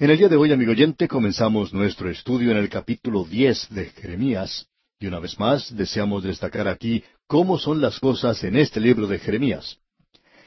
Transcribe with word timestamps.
En 0.00 0.10
el 0.10 0.16
día 0.16 0.28
de 0.28 0.36
hoy, 0.36 0.52
amigo 0.52 0.70
oyente, 0.70 1.08
comenzamos 1.08 1.74
nuestro 1.74 2.08
estudio 2.08 2.52
en 2.52 2.56
el 2.56 2.68
capítulo 2.68 3.24
diez 3.24 3.66
de 3.68 3.86
Jeremías, 3.86 4.68
y 5.00 5.08
una 5.08 5.18
vez 5.18 5.36
más 5.40 5.76
deseamos 5.76 6.22
destacar 6.22 6.68
aquí 6.68 7.02
cómo 7.26 7.58
son 7.58 7.80
las 7.80 7.98
cosas 7.98 8.44
en 8.44 8.56
este 8.56 8.78
libro 8.78 9.08
de 9.08 9.18
Jeremías. 9.18 9.80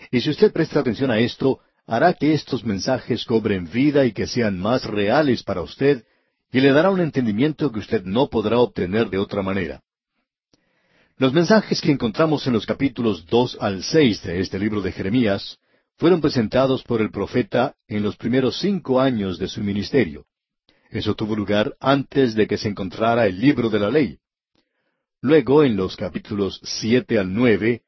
Y 0.10 0.22
si 0.22 0.30
usted 0.30 0.54
presta 0.54 0.80
atención 0.80 1.12
a 1.12 1.20
esto, 1.20 1.60
hará 1.86 2.14
que 2.14 2.34
estos 2.34 2.64
mensajes 2.64 3.26
cobren 3.26 3.70
vida 3.70 4.06
y 4.06 4.14
que 4.14 4.26
sean 4.26 4.58
más 4.58 4.86
reales 4.86 5.44
para 5.44 5.62
usted, 5.62 6.06
y 6.50 6.62
le 6.62 6.72
dará 6.72 6.90
un 6.90 7.02
entendimiento 7.02 7.74
que 7.74 7.80
usted 7.80 8.06
no 8.06 8.30
podrá 8.30 8.58
obtener 8.58 9.10
de 9.10 9.18
otra 9.18 9.42
manera. 9.42 9.82
Los 11.18 11.34
mensajes 11.34 11.82
que 11.82 11.92
encontramos 11.92 12.48
en 12.48 12.54
los 12.54 12.66
capítulos 12.66 13.26
dos 13.26 13.58
al 13.60 13.84
seis 13.84 14.24
de 14.24 14.40
este 14.40 14.58
libro 14.58 14.82
de 14.82 14.94
Jeremías 14.94 15.58
fueron 16.02 16.20
presentados 16.20 16.82
por 16.82 17.00
el 17.00 17.12
profeta 17.12 17.76
en 17.88 18.02
los 18.02 18.18
primeros 18.18 18.58
cinco 18.60 19.00
años 19.00 19.38
de 19.38 19.48
su 19.48 19.62
ministerio. 19.62 20.26
Eso 20.90 21.14
tuvo 21.14 21.36
lugar 21.36 21.76
antes 21.80 22.34
de 22.34 22.48
que 22.48 22.58
se 22.58 22.70
encontrara 22.70 23.28
el 23.28 23.40
libro 23.40 23.70
de 23.70 23.80
la 23.80 23.92
ley. 23.92 24.18
Luego, 25.22 25.64
en 25.64 25.76
los 25.76 25.96
capítulos 25.96 26.60
siete 26.64 27.20
al 27.20 27.32
nueve, 27.32 27.84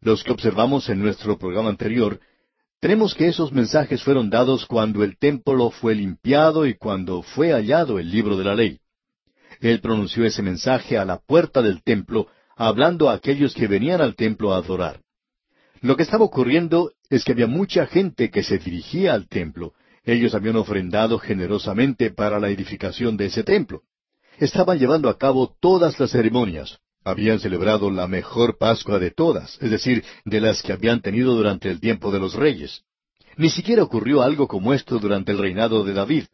los 0.00 0.24
que 0.24 0.32
observamos 0.32 0.88
en 0.88 0.98
nuestro 0.98 1.38
programa 1.38 1.68
anterior, 1.68 2.20
tenemos 2.80 3.14
que 3.14 3.28
esos 3.28 3.52
mensajes 3.52 4.02
fueron 4.02 4.30
dados 4.30 4.64
cuando 4.64 5.04
el 5.04 5.18
templo 5.18 5.68
fue 5.68 5.94
limpiado 5.94 6.66
y 6.66 6.74
cuando 6.74 7.20
fue 7.20 7.52
hallado 7.52 7.98
el 7.98 8.10
libro 8.10 8.38
de 8.38 8.44
la 8.44 8.54
ley. 8.54 8.80
Él 9.60 9.82
pronunció 9.82 10.24
ese 10.24 10.40
mensaje 10.40 10.96
a 10.96 11.04
la 11.04 11.18
puerta 11.18 11.60
del 11.60 11.82
templo, 11.82 12.28
hablando 12.56 13.10
a 13.10 13.12
aquellos 13.12 13.52
que 13.54 13.66
venían 13.66 14.00
al 14.00 14.16
templo 14.16 14.54
a 14.54 14.56
adorar. 14.56 15.02
Lo 15.80 15.96
que 15.96 16.02
estaba 16.02 16.24
ocurriendo 16.24 16.92
es 17.10 17.24
que 17.24 17.32
había 17.32 17.46
mucha 17.46 17.86
gente 17.86 18.30
que 18.30 18.42
se 18.42 18.58
dirigía 18.58 19.14
al 19.14 19.28
templo. 19.28 19.72
Ellos 20.04 20.34
habían 20.34 20.56
ofrendado 20.56 21.18
generosamente 21.18 22.10
para 22.10 22.38
la 22.38 22.50
edificación 22.50 23.16
de 23.16 23.26
ese 23.26 23.44
templo. 23.44 23.82
Estaban 24.38 24.78
llevando 24.78 25.08
a 25.08 25.18
cabo 25.18 25.56
todas 25.60 25.98
las 25.98 26.10
ceremonias. 26.10 26.78
Habían 27.04 27.40
celebrado 27.40 27.90
la 27.90 28.06
mejor 28.06 28.58
Pascua 28.58 28.98
de 28.98 29.10
todas, 29.10 29.58
es 29.62 29.70
decir, 29.70 30.04
de 30.24 30.40
las 30.40 30.62
que 30.62 30.72
habían 30.72 31.00
tenido 31.00 31.34
durante 31.34 31.70
el 31.70 31.80
tiempo 31.80 32.10
de 32.10 32.18
los 32.18 32.34
reyes. 32.34 32.82
Ni 33.36 33.50
siquiera 33.50 33.82
ocurrió 33.82 34.22
algo 34.22 34.48
como 34.48 34.74
esto 34.74 34.98
durante 34.98 35.32
el 35.32 35.38
reinado 35.38 35.84
de 35.84 35.94
David. 35.94 36.24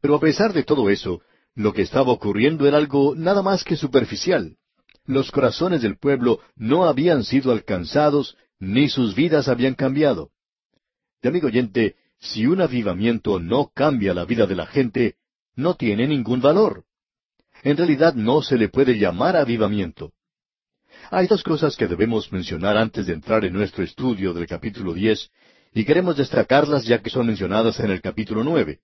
Pero 0.00 0.14
a 0.14 0.20
pesar 0.20 0.52
de 0.52 0.62
todo 0.62 0.90
eso, 0.90 1.20
lo 1.54 1.72
que 1.72 1.82
estaba 1.82 2.12
ocurriendo 2.12 2.66
era 2.66 2.78
algo 2.78 3.14
nada 3.16 3.42
más 3.42 3.64
que 3.64 3.76
superficial. 3.76 4.56
Los 5.04 5.30
corazones 5.30 5.82
del 5.82 5.98
pueblo 5.98 6.40
no 6.56 6.84
habían 6.84 7.24
sido 7.24 7.52
alcanzados 7.52 8.36
ni 8.58 8.88
sus 8.88 9.14
vidas 9.14 9.48
habían 9.48 9.74
cambiado. 9.74 10.30
De 11.22 11.28
amigo 11.28 11.48
oyente, 11.48 11.96
si 12.18 12.46
un 12.46 12.60
avivamiento 12.60 13.38
no 13.38 13.70
cambia 13.74 14.14
la 14.14 14.24
vida 14.24 14.46
de 14.46 14.56
la 14.56 14.66
gente, 14.66 15.16
no 15.54 15.74
tiene 15.74 16.06
ningún 16.06 16.40
valor. 16.40 16.84
En 17.62 17.76
realidad 17.76 18.14
no 18.14 18.42
se 18.42 18.56
le 18.56 18.68
puede 18.68 18.98
llamar 18.98 19.36
avivamiento. 19.36 20.12
Hay 21.10 21.26
dos 21.26 21.42
cosas 21.42 21.76
que 21.76 21.86
debemos 21.86 22.32
mencionar 22.32 22.76
antes 22.76 23.06
de 23.06 23.12
entrar 23.12 23.44
en 23.44 23.52
nuestro 23.52 23.84
estudio 23.84 24.32
del 24.32 24.46
capítulo 24.46 24.94
diez, 24.94 25.30
y 25.72 25.84
queremos 25.84 26.16
destacarlas 26.16 26.84
ya 26.84 27.02
que 27.02 27.10
son 27.10 27.26
mencionadas 27.26 27.78
en 27.80 27.90
el 27.90 28.00
capítulo 28.00 28.42
nueve. 28.42 28.80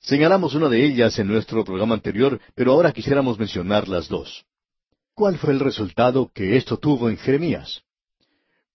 Señalamos 0.00 0.54
una 0.54 0.68
de 0.68 0.84
ellas 0.84 1.18
en 1.18 1.28
nuestro 1.28 1.64
programa 1.64 1.94
anterior, 1.94 2.40
pero 2.54 2.72
ahora 2.72 2.92
quisiéramos 2.92 3.38
mencionar 3.38 3.86
las 3.86 4.08
dos. 4.08 4.44
¿Cuál 5.14 5.38
fue 5.38 5.52
el 5.52 5.60
resultado 5.60 6.30
que 6.34 6.56
esto 6.56 6.78
tuvo 6.78 7.10
en 7.10 7.16
Jeremías? 7.18 7.82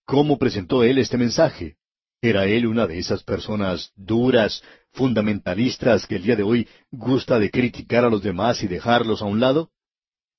¿Cómo 0.05 0.37
presentó 0.37 0.83
él 0.83 0.99
este 0.99 1.17
mensaje? 1.17 1.77
¿Era 2.21 2.45
él 2.45 2.67
una 2.67 2.87
de 2.87 2.99
esas 2.99 3.23
personas 3.23 3.91
duras, 3.95 4.63
fundamentalistas 4.93 6.05
que 6.05 6.15
el 6.15 6.23
día 6.23 6.35
de 6.35 6.43
hoy 6.43 6.67
gusta 6.91 7.39
de 7.39 7.49
criticar 7.49 8.05
a 8.05 8.09
los 8.09 8.21
demás 8.21 8.63
y 8.63 8.67
dejarlos 8.67 9.21
a 9.21 9.25
un 9.25 9.39
lado? 9.39 9.71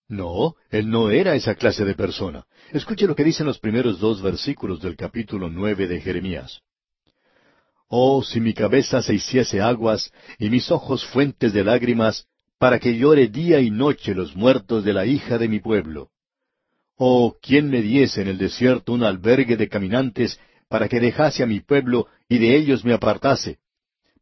No, 0.08 0.54
él 0.70 0.88
no 0.88 1.10
era 1.10 1.34
esa 1.34 1.56
clase 1.56 1.84
de 1.84 1.94
persona. 1.94 2.46
Escuche 2.72 3.08
lo 3.08 3.16
que 3.16 3.24
dicen 3.24 3.46
los 3.46 3.58
primeros 3.58 3.98
dos 3.98 4.22
versículos 4.22 4.80
del 4.80 4.96
capítulo 4.96 5.50
nueve 5.50 5.88
de 5.88 6.00
Jeremías. 6.00 6.60
Oh, 7.88 8.22
si 8.22 8.40
mi 8.40 8.54
cabeza 8.54 9.02
se 9.02 9.14
hiciese 9.14 9.60
aguas 9.60 10.12
y 10.38 10.48
mis 10.48 10.70
ojos 10.70 11.04
fuentes 11.04 11.52
de 11.52 11.64
lágrimas, 11.64 12.26
para 12.58 12.78
que 12.78 12.96
llore 12.96 13.26
día 13.28 13.60
y 13.60 13.70
noche 13.70 14.14
los 14.14 14.34
muertos 14.36 14.84
de 14.84 14.92
la 14.92 15.06
hija 15.06 15.38
de 15.38 15.48
mi 15.48 15.60
pueblo. 15.60 16.10
Oh, 16.98 17.36
¿quién 17.42 17.68
me 17.68 17.82
diese 17.82 18.22
en 18.22 18.28
el 18.28 18.38
desierto 18.38 18.92
un 18.92 19.02
albergue 19.02 19.56
de 19.56 19.68
caminantes 19.68 20.40
para 20.68 20.88
que 20.88 20.98
dejase 20.98 21.42
a 21.42 21.46
mi 21.46 21.60
pueblo 21.60 22.06
y 22.28 22.38
de 22.38 22.56
ellos 22.56 22.84
me 22.84 22.94
apartase? 22.94 23.58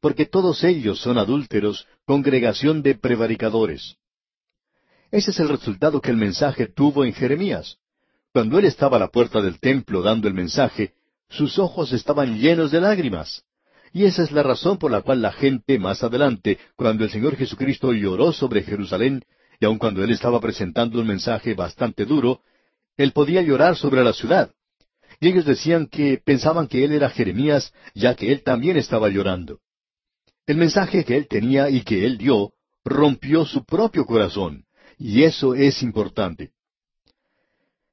Porque 0.00 0.26
todos 0.26 0.64
ellos 0.64 1.00
son 1.00 1.16
adúlteros, 1.18 1.86
congregación 2.04 2.82
de 2.82 2.96
prevaricadores. 2.96 3.96
Ese 5.12 5.30
es 5.30 5.38
el 5.38 5.48
resultado 5.48 6.00
que 6.00 6.10
el 6.10 6.16
mensaje 6.16 6.66
tuvo 6.66 7.04
en 7.04 7.12
Jeremías. 7.12 7.78
Cuando 8.32 8.58
él 8.58 8.64
estaba 8.64 8.96
a 8.96 9.00
la 9.00 9.08
puerta 9.08 9.40
del 9.40 9.60
templo 9.60 10.02
dando 10.02 10.26
el 10.26 10.34
mensaje, 10.34 10.94
sus 11.28 11.60
ojos 11.60 11.92
estaban 11.92 12.38
llenos 12.38 12.72
de 12.72 12.80
lágrimas. 12.80 13.44
Y 13.92 14.06
esa 14.06 14.24
es 14.24 14.32
la 14.32 14.42
razón 14.42 14.76
por 14.78 14.90
la 14.90 15.02
cual 15.02 15.22
la 15.22 15.30
gente 15.30 15.78
más 15.78 16.02
adelante, 16.02 16.58
cuando 16.74 17.04
el 17.04 17.10
Señor 17.10 17.36
Jesucristo 17.36 17.92
lloró 17.92 18.32
sobre 18.32 18.64
Jerusalén, 18.64 19.22
y 19.60 19.64
aun 19.64 19.78
cuando 19.78 20.02
él 20.02 20.10
estaba 20.10 20.40
presentando 20.40 21.00
un 21.00 21.06
mensaje 21.06 21.54
bastante 21.54 22.04
duro, 22.04 22.40
él 22.97 23.12
podía 23.12 23.43
llorar 23.43 23.77
sobre 23.77 24.03
la 24.05 24.12
ciudad. 24.12 24.50
Y 25.21 25.28
ellos 25.28 25.44
decían 25.44 25.87
que 25.87 26.21
pensaban 26.25 26.66
que 26.66 26.84
él 26.84 26.93
era 26.93 27.10
Jeremías, 27.10 27.72
ya 27.94 28.15
que 28.15 28.32
él 28.32 28.43
también 28.43 28.77
estaba 28.77 29.09
llorando. 29.09 29.60
El 30.47 30.56
mensaje 30.56 31.05
que 31.05 31.16
él 31.16 31.27
tenía 31.28 31.71
y 31.71 31.82
que 31.82 32.05
él 32.05 32.19
dio 32.19 32.53
rompió 32.84 33.44
su 33.44 33.65
propio 33.65 34.05
corazón, 34.05 34.65
y 34.99 35.22
eso 35.22 35.55
es 35.55 35.82
importante. 35.82 36.50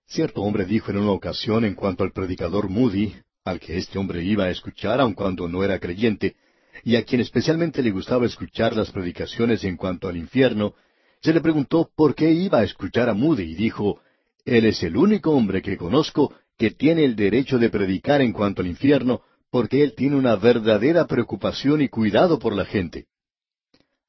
Cierto 0.06 0.42
hombre 0.42 0.66
dijo 0.66 0.92
en 0.92 0.98
una 0.98 1.12
ocasión 1.12 1.64
en 1.64 1.76
cuanto 1.76 2.04
al 2.04 2.12
predicador 2.12 2.70
Moody, 2.70 3.16
al 3.46 3.60
que 3.60 3.78
este 3.78 3.98
hombre 3.98 4.24
iba 4.24 4.46
a 4.46 4.50
escuchar 4.50 5.00
aun 5.00 5.14
cuando 5.14 5.48
no 5.48 5.64
era 5.64 5.80
creyente, 5.80 6.36
y 6.84 6.96
a 6.96 7.04
quien 7.04 7.22
especialmente 7.22 7.82
le 7.82 7.92
gustaba 7.92 8.26
escuchar 8.26 8.76
las 8.76 8.92
predicaciones 8.92 9.64
en 9.64 9.78
cuanto 9.78 10.10
al 10.10 10.18
infierno, 10.18 10.76
se 11.22 11.34
le 11.34 11.40
preguntó 11.40 11.90
por 11.96 12.16
qué 12.16 12.32
iba 12.32 12.60
a 12.60 12.64
escuchar 12.64 13.08
a 13.08 13.14
Moody 13.14 13.44
y 13.44 13.56
dijo, 13.56 14.02
él 14.46 14.66
es 14.66 14.84
el 14.84 14.98
único 14.98 15.32
hombre 15.32 15.62
que 15.62 15.78
conozco 15.78 16.34
que 16.58 16.72
tiene 16.72 17.06
el 17.06 17.16
derecho 17.16 17.58
de 17.58 17.70
predicar 17.70 18.22
en 18.22 18.34
cuanto 18.34 18.62
al 18.62 18.68
infierno, 18.68 19.22
porque 19.50 19.84
él 19.84 19.94
tiene 19.96 20.16
una 20.16 20.36
verdadera 20.36 21.06
preocupación 21.08 21.82
y 21.82 21.90
cuidado 21.90 22.40
por 22.40 22.56
la 22.56 22.66
gente. 22.66 23.08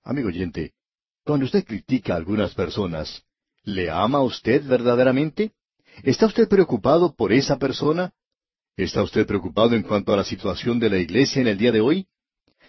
Amigo 0.04 0.28
oyente, 0.28 0.72
cuando 1.24 1.46
usted 1.46 1.64
critica 1.64 2.14
a 2.14 2.16
algunas 2.16 2.54
personas, 2.54 3.22
¿le 3.64 3.90
ama 3.90 4.22
usted 4.22 4.64
verdaderamente? 4.66 5.52
¿Está 6.02 6.26
usted 6.26 6.48
preocupado 6.48 7.14
por 7.14 7.32
esa 7.32 7.58
persona? 7.58 8.12
¿Está 8.76 9.02
usted 9.02 9.26
preocupado 9.26 9.74
en 9.74 9.82
cuanto 9.82 10.12
a 10.12 10.16
la 10.16 10.24
situación 10.24 10.78
de 10.78 10.90
la 10.90 10.98
iglesia 10.98 11.40
en 11.40 11.48
el 11.48 11.58
día 11.58 11.72
de 11.72 11.80
hoy? 11.80 12.06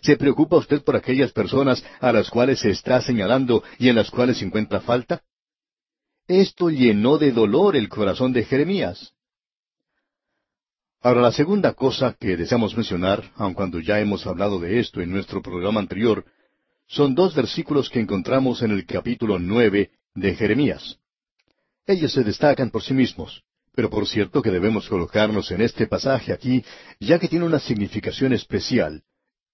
¿Se 0.01 0.18
preocupa 0.18 0.57
usted 0.57 0.84
por 0.84 0.95
aquellas 0.95 1.31
personas 1.31 1.84
a 2.01 2.12
las 2.12 2.30
cuales 2.30 2.59
se 2.59 2.72
está 2.72 3.01
señalando 3.01 3.63
y 3.80 3.90
en 3.90 3.95
las 3.95 4.12
cuales 4.12 4.38
se 4.38 4.45
encuentra 4.45 4.81
falta? 4.81 5.24
Esto 6.28 6.70
llenó 6.70 7.18
de 7.18 7.32
dolor 7.32 7.76
el 7.76 7.90
corazón 7.90 8.32
de 8.32 8.46
Jeremías. 8.46 9.14
Ahora, 11.02 11.20
la 11.20 11.34
segunda 11.34 11.74
cosa 11.74 12.16
que 12.18 12.38
deseamos 12.38 12.78
mencionar, 12.78 13.30
aun 13.36 13.54
cuando 13.54 13.82
ya 13.82 14.00
hemos 14.00 14.26
hablado 14.26 14.58
de 14.58 14.80
esto 14.80 15.02
en 15.02 15.12
nuestro 15.12 15.42
programa 15.42 15.82
anterior, 15.82 16.24
son 16.88 17.14
dos 17.14 17.36
versículos 17.36 17.90
que 17.90 18.00
encontramos 18.00 18.62
en 18.62 18.72
el 18.72 18.86
capítulo 18.86 19.38
nueve 19.38 19.92
de 20.16 20.34
Jeremías. 20.34 20.98
Ellos 21.86 22.14
se 22.14 22.24
destacan 22.24 22.70
por 22.70 22.84
sí 22.84 22.94
mismos, 22.94 23.44
pero 23.76 23.90
por 23.90 24.08
cierto 24.08 24.42
que 24.42 24.52
debemos 24.52 24.88
colocarnos 24.88 25.52
en 25.52 25.60
este 25.60 25.88
pasaje 25.88 26.32
aquí, 26.32 26.64
ya 27.02 27.20
que 27.20 27.28
tiene 27.28 27.46
una 27.46 27.60
significación 27.60 28.32
especial. 28.32 29.04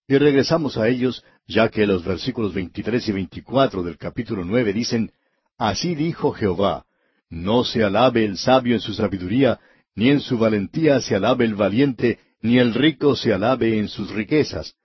Y 0.08 0.18
regresamos 0.20 0.78
a 0.78 0.88
ellos, 0.88 1.24
ya 1.48 1.70
que 1.70 1.88
los 1.88 2.04
versículos 2.04 2.54
23 2.54 3.08
y 3.08 3.12
24 3.12 3.82
del 3.82 3.98
capítulo 3.98 4.46
nueve 4.46 4.72
dicen, 4.72 5.12
Así 5.60 5.94
dijo 5.94 6.32
Jehová, 6.32 6.86
no 7.30 7.66
se 7.66 7.84
alabe 7.84 8.24
el 8.24 8.38
sabio 8.38 8.76
en 8.76 8.80
su 8.80 8.94
sabiduría, 8.94 9.60
ni 9.94 10.10
en 10.10 10.22
su 10.22 10.38
valentía 10.38 11.02
se 11.02 11.18
alabe 11.18 11.44
el 11.44 11.56
valiente, 11.56 12.18
ni 12.42 12.58
el 12.58 12.74
rico 12.74 13.14
se 13.18 13.34
alabe 13.34 13.78
en 13.78 13.90
sus 13.90 14.10
riquezas. 14.10 14.76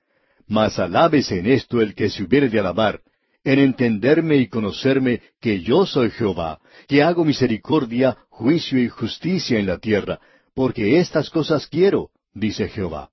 Mas 0.49 0.81
alábese 0.81 1.39
en 1.39 1.47
esto 1.47 1.81
el 1.81 1.95
que 1.95 2.11
se 2.11 2.25
hubiere 2.25 2.49
de 2.49 2.59
alabar, 2.59 3.03
en 3.45 3.61
entenderme 3.61 4.37
y 4.39 4.49
conocerme 4.49 5.23
que 5.41 5.61
yo 5.61 5.87
soy 5.87 6.11
Jehová, 6.11 6.59
que 6.89 7.05
hago 7.05 7.25
misericordia, 7.25 8.19
juicio 8.29 8.83
y 8.83 8.89
justicia 8.89 9.61
en 9.61 9.67
la 9.67 9.79
tierra, 9.79 10.19
porque 10.55 10.99
estas 10.99 11.31
cosas 11.31 11.69
quiero, 11.69 12.11
dice 12.33 12.69
Jehová. 12.69 13.11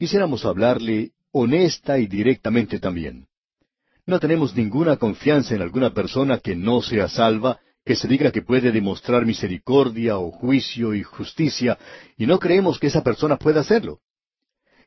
Quisiéramos 0.00 0.44
hablarle 0.44 1.12
honesta 1.30 2.00
y 2.00 2.08
directamente 2.08 2.80
también. 2.80 3.28
No 4.06 4.20
tenemos 4.20 4.54
ninguna 4.54 4.96
confianza 4.96 5.54
en 5.54 5.62
alguna 5.62 5.90
persona 5.94 6.38
que 6.38 6.54
no 6.54 6.82
sea 6.82 7.08
salva, 7.08 7.60
que 7.84 7.96
se 7.96 8.08
diga 8.08 8.30
que 8.30 8.42
puede 8.42 8.72
demostrar 8.72 9.24
misericordia 9.26 10.18
o 10.18 10.30
juicio 10.30 10.94
y 10.94 11.02
justicia, 11.02 11.78
y 12.16 12.26
no 12.26 12.38
creemos 12.38 12.78
que 12.78 12.88
esa 12.88 13.02
persona 13.02 13.36
pueda 13.36 13.60
hacerlo. 13.60 14.00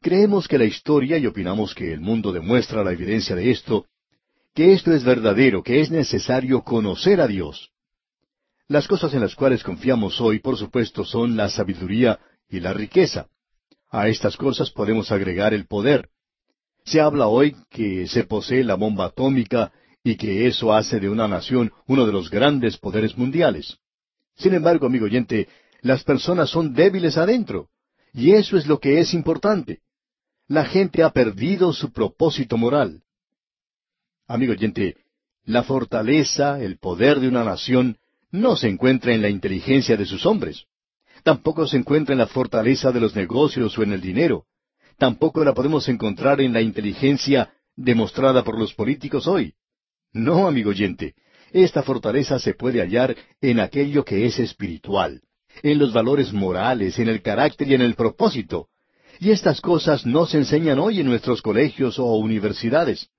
Creemos 0.02 0.48
que 0.48 0.58
la 0.58 0.66
historia, 0.66 1.18
y 1.18 1.26
opinamos 1.26 1.74
que 1.74 1.92
el 1.92 2.00
mundo 2.00 2.32
demuestra 2.32 2.84
la 2.84 2.92
evidencia 2.92 3.36
de 3.36 3.52
esto, 3.52 3.86
que 4.54 4.74
esto 4.74 4.94
es 4.94 5.04
verdadero, 5.04 5.64
que 5.64 5.82
es 5.82 5.92
necesario 5.92 6.62
conocer 6.62 7.22
a 7.22 7.28
Dios. 7.28 7.72
Las 8.68 8.88
cosas 8.88 9.14
en 9.14 9.22
las 9.22 9.36
cuales 9.36 9.64
confiamos 9.64 10.20
hoy, 10.20 10.40
por 10.40 10.58
supuesto, 10.58 11.06
son 11.06 11.38
la 11.38 11.50
sabiduría 11.50 12.20
y 12.50 12.60
la 12.60 12.74
riqueza. 12.74 13.28
A 13.90 14.08
estas 14.10 14.36
cosas 14.36 14.72
podemos 14.72 15.12
agregar 15.12 15.54
el 15.54 15.66
poder. 15.66 16.10
Se 16.88 17.02
habla 17.02 17.28
hoy 17.28 17.54
que 17.70 18.08
se 18.08 18.24
posee 18.24 18.64
la 18.64 18.76
bomba 18.76 19.08
atómica 19.08 19.74
y 20.06 20.16
que 20.16 20.48
eso 20.48 20.74
hace 20.74 21.02
de 21.02 21.10
una 21.10 21.28
nación 21.28 21.74
uno 21.86 22.06
de 22.06 22.14
los 22.14 22.30
grandes 22.30 22.78
poderes 22.78 23.18
mundiales. 23.18 23.78
Sin 24.38 24.54
embargo, 24.54 24.86
amigo 24.86 25.04
oyente, 25.04 25.50
las 25.82 26.06
personas 26.06 26.50
son 26.50 26.74
débiles 26.74 27.18
adentro, 27.18 27.68
y 28.14 28.32
eso 28.32 28.56
es 28.56 28.68
lo 28.68 28.80
que 28.80 29.02
es 29.02 29.14
importante. 29.14 29.82
La 30.48 30.64
gente 30.64 31.04
ha 31.04 31.10
perdido 31.10 31.74
su 31.74 31.92
propósito 31.92 32.56
moral. 32.56 33.04
Amigo 34.26 34.54
oyente, 34.54 34.96
la 35.44 35.64
fortaleza, 35.64 36.62
el 36.62 36.78
poder 36.78 37.20
de 37.20 37.28
una 37.28 37.44
nación, 37.44 37.98
no 38.32 38.56
se 38.56 38.70
encuentra 38.70 39.14
en 39.14 39.22
la 39.22 39.30
inteligencia 39.30 39.98
de 39.98 40.06
sus 40.06 40.26
hombres. 40.26 40.64
Tampoco 41.24 41.68
se 41.68 41.76
encuentra 41.76 42.14
en 42.14 42.20
la 42.20 42.28
fortaleza 42.28 42.94
de 42.94 43.02
los 43.02 43.14
negocios 43.14 43.78
o 43.78 43.84
en 43.84 43.92
el 43.92 44.00
dinero. 44.00 44.46
Tampoco 44.98 45.44
la 45.44 45.54
podemos 45.54 45.88
encontrar 45.90 46.42
en 46.42 46.54
la 46.54 46.62
inteligencia 46.62 47.54
demostrada 47.76 48.44
por 48.44 48.60
los 48.60 48.74
políticos 48.74 49.28
hoy. 49.28 49.54
No, 50.12 50.48
amigo 50.48 50.72
oyente, 50.72 51.14
esta 51.52 51.84
fortaleza 51.84 52.40
se 52.40 52.56
puede 52.56 52.82
hallar 52.82 53.16
en 53.40 53.60
aquello 53.60 54.04
que 54.04 54.26
es 54.26 54.40
espiritual, 54.40 55.22
en 55.62 55.78
los 55.78 55.94
valores 55.94 56.34
morales, 56.34 56.98
en 56.98 57.10
el 57.10 57.22
carácter 57.22 57.68
y 57.68 57.76
en 57.76 57.82
el 57.82 57.94
propósito. 57.94 58.70
Y 59.20 59.30
estas 59.30 59.62
cosas 59.62 60.06
no 60.06 60.26
se 60.26 60.38
enseñan 60.38 60.80
hoy 60.80 61.00
en 61.00 61.08
nuestros 61.08 61.42
colegios 61.42 62.00
o 62.00 62.06
universidades. 62.16 63.10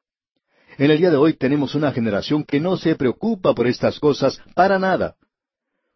En 0.79 0.91
el 0.91 0.99
día 0.99 1.11
de 1.11 1.17
hoy 1.17 1.35
tenemos 1.35 1.75
una 1.75 1.93
generación 1.93 2.45
que 2.45 2.61
no 2.61 2.77
se 2.77 2.97
preocupa 2.97 3.55
por 3.55 3.67
estas 3.67 4.01
cosas 4.01 4.41
para 4.55 4.79
nada. 4.79 5.17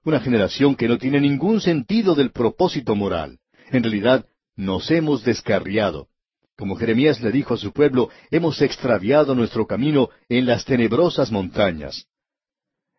Una 0.05 0.20
generación 0.20 0.75
que 0.75 0.88
no 0.88 0.99
tiene 0.99 1.20
ningún 1.20 1.61
sentido 1.61 2.14
del 2.14 2.31
propósito 2.32 2.96
moral. 2.96 3.38
En 3.70 3.85
realidad, 3.85 4.26
nos 4.56 4.90
hemos 4.90 5.25
descarriado. 5.25 6.08
Como 6.56 6.76
Jeremías 6.76 7.20
le 7.20 7.32
dijo 7.32 7.54
a 7.54 7.56
su 7.56 7.72
pueblo, 7.72 8.10
hemos 8.31 8.60
extraviado 8.62 9.34
nuestro 9.34 9.66
camino 9.66 10.10
en 10.28 10.46
las 10.46 10.64
tenebrosas 10.64 11.32
montañas. 11.32 12.06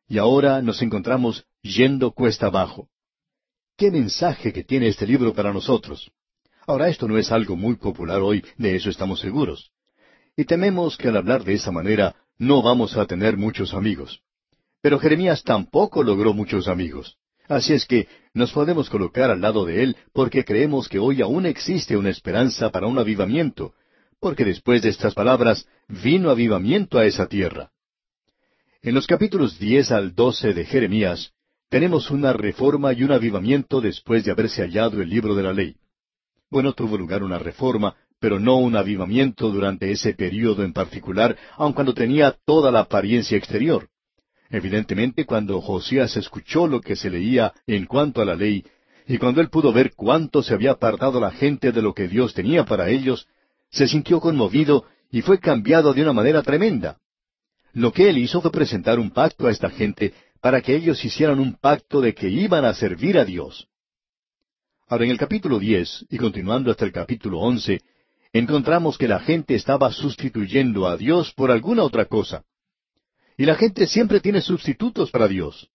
Y 0.07 0.17
ahora 0.17 0.61
nos 0.61 0.81
encontramos 0.81 1.45
yendo 1.61 2.11
cuesta 2.11 2.47
abajo. 2.47 2.89
¿Qué 3.77 3.89
mensaje 3.89 4.53
que 4.53 4.63
tiene 4.63 4.87
este 4.87 5.07
libro 5.07 5.33
para 5.33 5.53
nosotros? 5.53 6.11
Ahora, 6.67 6.89
esto 6.89 7.07
no 7.07 7.17
es 7.17 7.31
algo 7.31 7.55
muy 7.55 7.75
popular 7.75 8.21
hoy, 8.21 8.43
de 8.57 8.75
eso 8.75 8.89
estamos 8.89 9.19
seguros. 9.19 9.71
Y 10.35 10.45
tememos 10.45 10.97
que 10.97 11.09
al 11.09 11.17
hablar 11.17 11.43
de 11.43 11.53
esa 11.53 11.71
manera 11.71 12.15
no 12.37 12.61
vamos 12.61 12.97
a 12.97 13.05
tener 13.05 13.37
muchos 13.37 13.73
amigos. 13.73 14.21
Pero 14.81 14.99
Jeremías 14.99 15.43
tampoco 15.43 16.03
logró 16.03 16.33
muchos 16.33 16.67
amigos. 16.67 17.17
Así 17.47 17.73
es 17.73 17.85
que 17.85 18.07
nos 18.33 18.51
podemos 18.51 18.89
colocar 18.89 19.29
al 19.29 19.41
lado 19.41 19.65
de 19.65 19.83
él 19.83 19.97
porque 20.13 20.43
creemos 20.45 20.87
que 20.87 20.99
hoy 20.99 21.21
aún 21.21 21.45
existe 21.45 21.97
una 21.97 22.09
esperanza 22.09 22.69
para 22.71 22.87
un 22.87 22.97
avivamiento, 22.97 23.73
porque 24.19 24.45
después 24.45 24.81
de 24.81 24.89
estas 24.89 25.13
palabras 25.13 25.67
vino 25.87 26.29
avivamiento 26.29 26.97
a 26.97 27.05
esa 27.05 27.27
tierra. 27.27 27.71
En 28.81 28.95
los 28.95 29.07
capítulos 29.07 29.59
diez 29.59 29.91
al 29.91 30.15
doce 30.15 30.53
de 30.53 30.65
Jeremías 30.65 31.31
tenemos 31.69 32.11
una 32.11 32.33
reforma 32.33 32.93
y 32.93 33.03
un 33.03 33.11
avivamiento 33.11 33.81
después 33.81 34.23
de 34.23 34.31
haberse 34.31 34.61
hallado 34.61 35.01
el 35.01 35.09
libro 35.09 35.35
de 35.35 35.43
la 35.43 35.53
ley. 35.53 35.75
Bueno, 36.49 36.73
tuvo 36.73 36.97
lugar 36.97 37.23
una 37.23 37.39
reforma, 37.39 37.95
pero 38.19 38.39
no 38.39 38.57
un 38.57 38.75
avivamiento 38.75 39.49
durante 39.49 39.91
ese 39.91 40.13
período 40.13 40.63
en 40.63 40.71
particular, 40.71 41.35
aun 41.57 41.73
cuando 41.73 41.93
tenía 41.93 42.37
toda 42.45 42.71
la 42.71 42.81
apariencia 42.81 43.37
exterior. 43.37 43.89
Evidentemente, 44.53 45.25
cuando 45.25 45.59
Josías 45.61 46.15
escuchó 46.15 46.67
lo 46.67 46.79
que 46.79 46.95
se 46.95 47.09
leía 47.09 47.53
en 47.65 47.87
cuanto 47.87 48.21
a 48.21 48.25
la 48.25 48.35
ley, 48.35 48.63
y 49.07 49.17
cuando 49.17 49.41
él 49.41 49.49
pudo 49.49 49.73
ver 49.73 49.93
cuánto 49.95 50.43
se 50.43 50.53
había 50.53 50.73
apartado 50.73 51.19
la 51.19 51.31
gente 51.31 51.71
de 51.71 51.81
lo 51.81 51.95
que 51.95 52.07
Dios 52.07 52.35
tenía 52.35 52.63
para 52.63 52.91
ellos, 52.91 53.27
se 53.71 53.87
sintió 53.87 54.19
conmovido 54.19 54.85
y 55.09 55.23
fue 55.23 55.39
cambiado 55.39 55.91
de 55.95 56.03
una 56.03 56.13
manera 56.13 56.43
tremenda. 56.43 56.99
Lo 57.73 57.91
que 57.91 58.07
él 58.09 58.19
hizo 58.19 58.41
fue 58.41 58.51
presentar 58.51 58.99
un 58.99 59.09
pacto 59.09 59.47
a 59.47 59.51
esta 59.51 59.71
gente 59.71 60.13
para 60.39 60.61
que 60.61 60.75
ellos 60.75 61.03
hicieran 61.03 61.39
un 61.39 61.55
pacto 61.55 61.99
de 61.99 62.13
que 62.13 62.29
iban 62.29 62.63
a 62.63 62.75
servir 62.75 63.17
a 63.17 63.25
Dios. 63.25 63.67
Ahora 64.87 65.05
en 65.05 65.09
el 65.09 65.17
capítulo 65.17 65.57
diez, 65.57 66.05
y 66.11 66.19
continuando 66.19 66.69
hasta 66.69 66.85
el 66.85 66.91
capítulo 66.91 67.39
once, 67.39 67.81
encontramos 68.31 68.99
que 68.99 69.07
la 69.07 69.19
gente 69.19 69.55
estaba 69.55 69.91
sustituyendo 69.91 70.85
a 70.85 70.95
Dios 70.95 71.33
por 71.33 71.49
alguna 71.49 71.81
otra 71.81 72.05
cosa. 72.05 72.43
Y 73.37 73.45
la 73.45 73.55
gente 73.55 73.87
siempre 73.87 74.19
tiene 74.19 74.41
sustitutos 74.41 75.11
para 75.11 75.27
Dios. 75.27 75.69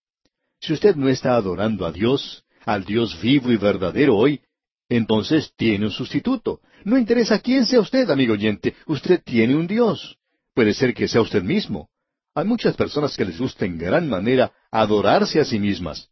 Si 0.61 0.73
usted 0.73 0.97
no 0.97 1.09
está 1.09 1.35
adorando 1.35 1.87
a 1.87 1.93
Dios, 1.93 2.45
al 2.65 2.85
Dios 2.85 3.21
vivo 3.21 3.51
y 3.51 3.57
verdadero 3.57 4.17
hoy, 4.17 4.41
entonces 4.89 5.53
tiene 5.57 5.87
un 5.87 5.93
sustituto. 5.93 6.61
No 6.85 6.99
interesa 6.99 7.39
quién 7.41 7.67
sea 7.67 7.81
usted, 7.81 8.11
amigo 8.11 8.35
oyente, 8.35 8.75
usted 8.87 9.23
tiene 9.23 9.55
un 9.55 9.67
Dios. 9.67 10.19
Puede 10.55 10.75
ser 10.75 10.95
que 10.95 11.09
sea 11.09 11.21
usted 11.21 11.43
mismo. 11.43 11.89
Hay 12.35 12.45
muchas 12.45 12.77
personas 12.77 13.17
que 13.17 13.25
les 13.25 13.39
gusta 13.39 13.65
en 13.65 13.79
gran 13.79 14.09
manera 14.09 14.53
adorarse 14.71 15.41
a 15.41 15.45
sí 15.45 15.59
mismas. 15.59 16.09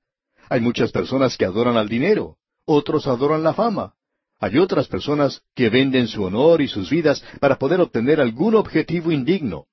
Hay 0.48 0.60
muchas 0.60 0.92
personas 0.92 1.36
que 1.36 1.44
adoran 1.44 1.76
al 1.76 1.88
dinero, 1.88 2.36
otros 2.64 3.06
adoran 3.06 3.42
la 3.42 3.54
fama. 3.54 3.94
Hay 4.38 4.58
otras 4.58 4.86
personas 4.86 5.42
que 5.54 5.70
venden 5.70 6.08
su 6.08 6.22
honor 6.22 6.60
y 6.60 6.68
sus 6.68 6.90
vidas 6.90 7.24
para 7.40 7.58
poder 7.58 7.80
obtener 7.80 8.20
algún 8.20 8.54
objetivo 8.54 9.10
indigno. 9.10 9.66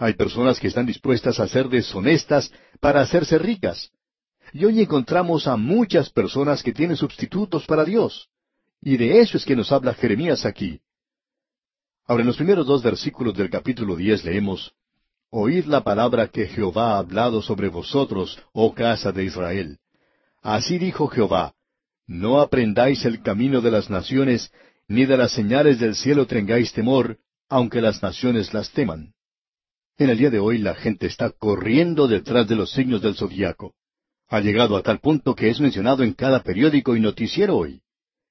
Hay 0.00 0.14
personas 0.14 0.60
que 0.60 0.68
están 0.68 0.86
dispuestas 0.86 1.40
a 1.40 1.48
ser 1.48 1.68
deshonestas 1.68 2.52
para 2.80 3.00
hacerse 3.00 3.36
ricas. 3.36 3.90
Y 4.52 4.64
hoy 4.64 4.80
encontramos 4.80 5.48
a 5.48 5.56
muchas 5.56 6.08
personas 6.08 6.62
que 6.62 6.72
tienen 6.72 6.96
sustitutos 6.96 7.66
para 7.66 7.84
Dios. 7.84 8.28
Y 8.80 8.96
de 8.96 9.20
eso 9.20 9.36
es 9.36 9.44
que 9.44 9.56
nos 9.56 9.72
habla 9.72 9.94
Jeremías 9.94 10.46
aquí. 10.46 10.80
Ahora, 12.06 12.22
en 12.22 12.28
los 12.28 12.36
primeros 12.36 12.64
dos 12.64 12.82
versículos 12.82 13.34
del 13.34 13.50
capítulo 13.50 13.96
diez 13.96 14.24
leemos, 14.24 14.72
Oíd 15.30 15.64
la 15.64 15.82
palabra 15.82 16.28
que 16.28 16.46
Jehová 16.46 16.92
ha 16.92 16.98
hablado 16.98 17.42
sobre 17.42 17.68
vosotros, 17.68 18.38
oh 18.52 18.72
casa 18.74 19.10
de 19.10 19.24
Israel. 19.24 19.78
Así 20.40 20.78
dijo 20.78 21.08
Jehová, 21.08 21.54
No 22.06 22.40
aprendáis 22.40 23.04
el 23.04 23.20
camino 23.20 23.60
de 23.60 23.72
las 23.72 23.90
naciones, 23.90 24.52
ni 24.86 25.06
de 25.06 25.16
las 25.16 25.32
señales 25.32 25.80
del 25.80 25.96
cielo 25.96 26.26
tengáis 26.26 26.72
temor, 26.72 27.18
aunque 27.48 27.82
las 27.82 28.00
naciones 28.00 28.54
las 28.54 28.70
teman. 28.70 29.12
En 29.98 30.10
el 30.10 30.18
día 30.18 30.30
de 30.30 30.38
hoy 30.38 30.58
la 30.58 30.76
gente 30.76 31.08
está 31.08 31.30
corriendo 31.30 32.06
detrás 32.06 32.46
de 32.46 32.54
los 32.54 32.70
signos 32.70 33.02
del 33.02 33.16
zodiaco. 33.16 33.74
Ha 34.28 34.38
llegado 34.38 34.76
a 34.76 34.82
tal 34.82 35.00
punto 35.00 35.34
que 35.34 35.50
es 35.50 35.58
mencionado 35.58 36.04
en 36.04 36.12
cada 36.12 36.44
periódico 36.44 36.94
y 36.94 37.00
noticiero 37.00 37.56
hoy. 37.56 37.82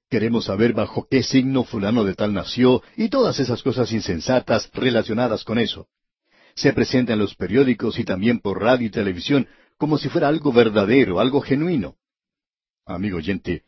Queremos 0.09 0.45
saber 0.45 0.71
bajo 0.71 1.09
qué 1.11 1.23
signo 1.23 1.65
fulano 1.65 2.05
de 2.05 2.13
tal 2.13 2.33
nació 2.33 2.81
y 2.95 3.09
todas 3.09 3.41
esas 3.41 3.61
cosas 3.63 3.91
insensatas 3.91 4.71
relacionadas 4.73 5.43
con 5.43 5.59
eso. 5.59 5.89
Se 6.55 6.71
presenta 6.71 7.11
en 7.11 7.19
los 7.19 7.35
periódicos 7.35 7.99
y 7.99 8.05
también 8.05 8.39
por 8.39 8.61
radio 8.61 8.87
y 8.87 8.89
televisión 8.89 9.45
como 9.77 9.97
si 9.97 10.07
fuera 10.07 10.29
algo 10.29 10.53
verdadero, 10.53 11.19
algo 11.19 11.41
genuino. 11.41 11.97
Amigo 12.85 13.17
oyente, 13.17 13.63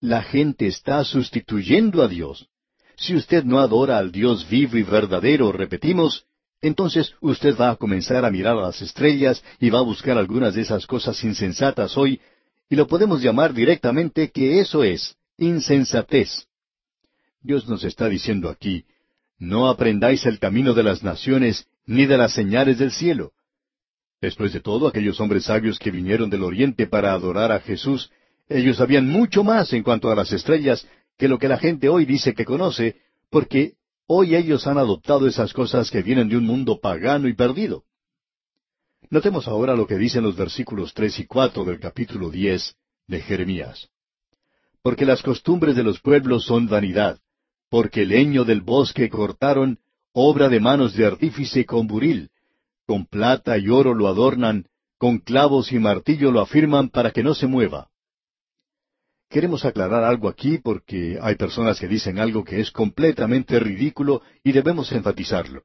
la 0.00 0.24
gente 0.24 0.66
está 0.66 1.04
sustituyendo 1.04 2.02
a 2.02 2.08
Dios. 2.08 2.48
Si 2.96 3.14
usted 3.14 3.44
no 3.44 3.60
adora 3.60 3.98
al 3.98 4.10
Dios 4.10 4.48
vivo 4.48 4.76
y 4.76 4.82
verdadero, 4.82 5.52
repetimos, 5.52 6.26
entonces 6.64 7.14
usted 7.20 7.54
va 7.60 7.70
a 7.70 7.76
comenzar 7.76 8.24
a 8.24 8.30
mirar 8.30 8.56
a 8.56 8.62
las 8.62 8.80
estrellas 8.80 9.44
y 9.60 9.68
va 9.68 9.80
a 9.80 9.82
buscar 9.82 10.16
algunas 10.16 10.54
de 10.54 10.62
esas 10.62 10.86
cosas 10.86 11.22
insensatas 11.22 11.94
hoy, 11.98 12.22
y 12.70 12.76
lo 12.76 12.86
podemos 12.86 13.20
llamar 13.20 13.52
directamente 13.52 14.30
que 14.30 14.60
eso 14.60 14.82
es 14.82 15.14
insensatez. 15.36 16.46
Dios 17.42 17.68
nos 17.68 17.84
está 17.84 18.08
diciendo 18.08 18.48
aquí, 18.48 18.86
no 19.38 19.68
aprendáis 19.68 20.24
el 20.24 20.38
camino 20.38 20.72
de 20.72 20.84
las 20.84 21.02
naciones 21.02 21.66
ni 21.84 22.06
de 22.06 22.16
las 22.16 22.32
señales 22.32 22.78
del 22.78 22.92
cielo. 22.92 23.32
Después 24.22 24.54
de 24.54 24.60
todo, 24.60 24.88
aquellos 24.88 25.20
hombres 25.20 25.44
sabios 25.44 25.78
que 25.78 25.90
vinieron 25.90 26.30
del 26.30 26.44
oriente 26.44 26.86
para 26.86 27.12
adorar 27.12 27.52
a 27.52 27.60
Jesús, 27.60 28.10
ellos 28.48 28.78
sabían 28.78 29.06
mucho 29.06 29.44
más 29.44 29.70
en 29.74 29.82
cuanto 29.82 30.10
a 30.10 30.14
las 30.14 30.32
estrellas 30.32 30.88
que 31.18 31.28
lo 31.28 31.38
que 31.38 31.48
la 31.48 31.58
gente 31.58 31.90
hoy 31.90 32.06
dice 32.06 32.32
que 32.32 32.46
conoce, 32.46 32.96
porque 33.28 33.74
Hoy 34.06 34.36
ellos 34.36 34.66
han 34.66 34.76
adoptado 34.76 35.26
esas 35.26 35.52
cosas 35.52 35.90
que 35.90 36.02
vienen 36.02 36.28
de 36.28 36.36
un 36.36 36.44
mundo 36.44 36.78
pagano 36.80 37.26
y 37.26 37.34
perdido. 37.34 37.84
Notemos 39.08 39.48
ahora 39.48 39.74
lo 39.74 39.86
que 39.86 39.96
dicen 39.96 40.22
los 40.22 40.36
versículos 40.36 40.92
tres 40.92 41.18
y 41.18 41.26
cuatro 41.26 41.64
del 41.64 41.80
capítulo 41.80 42.30
diez 42.30 42.74
de 43.06 43.20
Jeremías. 43.20 43.88
Porque 44.82 45.06
las 45.06 45.22
costumbres 45.22 45.76
de 45.76 45.82
los 45.82 46.00
pueblos 46.00 46.44
son 46.44 46.66
vanidad, 46.66 47.18
porque 47.70 48.02
el 48.02 48.10
leño 48.10 48.44
del 48.44 48.60
bosque 48.60 49.08
cortaron, 49.08 49.78
obra 50.12 50.50
de 50.50 50.60
manos 50.60 50.94
de 50.94 51.06
artífice 51.06 51.64
con 51.64 51.86
buril, 51.86 52.30
con 52.86 53.06
plata 53.06 53.56
y 53.56 53.68
oro 53.70 53.94
lo 53.94 54.08
adornan, 54.08 54.66
con 54.98 55.18
clavos 55.18 55.72
y 55.72 55.78
martillo 55.78 56.30
lo 56.30 56.40
afirman 56.40 56.90
para 56.90 57.10
que 57.10 57.22
no 57.22 57.34
se 57.34 57.46
mueva. 57.46 57.88
Queremos 59.34 59.64
aclarar 59.64 60.04
algo 60.04 60.28
aquí 60.28 60.58
porque 60.58 61.18
hay 61.20 61.34
personas 61.34 61.80
que 61.80 61.88
dicen 61.88 62.20
algo 62.20 62.44
que 62.44 62.60
es 62.60 62.70
completamente 62.70 63.58
ridículo 63.58 64.22
y 64.44 64.52
debemos 64.52 64.92
enfatizarlo. 64.92 65.64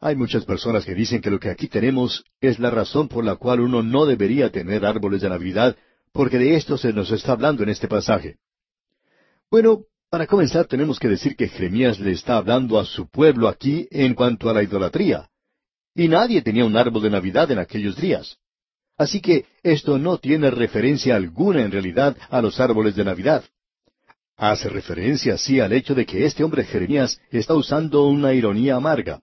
Hay 0.00 0.16
muchas 0.16 0.46
personas 0.46 0.86
que 0.86 0.94
dicen 0.94 1.20
que 1.20 1.30
lo 1.30 1.38
que 1.38 1.50
aquí 1.50 1.68
tenemos 1.68 2.24
es 2.40 2.58
la 2.58 2.70
razón 2.70 3.08
por 3.08 3.26
la 3.26 3.36
cual 3.36 3.60
uno 3.60 3.82
no 3.82 4.06
debería 4.06 4.50
tener 4.50 4.86
árboles 4.86 5.20
de 5.20 5.28
Navidad, 5.28 5.76
porque 6.12 6.38
de 6.38 6.56
esto 6.56 6.78
se 6.78 6.94
nos 6.94 7.10
está 7.10 7.32
hablando 7.32 7.62
en 7.62 7.68
este 7.68 7.88
pasaje. 7.88 8.38
Bueno, 9.50 9.82
para 10.08 10.26
comenzar 10.26 10.64
tenemos 10.64 10.98
que 10.98 11.08
decir 11.08 11.36
que 11.36 11.48
Jeremías 11.48 12.00
le 12.00 12.12
está 12.12 12.38
hablando 12.38 12.78
a 12.78 12.86
su 12.86 13.06
pueblo 13.10 13.48
aquí 13.48 13.86
en 13.90 14.14
cuanto 14.14 14.48
a 14.48 14.54
la 14.54 14.62
idolatría. 14.62 15.28
Y 15.94 16.08
nadie 16.08 16.40
tenía 16.40 16.64
un 16.64 16.74
árbol 16.74 17.02
de 17.02 17.10
Navidad 17.10 17.50
en 17.50 17.58
aquellos 17.58 17.96
días. 17.96 18.38
Así 18.98 19.20
que 19.20 19.46
esto 19.62 19.96
no 19.96 20.18
tiene 20.18 20.50
referencia 20.50 21.14
alguna 21.14 21.62
en 21.62 21.70
realidad 21.70 22.16
a 22.28 22.42
los 22.42 22.58
árboles 22.58 22.96
de 22.96 23.04
Navidad. 23.04 23.44
Hace 24.36 24.68
referencia 24.68 25.38
sí 25.38 25.60
al 25.60 25.72
hecho 25.72 25.94
de 25.94 26.04
que 26.04 26.26
este 26.26 26.42
hombre 26.42 26.64
Jeremías 26.64 27.20
está 27.30 27.54
usando 27.54 28.06
una 28.06 28.34
ironía 28.34 28.74
amarga. 28.74 29.20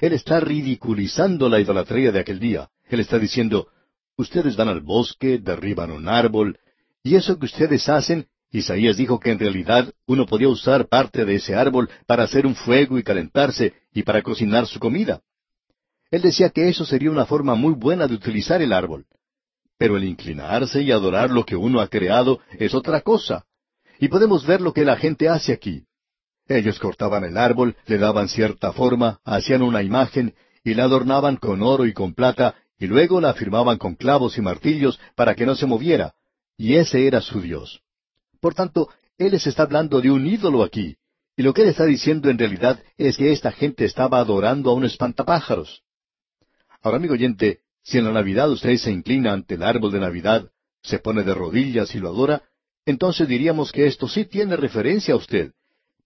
Él 0.00 0.12
está 0.12 0.40
ridiculizando 0.40 1.48
la 1.48 1.58
idolatría 1.58 2.12
de 2.12 2.20
aquel 2.20 2.38
día. 2.38 2.68
Él 2.88 3.00
está 3.00 3.18
diciendo, 3.18 3.68
ustedes 4.16 4.56
van 4.56 4.68
al 4.68 4.80
bosque, 4.80 5.38
derriban 5.38 5.90
un 5.90 6.08
árbol, 6.08 6.58
y 7.02 7.16
eso 7.16 7.38
que 7.38 7.46
ustedes 7.46 7.88
hacen, 7.88 8.26
Isaías 8.50 8.96
dijo 8.96 9.18
que 9.18 9.30
en 9.30 9.38
realidad 9.38 9.92
uno 10.06 10.26
podía 10.26 10.48
usar 10.48 10.86
parte 10.86 11.24
de 11.24 11.36
ese 11.36 11.54
árbol 11.54 11.88
para 12.06 12.24
hacer 12.24 12.46
un 12.46 12.54
fuego 12.54 12.98
y 12.98 13.02
calentarse 13.02 13.72
y 13.92 14.02
para 14.02 14.22
cocinar 14.22 14.66
su 14.66 14.78
comida. 14.78 15.22
Él 16.14 16.22
decía 16.22 16.50
que 16.50 16.68
eso 16.68 16.84
sería 16.84 17.10
una 17.10 17.26
forma 17.26 17.56
muy 17.56 17.74
buena 17.74 18.06
de 18.06 18.14
utilizar 18.14 18.62
el 18.62 18.72
árbol. 18.72 19.04
Pero 19.76 19.96
el 19.96 20.04
inclinarse 20.04 20.80
y 20.80 20.92
adorar 20.92 21.28
lo 21.28 21.44
que 21.44 21.56
uno 21.56 21.80
ha 21.80 21.88
creado 21.88 22.38
es 22.56 22.72
otra 22.72 23.00
cosa. 23.00 23.46
Y 23.98 24.06
podemos 24.06 24.46
ver 24.46 24.60
lo 24.60 24.72
que 24.72 24.84
la 24.84 24.94
gente 24.94 25.28
hace 25.28 25.52
aquí. 25.52 25.86
Ellos 26.46 26.78
cortaban 26.78 27.24
el 27.24 27.36
árbol, 27.36 27.74
le 27.86 27.98
daban 27.98 28.28
cierta 28.28 28.72
forma, 28.72 29.18
hacían 29.24 29.62
una 29.62 29.82
imagen, 29.82 30.36
y 30.62 30.74
la 30.74 30.84
adornaban 30.84 31.34
con 31.34 31.64
oro 31.64 31.84
y 31.84 31.92
con 31.92 32.14
plata, 32.14 32.54
y 32.78 32.86
luego 32.86 33.20
la 33.20 33.34
firmaban 33.34 33.78
con 33.78 33.96
clavos 33.96 34.38
y 34.38 34.40
martillos 34.40 35.00
para 35.16 35.34
que 35.34 35.46
no 35.46 35.56
se 35.56 35.66
moviera. 35.66 36.14
Y 36.56 36.76
ese 36.76 37.08
era 37.08 37.22
su 37.22 37.40
Dios. 37.40 37.80
Por 38.40 38.54
tanto, 38.54 38.88
Él 39.18 39.32
les 39.32 39.48
está 39.48 39.64
hablando 39.64 40.00
de 40.00 40.12
un 40.12 40.24
ídolo 40.28 40.62
aquí. 40.62 40.96
Y 41.36 41.42
lo 41.42 41.52
que 41.52 41.62
Él 41.62 41.70
está 41.70 41.86
diciendo 41.86 42.30
en 42.30 42.38
realidad 42.38 42.80
es 42.98 43.16
que 43.16 43.32
esta 43.32 43.50
gente 43.50 43.84
estaba 43.84 44.20
adorando 44.20 44.70
a 44.70 44.74
un 44.74 44.84
espantapájaros. 44.84 45.83
Ahora, 46.84 46.98
amigo 46.98 47.14
oyente, 47.14 47.60
si 47.82 47.96
en 47.96 48.04
la 48.04 48.12
Navidad 48.12 48.50
usted 48.50 48.76
se 48.76 48.92
inclina 48.92 49.32
ante 49.32 49.54
el 49.54 49.62
árbol 49.62 49.90
de 49.90 50.00
Navidad, 50.00 50.50
se 50.82 50.98
pone 50.98 51.22
de 51.22 51.32
rodillas 51.32 51.94
y 51.94 51.98
lo 51.98 52.10
adora, 52.10 52.42
entonces 52.84 53.26
diríamos 53.26 53.72
que 53.72 53.86
esto 53.86 54.06
sí 54.06 54.26
tiene 54.26 54.54
referencia 54.54 55.14
a 55.14 55.16
usted. 55.16 55.52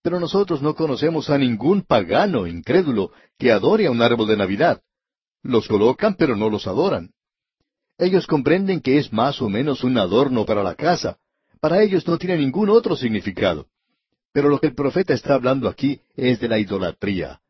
Pero 0.02 0.20
nosotros 0.20 0.62
no 0.62 0.76
conocemos 0.76 1.30
a 1.30 1.36
ningún 1.36 1.82
pagano 1.82 2.46
incrédulo 2.46 3.10
que 3.36 3.50
adore 3.50 3.86
a 3.86 3.90
un 3.90 4.00
árbol 4.00 4.28
de 4.28 4.36
Navidad. 4.36 4.80
Los 5.42 5.66
colocan, 5.66 6.14
pero 6.14 6.36
no 6.36 6.48
los 6.48 6.68
adoran. 6.68 7.10
Ellos 7.98 8.28
comprenden 8.28 8.80
que 8.80 8.98
es 8.98 9.12
más 9.12 9.42
o 9.42 9.48
menos 9.48 9.82
un 9.82 9.98
adorno 9.98 10.46
para 10.46 10.62
la 10.62 10.76
casa. 10.76 11.18
Para 11.58 11.82
ellos 11.82 12.06
no 12.06 12.18
tiene 12.18 12.38
ningún 12.38 12.70
otro 12.70 12.94
significado. 12.94 13.66
Pero 14.32 14.48
lo 14.48 14.60
que 14.60 14.68
el 14.68 14.76
profeta 14.76 15.12
está 15.12 15.34
hablando 15.34 15.68
aquí 15.68 16.00
es 16.14 16.38
de 16.38 16.46
la 16.46 16.60
idolatría. 16.60 17.40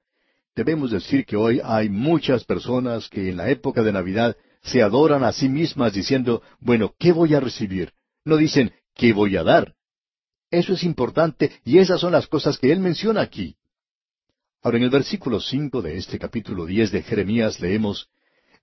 Debemos 0.59 0.91
decir 0.91 1.25
que 1.25 1.37
hoy 1.37 1.61
hay 1.63 1.89
muchas 1.89 2.43
personas 2.43 3.09
que 3.09 3.29
en 3.29 3.37
la 3.37 3.49
época 3.49 3.85
de 3.85 3.93
Navidad 3.93 4.37
se 4.61 4.83
adoran 4.83 5.23
a 5.23 5.31
sí 5.31 5.49
mismas 5.49 5.93
diciendo, 5.93 6.43
bueno, 6.59 6.97
¿qué 6.99 7.13
voy 7.13 7.33
a 7.35 7.39
recibir? 7.39 7.93
No 8.25 8.37
dicen, 8.37 8.73
¿qué 8.93 9.13
voy 9.13 9.37
a 9.37 9.45
dar? 9.45 9.77
Eso 10.51 10.73
es 10.73 10.83
importante 10.83 11.53
y 11.65 11.79
esas 11.79 12.01
son 12.01 12.11
las 12.11 12.27
cosas 12.27 12.59
que 12.59 12.73
él 12.73 12.81
menciona 12.81 13.21
aquí. 13.21 13.55
Ahora 14.61 14.79
en 14.79 14.83
el 14.83 14.91
versículo 14.91 15.39
cinco 15.39 15.81
de 15.81 15.97
este 15.97 16.19
capítulo 16.19 16.67
diez 16.67 16.91
de 16.91 17.05
Jeremías 17.05 17.61
leemos, 17.61 18.09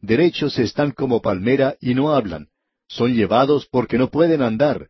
Derechos 0.01 0.59
están 0.59 0.91
como 0.91 1.21
palmera 1.21 1.77
y 1.79 1.93
no 1.93 2.13
hablan, 2.13 2.49
son 2.89 3.13
llevados 3.13 3.67
porque 3.71 3.97
no 3.97 4.11
pueden 4.11 4.41
andar. 4.41 4.89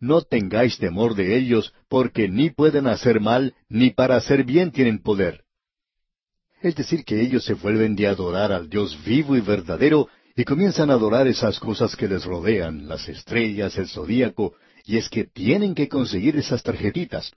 No 0.00 0.22
tengáis 0.22 0.78
temor 0.78 1.14
de 1.14 1.36
ellos, 1.36 1.72
porque 1.88 2.28
ni 2.28 2.50
pueden 2.50 2.88
hacer 2.88 3.20
mal, 3.20 3.54
ni 3.68 3.90
para 3.90 4.16
hacer 4.16 4.42
bien 4.42 4.72
tienen 4.72 5.00
poder. 5.00 5.44
Es 6.62 6.74
decir, 6.74 7.04
que 7.04 7.20
ellos 7.20 7.44
se 7.44 7.54
vuelven 7.54 7.96
de 7.96 8.06
adorar 8.06 8.52
al 8.52 8.68
Dios 8.68 8.98
vivo 9.04 9.34
y 9.36 9.40
verdadero 9.40 10.08
y 10.36 10.44
comienzan 10.44 10.90
a 10.90 10.94
adorar 10.94 11.26
esas 11.26 11.58
cosas 11.58 11.96
que 11.96 12.06
les 12.06 12.24
rodean, 12.24 12.86
las 12.86 13.08
estrellas, 13.08 13.78
el 13.78 13.88
zodíaco, 13.88 14.54
y 14.84 14.98
es 14.98 15.08
que 15.08 15.24
tienen 15.24 15.74
que 15.74 15.88
conseguir 15.88 16.36
esas 16.36 16.62
tarjetitas. 16.62 17.32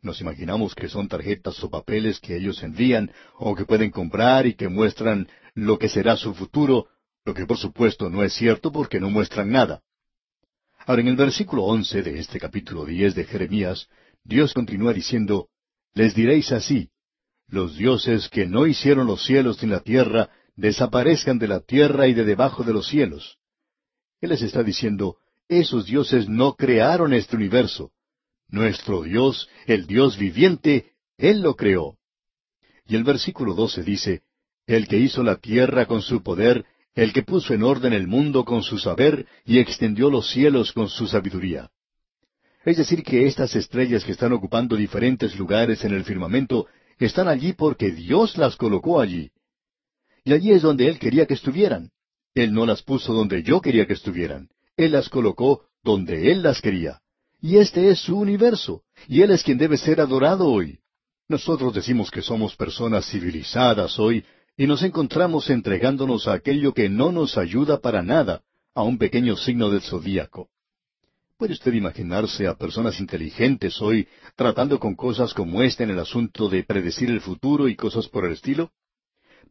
Nos 0.00 0.20
imaginamos 0.20 0.76
que 0.76 0.88
son 0.88 1.08
tarjetas 1.08 1.62
o 1.64 1.70
papeles 1.70 2.20
que 2.20 2.36
ellos 2.36 2.62
envían 2.62 3.10
o 3.36 3.56
que 3.56 3.64
pueden 3.64 3.90
comprar 3.90 4.46
y 4.46 4.54
que 4.54 4.68
muestran 4.68 5.28
lo 5.54 5.76
que 5.78 5.88
será 5.88 6.16
su 6.16 6.34
futuro, 6.34 6.86
lo 7.24 7.34
que 7.34 7.46
por 7.46 7.58
supuesto 7.58 8.08
no 8.08 8.22
es 8.22 8.32
cierto 8.32 8.70
porque 8.70 9.00
no 9.00 9.10
muestran 9.10 9.50
nada. 9.50 9.82
Ahora 10.86 11.02
en 11.02 11.08
el 11.08 11.16
versículo 11.16 11.64
once 11.64 12.02
de 12.02 12.20
este 12.20 12.38
capítulo 12.38 12.84
diez 12.84 13.16
de 13.16 13.24
Jeremías, 13.24 13.88
Dios 14.22 14.54
continúa 14.54 14.92
diciendo, 14.92 15.48
Les 15.94 16.14
diréis 16.14 16.52
así, 16.52 16.90
los 17.48 17.76
dioses 17.76 18.28
que 18.28 18.46
no 18.46 18.66
hicieron 18.66 19.06
los 19.06 19.24
cielos 19.24 19.62
ni 19.62 19.70
la 19.70 19.80
tierra, 19.80 20.30
desaparezcan 20.56 21.38
de 21.38 21.48
la 21.48 21.60
tierra 21.60 22.06
y 22.06 22.14
de 22.14 22.24
debajo 22.24 22.62
de 22.62 22.72
los 22.72 22.88
cielos. 22.88 23.38
Él 24.20 24.30
les 24.30 24.42
está 24.42 24.62
diciendo, 24.62 25.16
esos 25.48 25.86
dioses 25.86 26.28
no 26.28 26.54
crearon 26.54 27.14
este 27.14 27.36
universo. 27.36 27.92
Nuestro 28.48 29.02
Dios, 29.02 29.48
el 29.66 29.86
Dios 29.86 30.18
viviente, 30.18 30.92
Él 31.16 31.40
lo 31.40 31.54
creó. 31.54 31.96
Y 32.86 32.96
el 32.96 33.04
versículo 33.04 33.54
doce 33.54 33.82
dice, 33.82 34.22
El 34.66 34.88
que 34.88 34.98
hizo 34.98 35.22
la 35.22 35.36
tierra 35.36 35.86
con 35.86 36.02
su 36.02 36.22
poder, 36.22 36.66
el 36.94 37.12
que 37.12 37.22
puso 37.22 37.54
en 37.54 37.62
orden 37.62 37.92
el 37.92 38.08
mundo 38.08 38.44
con 38.44 38.62
su 38.62 38.78
saber 38.78 39.26
y 39.44 39.58
extendió 39.58 40.10
los 40.10 40.30
cielos 40.30 40.72
con 40.72 40.88
su 40.88 41.06
sabiduría. 41.06 41.70
Es 42.64 42.76
decir, 42.76 43.02
que 43.02 43.26
estas 43.26 43.54
estrellas 43.54 44.04
que 44.04 44.12
están 44.12 44.32
ocupando 44.32 44.76
diferentes 44.76 45.38
lugares 45.38 45.84
en 45.84 45.94
el 45.94 46.04
firmamento 46.04 46.66
están 47.06 47.28
allí 47.28 47.52
porque 47.52 47.90
Dios 47.92 48.36
las 48.36 48.56
colocó 48.56 49.00
allí. 49.00 49.30
Y 50.24 50.32
allí 50.32 50.52
es 50.52 50.62
donde 50.62 50.88
Él 50.88 50.98
quería 50.98 51.26
que 51.26 51.34
estuvieran. 51.34 51.90
Él 52.34 52.52
no 52.52 52.66
las 52.66 52.82
puso 52.82 53.12
donde 53.12 53.42
yo 53.42 53.60
quería 53.60 53.86
que 53.86 53.94
estuvieran. 53.94 54.48
Él 54.76 54.92
las 54.92 55.08
colocó 55.08 55.64
donde 55.82 56.30
Él 56.30 56.42
las 56.42 56.60
quería. 56.60 57.00
Y 57.40 57.58
este 57.58 57.90
es 57.90 58.00
su 58.00 58.18
universo, 58.18 58.82
y 59.06 59.22
Él 59.22 59.30
es 59.30 59.42
quien 59.42 59.58
debe 59.58 59.76
ser 59.76 60.00
adorado 60.00 60.48
hoy. 60.50 60.80
Nosotros 61.28 61.72
decimos 61.74 62.10
que 62.10 62.22
somos 62.22 62.56
personas 62.56 63.08
civilizadas 63.08 63.98
hoy, 63.98 64.24
y 64.56 64.66
nos 64.66 64.82
encontramos 64.82 65.48
entregándonos 65.50 66.26
a 66.26 66.32
aquello 66.32 66.74
que 66.74 66.88
no 66.88 67.12
nos 67.12 67.38
ayuda 67.38 67.80
para 67.80 68.02
nada, 68.02 68.42
a 68.74 68.82
un 68.82 68.98
pequeño 68.98 69.36
signo 69.36 69.70
del 69.70 69.82
zodíaco. 69.82 70.48
¿Puede 71.38 71.52
usted 71.52 71.72
imaginarse 71.72 72.48
a 72.48 72.56
personas 72.56 72.98
inteligentes 72.98 73.80
hoy 73.80 74.08
tratando 74.34 74.80
con 74.80 74.96
cosas 74.96 75.32
como 75.32 75.62
esta 75.62 75.84
en 75.84 75.90
el 75.90 76.00
asunto 76.00 76.48
de 76.48 76.64
predecir 76.64 77.10
el 77.10 77.20
futuro 77.20 77.68
y 77.68 77.76
cosas 77.76 78.08
por 78.08 78.24
el 78.24 78.32
estilo? 78.32 78.72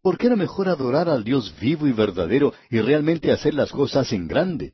¿Por 0.01 0.17
qué 0.17 0.27
era 0.27 0.35
mejor 0.35 0.67
adorar 0.67 1.07
al 1.07 1.23
Dios 1.23 1.55
vivo 1.61 1.87
y 1.87 1.93
verdadero 1.93 2.53
y 2.69 2.81
realmente 2.81 3.31
hacer 3.31 3.53
las 3.53 3.71
cosas 3.71 4.11
en 4.11 4.27
grande? 4.27 4.73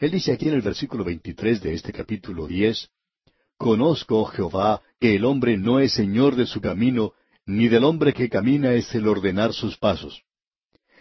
Él 0.00 0.10
dice 0.10 0.32
aquí 0.32 0.48
en 0.48 0.54
el 0.54 0.62
versículo 0.62 1.04
23 1.04 1.60
de 1.60 1.74
este 1.74 1.92
capítulo 1.92 2.46
10, 2.46 2.88
Conozco, 3.58 4.24
Jehová, 4.24 4.80
que 4.98 5.16
el 5.16 5.26
hombre 5.26 5.58
no 5.58 5.80
es 5.80 5.92
señor 5.92 6.34
de 6.34 6.46
su 6.46 6.62
camino, 6.62 7.12
ni 7.44 7.68
del 7.68 7.84
hombre 7.84 8.14
que 8.14 8.30
camina 8.30 8.72
es 8.72 8.94
el 8.94 9.06
ordenar 9.06 9.52
sus 9.52 9.76
pasos. 9.76 10.22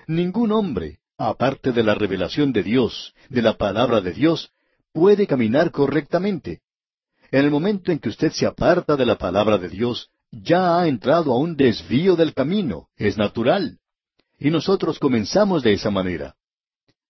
Ningún 0.08 0.52
hombre, 0.52 1.00
aparte 1.18 1.72
de 1.72 1.84
la 1.84 1.96
revelación 1.96 2.52
de 2.52 2.64
Dios, 2.64 3.14
de 3.30 3.42
la 3.42 3.58
palabra 3.58 4.02
de 4.02 4.12
Dios, 4.12 4.52
puede 4.98 5.28
caminar 5.28 5.70
correctamente. 5.70 6.62
En 7.30 7.46
el 7.46 7.52
momento 7.52 7.92
en 7.92 8.00
que 8.00 8.10
usted 8.10 8.32
se 8.32 8.48
aparta 8.48 8.96
de 8.96 9.06
la 9.06 9.16
palabra 9.16 9.60
de 9.60 9.70
Dios, 9.70 10.10
ya 10.32 10.80
ha 10.80 10.88
entrado 10.88 11.32
a 11.34 11.38
un 11.38 11.56
desvío 11.56 12.16
del 12.16 12.34
camino, 12.34 12.88
es 12.96 13.16
natural. 13.16 13.78
Y 14.40 14.50
nosotros 14.50 14.98
comenzamos 14.98 15.62
de 15.62 15.74
esa 15.74 15.92
manera. 15.92 16.36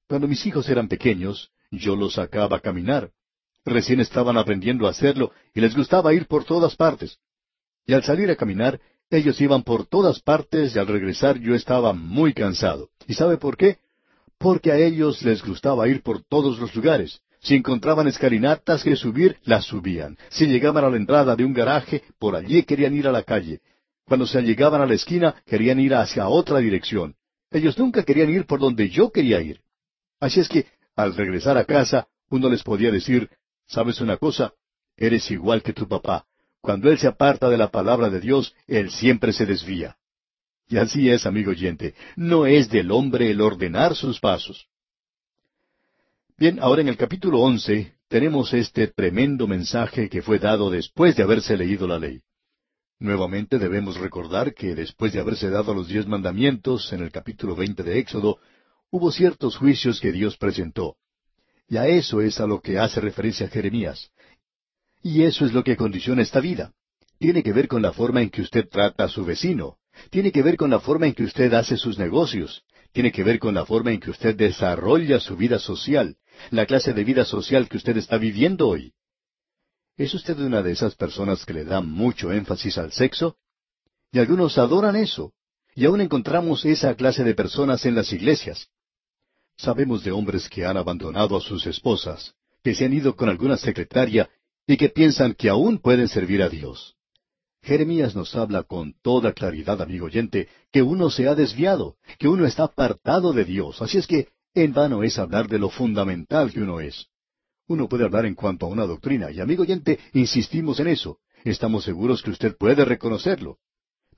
Cuando 0.06 0.28
mis 0.28 0.46
hijos 0.46 0.68
eran 0.68 0.90
pequeños, 0.90 1.50
yo 1.72 1.96
los 1.96 2.16
sacaba 2.16 2.58
a 2.58 2.60
caminar. 2.60 3.12
Recién 3.64 4.02
estaban 4.02 4.38
aprendiendo 4.38 4.86
a 4.86 4.90
hacerlo 4.90 5.32
y 5.54 5.62
les 5.62 5.74
gustaba 5.74 6.14
ir 6.14 6.28
por 6.28 6.44
todas 6.44 6.76
partes. 6.76 7.20
Y 7.86 7.94
al 7.94 8.04
salir 8.04 8.30
a 8.30 8.36
caminar, 8.36 8.82
ellos 9.10 9.40
iban 9.40 9.64
por 9.64 9.86
todas 9.86 10.20
partes 10.20 10.76
y 10.76 10.80
al 10.80 10.88
regresar 10.88 11.40
yo 11.40 11.56
estaba 11.56 11.94
muy 11.94 12.34
cansado. 12.34 12.90
¿Y 13.08 13.14
sabe 13.14 13.38
por 13.38 13.56
qué? 13.56 13.78
Porque 14.38 14.74
a 14.74 14.78
ellos 14.78 15.24
les 15.24 15.42
gustaba 15.42 15.88
ir 15.88 16.04
por 16.04 16.22
todos 16.22 16.60
los 16.60 16.76
lugares. 16.76 17.22
Si 17.42 17.56
encontraban 17.56 18.08
escalinatas 18.08 18.84
que 18.84 18.96
subir, 18.96 19.38
las 19.44 19.66
subían. 19.66 20.18
Si 20.30 20.48
llegaban 20.48 20.84
a 20.84 20.90
la 20.90 20.98
entrada 20.98 21.36
de 21.36 21.46
un 21.46 21.54
garaje, 21.54 22.04
por 22.20 22.36
allí 22.36 22.64
querían 22.64 22.96
ir 22.96 23.08
a 23.08 23.12
la 23.12 23.24
calle. 23.24 23.62
Cuando 24.06 24.26
se 24.26 24.42
llegaban 24.42 24.82
a 24.82 24.86
la 24.86 24.94
esquina, 24.94 25.36
querían 25.46 25.80
ir 25.80 25.94
hacia 25.94 26.28
otra 26.28 26.60
dirección. 26.60 27.16
Ellos 27.52 27.78
nunca 27.78 28.04
querían 28.04 28.30
ir 28.30 28.46
por 28.46 28.60
donde 28.60 28.90
yo 28.90 29.12
quería 29.12 29.42
ir. 29.42 29.62
Así 30.20 30.40
es 30.40 30.50
que, 30.50 30.66
al 30.96 31.16
regresar 31.16 31.58
a 31.58 31.66
casa, 31.66 32.08
uno 32.30 32.50
les 32.50 32.64
podía 32.64 32.92
decir, 32.92 33.30
¿Sabes 33.68 34.00
una 34.00 34.18
cosa? 34.18 34.54
Eres 34.96 35.30
igual 35.30 35.62
que 35.62 35.74
tu 35.74 35.88
papá. 35.88 36.26
Cuando 36.62 36.90
él 36.90 36.98
se 36.98 37.08
aparta 37.08 37.50
de 37.50 37.58
la 37.58 37.70
palabra 37.70 38.10
de 38.10 38.20
Dios, 38.20 38.56
él 38.66 38.90
siempre 38.90 39.34
se 39.34 39.46
desvía. 39.46 39.98
Y 40.70 40.78
así 40.78 41.10
es, 41.10 41.26
amigo 41.26 41.52
oyente, 41.52 41.94
no 42.16 42.46
es 42.46 42.70
del 42.70 42.92
hombre 42.92 43.30
el 43.30 43.42
ordenar 43.42 43.96
sus 43.96 44.20
pasos. 44.20 44.68
Bien, 46.40 46.60
ahora 46.62 46.82
en 46.82 46.88
el 46.88 46.98
capítulo 46.98 47.40
once 47.40 47.96
tenemos 48.10 48.54
este 48.54 48.86
tremendo 48.90 49.48
mensaje 49.48 50.08
que 50.08 50.22
fue 50.22 50.38
dado 50.38 50.70
después 50.70 51.16
de 51.16 51.24
haberse 51.24 51.58
leído 51.58 51.88
la 51.88 51.98
ley. 51.98 52.22
Nuevamente 53.00 53.58
debemos 53.58 53.98
recordar 53.98 54.54
que 54.54 54.76
después 54.76 55.14
de 55.14 55.20
haberse 55.20 55.50
dado 55.50 55.74
los 55.74 55.88
diez 55.88 56.06
mandamientos 56.06 56.94
en 56.94 57.02
el 57.02 57.12
capítulo 57.12 57.56
veinte 57.56 57.82
de 57.82 57.98
Éxodo, 57.98 58.38
hubo 58.92 59.12
ciertos 59.12 59.58
juicios 59.58 60.00
que 60.00 60.12
Dios 60.12 60.38
presentó. 60.38 60.98
Y 61.68 61.78
a 61.78 61.88
eso 61.88 62.22
es 62.22 62.40
a 62.40 62.46
lo 62.46 62.62
que 62.62 62.78
hace 62.78 63.02
referencia 63.02 63.48
Jeremías. 63.48 64.12
Y 65.02 65.24
eso 65.24 65.44
es 65.44 65.54
lo 65.54 65.64
que 65.64 65.76
condiciona 65.76 66.22
esta 66.22 66.40
vida. 66.40 66.72
Tiene 67.18 67.42
que 67.42 67.52
ver 67.52 67.68
con 67.68 67.82
la 67.82 67.94
forma 67.94 68.22
en 68.22 68.30
que 68.30 68.44
usted 68.44 68.70
trata 68.70 69.06
a 69.06 69.10
su 69.10 69.26
vecino. 69.26 69.78
Tiene 70.12 70.32
que 70.32 70.44
ver 70.44 70.56
con 70.56 70.70
la 70.70 70.80
forma 70.80 71.08
en 71.08 71.16
que 71.16 71.24
usted 71.24 71.52
hace 71.56 71.78
sus 71.78 71.98
negocios. 71.98 72.64
Tiene 72.92 73.12
que 73.12 73.24
ver 73.24 73.40
con 73.40 73.56
la 73.56 73.66
forma 73.66 73.92
en 73.92 74.00
que 74.00 74.12
usted 74.12 74.36
desarrolla 74.36 75.20
su 75.20 75.36
vida 75.36 75.60
social, 75.60 76.16
la 76.52 76.66
clase 76.66 76.94
de 76.94 77.04
vida 77.04 77.26
social 77.26 77.68
que 77.68 77.78
usted 77.78 77.98
está 77.98 78.18
viviendo 78.18 78.68
hoy. 78.68 78.94
¿Es 79.98 80.14
usted 80.14 80.38
una 80.40 80.62
de 80.62 80.72
esas 80.72 80.96
personas 80.96 81.46
que 81.46 81.54
le 81.54 81.66
dan 81.66 81.90
mucho 81.90 82.32
énfasis 82.32 82.78
al 82.78 82.92
sexo? 82.92 83.38
Y 84.12 84.20
algunos 84.20 84.58
adoran 84.58 84.96
eso. 84.96 85.34
Y 85.76 85.86
aún 85.86 86.02
encontramos 86.02 86.66
esa 86.66 86.96
clase 86.96 87.24
de 87.24 87.34
personas 87.34 87.86
en 87.86 87.96
las 87.96 88.12
iglesias. 88.14 88.68
Sabemos 89.58 90.04
de 90.04 90.12
hombres 90.12 90.50
que 90.50 90.66
han 90.66 90.78
abandonado 90.78 91.36
a 91.36 91.42
sus 91.42 91.66
esposas, 91.66 92.36
que 92.64 92.76
se 92.76 92.86
han 92.86 92.94
ido 92.94 93.16
con 93.16 93.30
alguna 93.30 93.58
secretaria 93.58 94.30
y 94.68 94.78
que 94.78 94.90
piensan 94.90 95.34
que 95.34 95.50
aún 95.50 95.80
pueden 95.80 96.08
servir 96.08 96.44
a 96.44 96.50
Dios. 96.50 96.96
Jeremías 97.64 98.16
nos 98.16 98.36
habla 98.36 98.64
con 98.64 98.94
toda 99.02 99.34
claridad, 99.34 99.82
amigo 99.82 100.06
oyente, 100.06 100.48
que 100.72 100.82
uno 100.82 101.10
se 101.10 101.28
ha 101.28 101.36
desviado, 101.36 101.96
que 102.20 102.28
uno 102.28 102.46
está 102.46 102.64
apartado 102.64 103.34
de 103.34 103.46
Dios. 103.46 103.82
Así 103.82 103.98
es 103.98 104.08
que 104.08 104.30
en 104.64 104.74
vano 104.74 105.04
es 105.04 105.20
hablar 105.20 105.48
de 105.48 105.60
lo 105.60 105.70
fundamental 105.70 106.52
que 106.52 106.62
uno 106.62 106.80
es. 106.80 107.08
Uno 107.68 107.88
puede 107.88 108.06
hablar 108.06 108.26
en 108.26 108.36
cuanto 108.36 108.66
a 108.66 108.70
una 108.70 108.86
doctrina, 108.86 109.30
y 109.32 109.40
amigo 109.40 109.64
oyente, 109.64 110.00
insistimos 110.14 110.80
en 110.80 110.88
eso. 110.88 111.20
Estamos 111.44 111.84
seguros 111.84 112.24
que 112.24 112.32
usted 112.32 112.58
puede 112.58 112.84
reconocerlo. 112.86 113.58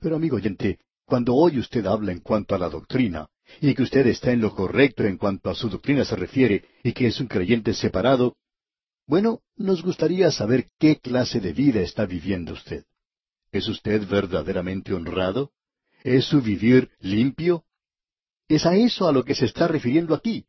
Pero 0.00 0.16
amigo 0.16 0.36
oyente, 0.36 0.78
cuando 1.04 1.34
hoy 1.34 1.58
usted 1.58 1.84
habla 1.86 2.12
en 2.12 2.20
cuanto 2.20 2.54
a 2.54 2.58
la 2.58 2.70
doctrina, 2.70 3.28
y 3.60 3.74
que 3.74 3.82
usted 3.82 4.06
está 4.06 4.32
en 4.32 4.40
lo 4.40 4.54
correcto 4.54 5.04
en 5.04 5.18
cuanto 5.18 5.50
a 5.50 5.54
su 5.54 5.68
doctrina 5.68 6.04
se 6.04 6.16
refiere, 6.16 6.64
y 6.82 6.92
que 6.92 7.08
es 7.08 7.20
un 7.20 7.26
creyente 7.26 7.74
separado, 7.74 8.36
bueno, 9.06 9.40
nos 9.56 9.82
gustaría 9.82 10.30
saber 10.30 10.68
qué 10.78 11.00
clase 11.00 11.40
de 11.40 11.52
vida 11.52 11.80
está 11.80 12.06
viviendo 12.06 12.52
usted. 12.52 12.84
¿Es 13.50 13.68
usted 13.68 14.06
verdaderamente 14.08 14.94
honrado? 14.94 15.50
¿Es 16.04 16.26
su 16.26 16.40
vivir 16.40 16.90
limpio? 17.00 17.64
Es 18.50 18.66
a 18.66 18.74
eso 18.74 19.06
a 19.06 19.12
lo 19.12 19.24
que 19.24 19.36
se 19.36 19.44
está 19.44 19.68
refiriendo 19.68 20.12
aquí. 20.12 20.44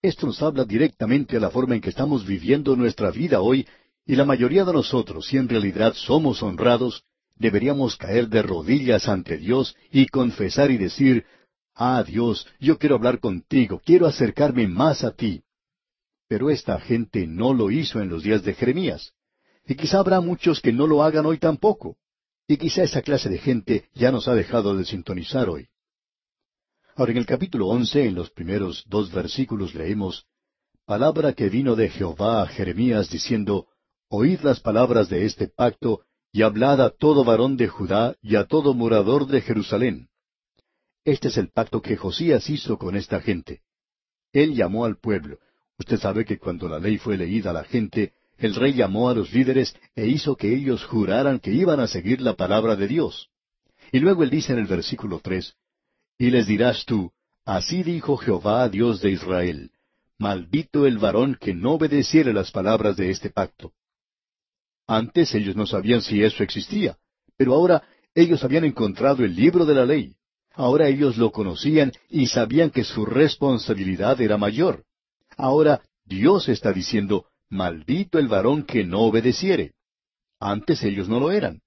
Esto 0.00 0.26
nos 0.26 0.40
habla 0.40 0.64
directamente 0.64 1.36
a 1.36 1.40
la 1.40 1.50
forma 1.50 1.74
en 1.74 1.82
que 1.82 1.90
estamos 1.90 2.26
viviendo 2.26 2.74
nuestra 2.76 3.10
vida 3.10 3.42
hoy, 3.42 3.68
y 4.06 4.16
la 4.16 4.24
mayoría 4.24 4.64
de 4.64 4.72
nosotros, 4.72 5.26
si 5.26 5.36
en 5.36 5.50
realidad 5.50 5.92
somos 5.92 6.42
honrados, 6.42 7.04
deberíamos 7.36 7.98
caer 7.98 8.28
de 8.28 8.40
rodillas 8.40 9.06
ante 9.06 9.36
Dios 9.36 9.76
y 9.90 10.06
confesar 10.06 10.70
y 10.70 10.78
decir, 10.78 11.26
Ah 11.74 12.02
Dios, 12.02 12.46
yo 12.58 12.78
quiero 12.78 12.94
hablar 12.94 13.20
contigo, 13.20 13.82
quiero 13.84 14.06
acercarme 14.06 14.66
más 14.66 15.04
a 15.04 15.10
ti. 15.10 15.42
Pero 16.28 16.48
esta 16.48 16.80
gente 16.80 17.26
no 17.26 17.52
lo 17.52 17.70
hizo 17.70 18.00
en 18.00 18.08
los 18.08 18.22
días 18.22 18.42
de 18.44 18.54
Jeremías. 18.54 19.12
Y 19.66 19.74
quizá 19.74 19.98
habrá 19.98 20.22
muchos 20.22 20.62
que 20.62 20.72
no 20.72 20.86
lo 20.86 21.02
hagan 21.02 21.26
hoy 21.26 21.36
tampoco. 21.36 21.98
Y 22.48 22.56
quizá 22.56 22.82
esa 22.82 23.02
clase 23.02 23.28
de 23.28 23.36
gente 23.36 23.90
ya 23.92 24.10
nos 24.10 24.26
ha 24.26 24.34
dejado 24.34 24.74
de 24.74 24.86
sintonizar 24.86 25.50
hoy. 25.50 25.68
Ahora 26.94 27.12
en 27.12 27.18
el 27.18 27.26
capítulo 27.26 27.68
once, 27.68 28.04
en 28.04 28.14
los 28.14 28.30
primeros 28.30 28.84
dos 28.86 29.10
versículos 29.10 29.74
leemos, 29.74 30.26
Palabra 30.84 31.32
que 31.32 31.48
vino 31.48 31.74
de 31.74 31.88
Jehová 31.88 32.42
a 32.42 32.46
Jeremías 32.46 33.08
diciendo, 33.08 33.66
Oíd 34.10 34.40
las 34.40 34.60
palabras 34.60 35.08
de 35.08 35.24
este 35.24 35.48
pacto, 35.48 36.02
y 36.32 36.42
hablad 36.42 36.82
a 36.82 36.90
todo 36.90 37.24
varón 37.24 37.56
de 37.56 37.68
Judá 37.68 38.16
y 38.20 38.36
a 38.36 38.44
todo 38.44 38.74
morador 38.74 39.26
de 39.26 39.40
Jerusalén. 39.40 40.08
Este 41.04 41.28
es 41.28 41.38
el 41.38 41.48
pacto 41.48 41.80
que 41.80 41.96
Josías 41.96 42.50
hizo 42.50 42.76
con 42.78 42.94
esta 42.94 43.20
gente. 43.20 43.62
Él 44.32 44.54
llamó 44.54 44.84
al 44.84 44.98
pueblo. 44.98 45.38
Usted 45.78 45.98
sabe 45.98 46.26
que 46.26 46.38
cuando 46.38 46.68
la 46.68 46.78
ley 46.78 46.98
fue 46.98 47.16
leída 47.16 47.50
a 47.50 47.54
la 47.54 47.64
gente, 47.64 48.12
el 48.36 48.54
rey 48.54 48.74
llamó 48.74 49.08
a 49.08 49.14
los 49.14 49.32
líderes 49.32 49.74
e 49.94 50.08
hizo 50.08 50.36
que 50.36 50.54
ellos 50.54 50.84
juraran 50.84 51.38
que 51.38 51.52
iban 51.52 51.80
a 51.80 51.86
seguir 51.86 52.20
la 52.20 52.34
palabra 52.34 52.76
de 52.76 52.88
Dios. 52.88 53.30
Y 53.92 54.00
luego 54.00 54.24
él 54.24 54.30
dice 54.30 54.52
en 54.52 54.58
el 54.58 54.66
versículo 54.66 55.20
tres, 55.22 55.56
y 56.22 56.30
les 56.30 56.46
dirás 56.46 56.84
tú, 56.84 57.10
Así 57.44 57.82
dijo 57.82 58.16
Jehová, 58.16 58.68
Dios 58.68 59.00
de 59.00 59.10
Israel, 59.10 59.72
Maldito 60.18 60.86
el 60.86 60.98
varón 60.98 61.36
que 61.40 61.52
no 61.52 61.72
obedeciere 61.72 62.32
las 62.32 62.52
palabras 62.52 62.96
de 62.96 63.10
este 63.10 63.28
pacto. 63.28 63.72
Antes 64.86 65.34
ellos 65.34 65.56
no 65.56 65.66
sabían 65.66 66.00
si 66.00 66.22
eso 66.22 66.44
existía, 66.44 66.96
pero 67.36 67.54
ahora 67.54 67.82
ellos 68.14 68.44
habían 68.44 68.64
encontrado 68.64 69.24
el 69.24 69.34
libro 69.34 69.64
de 69.64 69.74
la 69.74 69.84
ley. 69.84 70.14
Ahora 70.54 70.86
ellos 70.86 71.16
lo 71.16 71.32
conocían 71.32 71.90
y 72.08 72.28
sabían 72.28 72.70
que 72.70 72.84
su 72.84 73.04
responsabilidad 73.04 74.20
era 74.20 74.38
mayor. 74.38 74.84
Ahora 75.36 75.82
Dios 76.04 76.48
está 76.48 76.72
diciendo, 76.72 77.26
Maldito 77.48 78.20
el 78.20 78.28
varón 78.28 78.62
que 78.62 78.84
no 78.84 79.00
obedeciere. 79.00 79.72
Antes 80.38 80.84
ellos 80.84 81.08
no 81.08 81.18
lo 81.18 81.32
eran. 81.32 81.62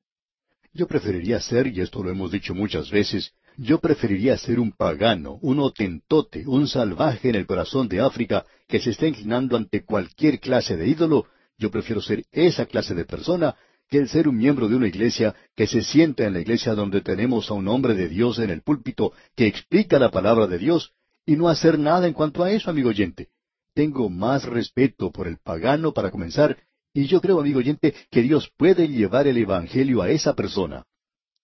Yo 0.72 0.88
preferiría 0.88 1.42
ser, 1.42 1.68
y 1.68 1.82
esto 1.82 2.02
lo 2.02 2.10
hemos 2.10 2.32
dicho 2.32 2.56
muchas 2.56 2.90
veces, 2.90 3.34
yo 3.58 3.80
preferiría 3.80 4.38
ser 4.38 4.60
un 4.60 4.72
pagano, 4.72 5.40
un 5.42 5.60
otentote, 5.60 6.48
un 6.48 6.68
salvaje 6.68 7.30
en 7.30 7.36
el 7.36 7.46
corazón 7.46 7.88
de 7.88 8.02
África 8.02 8.46
que 8.68 8.80
se 8.80 8.92
está 8.92 9.08
inclinando 9.08 9.56
ante 9.56 9.84
cualquier 9.84 10.40
clase 10.40 10.76
de 10.76 10.88
ídolo. 10.88 11.26
Yo 11.58 11.72
prefiero 11.72 12.02
ser 12.02 12.26
esa 12.32 12.66
clase 12.66 12.94
de 12.94 13.06
persona 13.06 13.56
que 13.90 13.98
el 14.00 14.10
ser 14.10 14.28
un 14.28 14.38
miembro 14.38 14.68
de 14.68 14.76
una 14.76 14.88
iglesia 14.88 15.36
que 15.56 15.68
se 15.68 15.84
sienta 15.84 16.26
en 16.26 16.34
la 16.34 16.42
iglesia 16.42 16.74
donde 16.74 17.02
tenemos 17.02 17.50
a 17.50 17.54
un 17.54 17.68
hombre 17.68 17.94
de 17.94 18.10
Dios 18.10 18.40
en 18.40 18.50
el 18.50 18.62
púlpito 18.62 19.14
que 19.36 19.48
explica 19.48 20.00
la 20.00 20.12
palabra 20.12 20.48
de 20.48 20.58
Dios 20.58 20.94
y 21.26 21.36
no 21.36 21.48
hacer 21.48 21.80
nada 21.80 22.08
en 22.08 22.14
cuanto 22.14 22.44
a 22.44 22.52
eso, 22.52 22.70
amigo 22.70 22.90
oyente. 22.90 23.30
Tengo 23.74 24.10
más 24.10 24.44
respeto 24.46 25.12
por 25.12 25.28
el 25.28 25.38
pagano 25.38 25.94
para 25.94 26.12
comenzar 26.12 26.58
y 26.94 27.08
yo 27.08 27.20
creo, 27.20 27.40
amigo 27.42 27.60
oyente, 27.60 27.94
que 28.10 28.22
Dios 28.22 28.50
puede 28.58 28.88
llevar 28.88 29.28
el 29.28 29.38
Evangelio 29.38 30.02
a 30.02 30.10
esa 30.10 30.34
persona. 30.34 30.86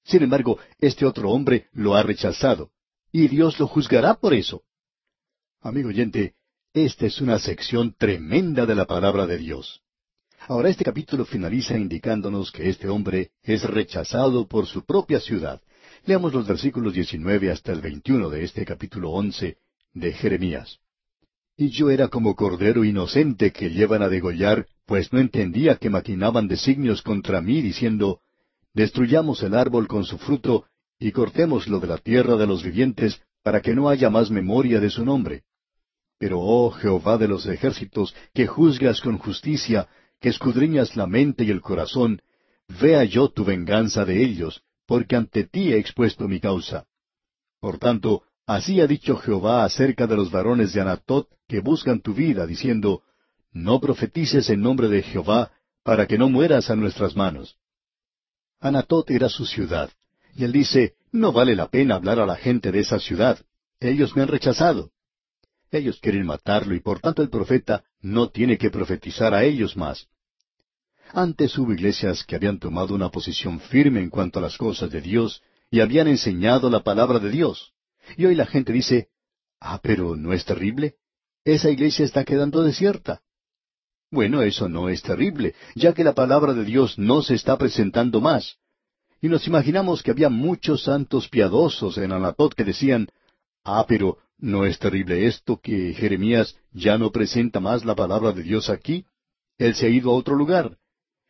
Sin 0.03 0.23
embargo, 0.23 0.59
este 0.79 1.05
otro 1.05 1.29
hombre 1.29 1.67
lo 1.73 1.95
ha 1.95 2.03
rechazado, 2.03 2.71
y 3.11 3.27
Dios 3.27 3.59
lo 3.59 3.67
juzgará 3.67 4.15
por 4.15 4.33
eso. 4.33 4.63
Amigo 5.61 5.89
oyente, 5.89 6.35
esta 6.73 7.05
es 7.05 7.21
una 7.21 7.37
sección 7.37 7.93
tremenda 7.97 8.65
de 8.65 8.75
la 8.75 8.85
palabra 8.85 9.27
de 9.27 9.37
Dios. 9.37 9.81
Ahora 10.47 10.69
este 10.69 10.83
capítulo 10.83 11.25
finaliza 11.25 11.77
indicándonos 11.77 12.51
que 12.51 12.67
este 12.69 12.89
hombre 12.89 13.31
es 13.43 13.63
rechazado 13.63 14.47
por 14.47 14.65
su 14.65 14.85
propia 14.85 15.19
ciudad. 15.19 15.61
Leamos 16.05 16.33
los 16.33 16.47
versículos 16.47 16.93
19 16.93 17.51
hasta 17.51 17.71
el 17.71 17.81
21 17.81 18.29
de 18.29 18.43
este 18.43 18.65
capítulo 18.65 19.11
11 19.11 19.57
de 19.93 20.13
Jeremías. 20.13 20.79
Y 21.55 21.69
yo 21.69 21.91
era 21.91 22.07
como 22.07 22.35
cordero 22.35 22.83
inocente 22.83 23.51
que 23.51 23.69
llevan 23.69 24.01
a 24.01 24.09
degollar, 24.09 24.65
pues 24.87 25.13
no 25.13 25.19
entendía 25.19 25.75
que 25.75 25.91
maquinaban 25.91 26.47
designios 26.47 27.03
contra 27.03 27.39
mí, 27.41 27.61
diciendo, 27.61 28.21
Destruyamos 28.73 29.43
el 29.43 29.53
árbol 29.53 29.87
con 29.87 30.05
su 30.05 30.17
fruto, 30.17 30.65
y 30.99 31.11
cortémoslo 31.11 31.79
de 31.79 31.87
la 31.87 31.97
tierra 31.97 32.35
de 32.35 32.47
los 32.47 32.63
vivientes, 32.63 33.21
para 33.43 33.61
que 33.61 33.73
no 33.73 33.89
haya 33.89 34.09
más 34.09 34.29
memoria 34.29 34.79
de 34.79 34.89
su 34.89 35.03
nombre. 35.03 35.43
Pero, 36.17 36.39
oh 36.39 36.71
Jehová 36.71 37.17
de 37.17 37.27
los 37.27 37.45
ejércitos, 37.47 38.15
que 38.33 38.47
juzgas 38.47 39.01
con 39.01 39.17
justicia, 39.17 39.89
que 40.19 40.29
escudriñas 40.29 40.95
la 40.95 41.07
mente 41.07 41.43
y 41.43 41.49
el 41.49 41.61
corazón, 41.61 42.21
vea 42.79 43.03
yo 43.03 43.29
tu 43.29 43.43
venganza 43.43 44.05
de 44.05 44.23
ellos, 44.23 44.61
porque 44.85 45.15
ante 45.15 45.45
ti 45.45 45.73
he 45.73 45.77
expuesto 45.77 46.27
mi 46.27 46.39
causa. 46.39 46.85
Por 47.59 47.79
tanto, 47.79 48.23
así 48.45 48.79
ha 48.79 48.87
dicho 48.87 49.17
Jehová 49.17 49.65
acerca 49.65 50.05
de 50.07 50.15
los 50.15 50.31
varones 50.31 50.73
de 50.73 50.81
Anatot 50.81 51.27
que 51.47 51.59
buscan 51.59 52.01
tu 52.01 52.13
vida, 52.13 52.45
diciendo, 52.45 53.01
No 53.51 53.81
profetices 53.81 54.49
en 54.49 54.61
nombre 54.61 54.87
de 54.87 55.01
Jehová, 55.01 55.51
para 55.83 56.05
que 56.07 56.17
no 56.17 56.29
mueras 56.29 56.69
a 56.69 56.75
nuestras 56.75 57.15
manos. 57.15 57.57
Anatot 58.61 59.09
era 59.09 59.27
su 59.27 59.45
ciudad. 59.45 59.89
Y 60.35 60.45
él 60.45 60.51
dice, 60.51 60.93
no 61.11 61.33
vale 61.33 61.55
la 61.55 61.67
pena 61.67 61.95
hablar 61.95 62.19
a 62.19 62.25
la 62.25 62.35
gente 62.35 62.71
de 62.71 62.79
esa 62.79 62.99
ciudad. 62.99 63.39
Ellos 63.79 64.15
me 64.15 64.21
han 64.21 64.27
rechazado. 64.27 64.91
Ellos 65.71 65.99
quieren 65.99 66.25
matarlo 66.25 66.75
y 66.75 66.79
por 66.79 66.99
tanto 66.99 67.21
el 67.21 67.29
profeta 67.29 67.83
no 68.01 68.29
tiene 68.29 68.57
que 68.57 68.69
profetizar 68.69 69.33
a 69.33 69.43
ellos 69.43 69.75
más. 69.75 70.07
Antes 71.13 71.57
hubo 71.57 71.73
iglesias 71.73 72.23
que 72.23 72.35
habían 72.35 72.59
tomado 72.59 72.93
una 72.93 73.09
posición 73.09 73.59
firme 73.59 73.99
en 73.99 74.09
cuanto 74.09 74.39
a 74.39 74.41
las 74.41 74.57
cosas 74.57 74.91
de 74.91 75.01
Dios 75.01 75.41
y 75.69 75.79
habían 75.79 76.07
enseñado 76.07 76.69
la 76.69 76.83
palabra 76.83 77.19
de 77.19 77.31
Dios. 77.31 77.73
Y 78.15 78.25
hoy 78.25 78.35
la 78.35 78.45
gente 78.45 78.71
dice, 78.71 79.09
ah, 79.59 79.79
pero 79.81 80.15
¿no 80.15 80.33
es 80.33 80.45
terrible? 80.45 80.95
Esa 81.43 81.69
iglesia 81.69 82.05
está 82.05 82.23
quedando 82.23 82.61
desierta. 82.61 83.21
Bueno, 84.11 84.41
eso 84.41 84.67
no 84.67 84.89
es 84.89 85.01
terrible, 85.01 85.55
ya 85.73 85.93
que 85.93 86.03
la 86.03 86.13
palabra 86.13 86.53
de 86.53 86.65
Dios 86.65 86.99
no 86.99 87.21
se 87.21 87.35
está 87.35 87.57
presentando 87.57 88.19
más. 88.19 88.57
Y 89.21 89.29
nos 89.29 89.47
imaginamos 89.47 90.03
que 90.03 90.11
había 90.11 90.29
muchos 90.29 90.83
santos 90.83 91.29
piadosos 91.29 91.97
en 91.97 92.11
Anatot 92.11 92.53
que 92.53 92.65
decían, 92.65 93.07
Ah, 93.63 93.85
pero 93.87 94.17
¿no 94.37 94.65
es 94.65 94.79
terrible 94.79 95.27
esto 95.27 95.61
que 95.61 95.93
Jeremías 95.93 96.57
ya 96.73 96.97
no 96.97 97.11
presenta 97.11 97.61
más 97.61 97.85
la 97.85 97.95
palabra 97.95 98.33
de 98.33 98.43
Dios 98.43 98.69
aquí? 98.69 99.05
Él 99.57 99.75
se 99.75 99.85
ha 99.85 99.89
ido 99.89 100.11
a 100.11 100.15
otro 100.15 100.35
lugar. 100.35 100.77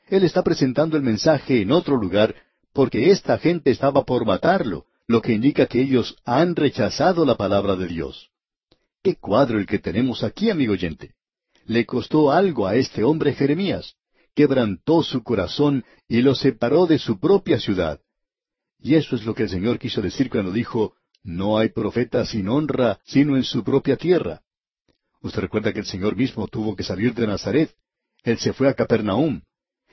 Él 0.08 0.24
está 0.24 0.42
presentando 0.42 0.98
el 0.98 1.04
mensaje 1.04 1.62
en 1.62 1.72
otro 1.72 1.98
lugar 1.98 2.34
porque 2.74 3.12
esta 3.12 3.38
gente 3.38 3.70
estaba 3.70 4.06
por 4.06 4.26
matarlo, 4.26 4.86
lo 5.08 5.22
que 5.22 5.34
indica 5.34 5.68
que 5.68 5.82
ellos 5.82 6.16
han 6.26 6.56
rechazado 6.56 7.26
la 7.26 7.36
palabra 7.36 7.76
de 7.76 7.88
Dios. 7.88 8.30
Qué 9.04 9.18
cuadro 9.18 9.60
el 9.60 9.68
que 9.68 9.78
tenemos 9.78 10.24
aquí, 10.24 10.50
amigo 10.50 10.74
oyente. 10.74 11.14
Le 11.72 11.86
costó 11.86 12.34
algo 12.34 12.68
a 12.68 12.76
este 12.76 13.02
hombre 13.02 13.32
Jeremías. 13.32 13.96
Quebrantó 14.36 15.04
su 15.04 15.24
corazón 15.24 15.86
y 16.06 16.22
lo 16.22 16.36
separó 16.36 16.86
de 16.86 17.00
su 17.00 17.18
propia 17.18 17.62
ciudad. 17.62 18.02
Y 18.82 18.96
eso 18.96 19.16
es 19.16 19.24
lo 19.24 19.34
que 19.34 19.44
el 19.44 19.50
Señor 19.50 19.80
quiso 19.80 20.02
decir 20.02 20.30
cuando 20.30 20.52
dijo, 20.52 20.96
no 21.24 21.58
hay 21.58 21.70
profeta 21.70 22.26
sin 22.26 22.50
honra 22.50 23.00
sino 23.06 23.38
en 23.38 23.46
su 23.46 23.64
propia 23.64 23.96
tierra. 23.96 24.42
Usted 25.22 25.40
recuerda 25.40 25.72
que 25.72 25.80
el 25.80 25.86
Señor 25.86 26.18
mismo 26.18 26.46
tuvo 26.50 26.76
que 26.76 26.84
salir 26.84 27.14
de 27.14 27.26
Nazaret. 27.26 27.74
Él 28.24 28.38
se 28.38 28.52
fue 28.52 28.68
a 28.68 28.74
Capernaum. 28.74 29.42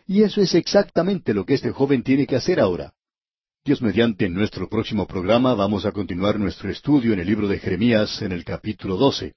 Y 0.04 0.24
eso 0.24 0.40
es 0.40 0.56
exactamente 0.56 1.32
lo 1.32 1.46
que 1.46 1.54
este 1.54 1.70
joven 1.70 2.02
tiene 2.02 2.26
que 2.26 2.34
hacer 2.34 2.58
ahora. 2.58 2.92
Dios 3.64 3.80
mediante 3.82 4.28
nuestro 4.28 4.68
próximo 4.68 5.06
programa 5.06 5.54
vamos 5.54 5.86
a 5.86 5.92
continuar 5.92 6.40
nuestro 6.40 6.70
estudio 6.70 7.12
en 7.12 7.20
el 7.20 7.28
libro 7.28 7.46
de 7.46 7.60
Jeremías 7.60 8.20
en 8.20 8.32
el 8.32 8.44
capítulo 8.44 8.96
12. 8.96 9.34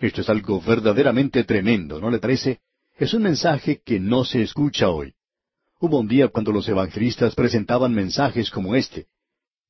Esto 0.00 0.22
es 0.22 0.30
algo 0.30 0.60
verdaderamente 0.62 1.44
tremendo, 1.44 2.00
¿no 2.00 2.10
le 2.10 2.18
parece? 2.18 2.60
Es 2.96 3.12
un 3.12 3.22
mensaje 3.22 3.82
que 3.84 4.00
no 4.00 4.24
se 4.24 4.40
escucha 4.40 4.88
hoy. 4.88 5.12
Hubo 5.78 6.00
un 6.00 6.08
día 6.08 6.28
cuando 6.28 6.52
los 6.52 6.66
evangelistas 6.68 7.34
presentaban 7.34 7.92
mensajes 7.94 8.50
como 8.50 8.74
este, 8.74 9.06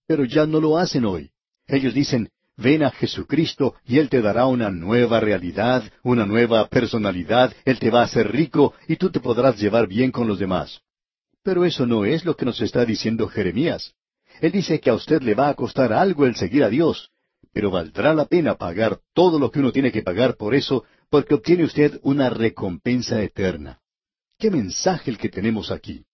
pero 0.06 0.24
ya 0.24 0.46
no 0.46 0.60
lo 0.60 0.78
hacen 0.78 1.04
hoy. 1.04 1.30
Ellos 1.66 1.94
dicen, 1.94 2.30
ven 2.56 2.84
a 2.84 2.90
Jesucristo 2.90 3.74
y 3.84 3.98
Él 3.98 4.08
te 4.08 4.22
dará 4.22 4.46
una 4.46 4.70
nueva 4.70 5.18
realidad, 5.18 5.82
una 6.04 6.26
nueva 6.26 6.68
personalidad, 6.68 7.52
Él 7.64 7.80
te 7.80 7.90
va 7.90 8.02
a 8.02 8.04
hacer 8.04 8.30
rico 8.30 8.74
y 8.86 8.96
tú 8.96 9.10
te 9.10 9.18
podrás 9.18 9.58
llevar 9.58 9.88
bien 9.88 10.12
con 10.12 10.28
los 10.28 10.38
demás. 10.38 10.80
Pero 11.42 11.64
eso 11.64 11.86
no 11.86 12.04
es 12.04 12.24
lo 12.24 12.36
que 12.36 12.44
nos 12.44 12.60
está 12.60 12.84
diciendo 12.84 13.26
Jeremías. 13.26 13.94
Él 14.40 14.52
dice 14.52 14.78
que 14.78 14.90
a 14.90 14.94
usted 14.94 15.22
le 15.22 15.34
va 15.34 15.48
a 15.48 15.54
costar 15.54 15.92
algo 15.92 16.24
el 16.24 16.36
seguir 16.36 16.62
a 16.62 16.68
Dios, 16.68 17.10
pero 17.52 17.70
valdrá 17.70 18.14
la 18.14 18.26
pena 18.26 18.56
pagar 18.56 19.00
todo 19.14 19.38
lo 19.38 19.50
que 19.50 19.58
uno 19.58 19.72
tiene 19.72 19.92
que 19.92 20.02
pagar 20.02 20.36
por 20.36 20.54
eso, 20.54 20.84
porque 21.08 21.34
obtiene 21.34 21.64
usted 21.64 21.98
una 22.02 22.30
recompensa 22.30 23.20
eterna. 23.22 23.80
¡Qué 24.38 24.50
mensaje 24.50 25.10
el 25.10 25.18
que 25.18 25.28
tenemos 25.28 25.70
aquí! 25.70 26.04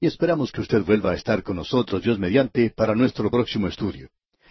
Y 0.00 0.06
esperamos 0.06 0.50
que 0.50 0.60
usted 0.60 0.82
vuelva 0.82 1.12
a 1.12 1.14
estar 1.14 1.42
con 1.42 1.56
nosotros, 1.56 2.02
Dios 2.02 2.18
mediante, 2.18 2.70
para 2.70 2.94
nuestro 2.94 3.30
próximo 3.30 3.68
estudio. 3.68 4.08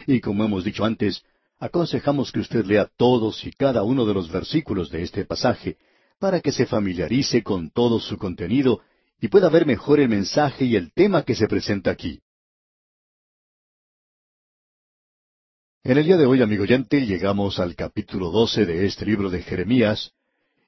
Y 0.08 0.22
como 0.22 0.46
hemos 0.46 0.64
dicho 0.64 0.86
antes, 0.86 1.24
aconsejamos 1.60 2.32
que 2.32 2.40
usted 2.40 2.66
lea 2.66 2.90
todos 2.96 3.46
y 3.46 3.52
cada 3.52 3.84
uno 3.84 4.06
de 4.06 4.14
los 4.14 4.32
versículos 4.32 4.90
de 4.90 5.04
este 5.04 5.26
pasaje, 5.26 5.78
para 6.20 6.40
que 6.40 6.52
se 6.52 6.66
familiarice 6.66 7.44
con 7.44 7.72
todo 7.72 8.00
su 8.00 8.18
contenido 8.18 8.82
y 9.20 9.28
pueda 9.28 9.50
ver 9.50 9.66
mejor 9.66 10.00
el 10.00 10.10
mensaje 10.10 10.66
y 10.66 10.76
el 10.76 10.94
tema 10.94 11.24
que 11.24 11.36
se 11.36 11.48
presenta 11.48 11.92
aquí. 11.92 12.22
En 15.84 15.98
el 15.98 16.06
día 16.06 16.16
de 16.16 16.28
hoy, 16.28 16.44
amigo 16.44 16.62
oyente, 16.62 17.08
llegamos 17.08 17.58
al 17.58 17.76
capítulo 17.76 18.30
12 18.30 18.68
de 18.68 18.86
este 18.86 19.04
libro 19.04 19.32
de 19.32 19.42
Jeremías, 19.42 20.12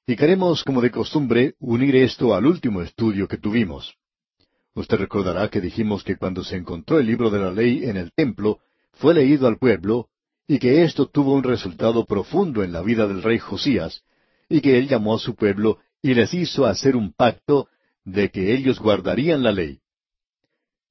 y 0.07 0.15
queremos, 0.15 0.63
como 0.63 0.81
de 0.81 0.89
costumbre, 0.89 1.53
unir 1.59 1.95
esto 1.97 2.33
al 2.33 2.47
último 2.47 2.81
estudio 2.81 3.27
que 3.27 3.37
tuvimos. 3.37 3.93
Usted 4.73 4.97
recordará 4.97 5.49
que 5.49 5.61
dijimos 5.61 6.03
que 6.03 6.15
cuando 6.15 6.43
se 6.43 6.55
encontró 6.55 6.97
el 6.97 7.05
libro 7.05 7.29
de 7.29 7.37
la 7.37 7.51
ley 7.51 7.83
en 7.83 7.97
el 7.97 8.11
templo, 8.11 8.57
fue 8.93 9.13
leído 9.13 9.47
al 9.47 9.59
pueblo, 9.59 10.09
y 10.47 10.57
que 10.57 10.83
esto 10.83 11.05
tuvo 11.05 11.35
un 11.35 11.43
resultado 11.43 12.05
profundo 12.05 12.63
en 12.63 12.71
la 12.71 12.81
vida 12.81 13.07
del 13.07 13.21
rey 13.21 13.37
Josías, 13.37 14.01
y 14.49 14.61
que 14.61 14.79
él 14.79 14.87
llamó 14.87 15.13
a 15.13 15.19
su 15.19 15.35
pueblo 15.35 15.77
y 16.01 16.15
les 16.15 16.33
hizo 16.33 16.65
hacer 16.65 16.95
un 16.95 17.13
pacto 17.13 17.67
de 18.03 18.31
que 18.31 18.51
ellos 18.55 18.79
guardarían 18.79 19.43
la 19.43 19.51
ley. 19.51 19.82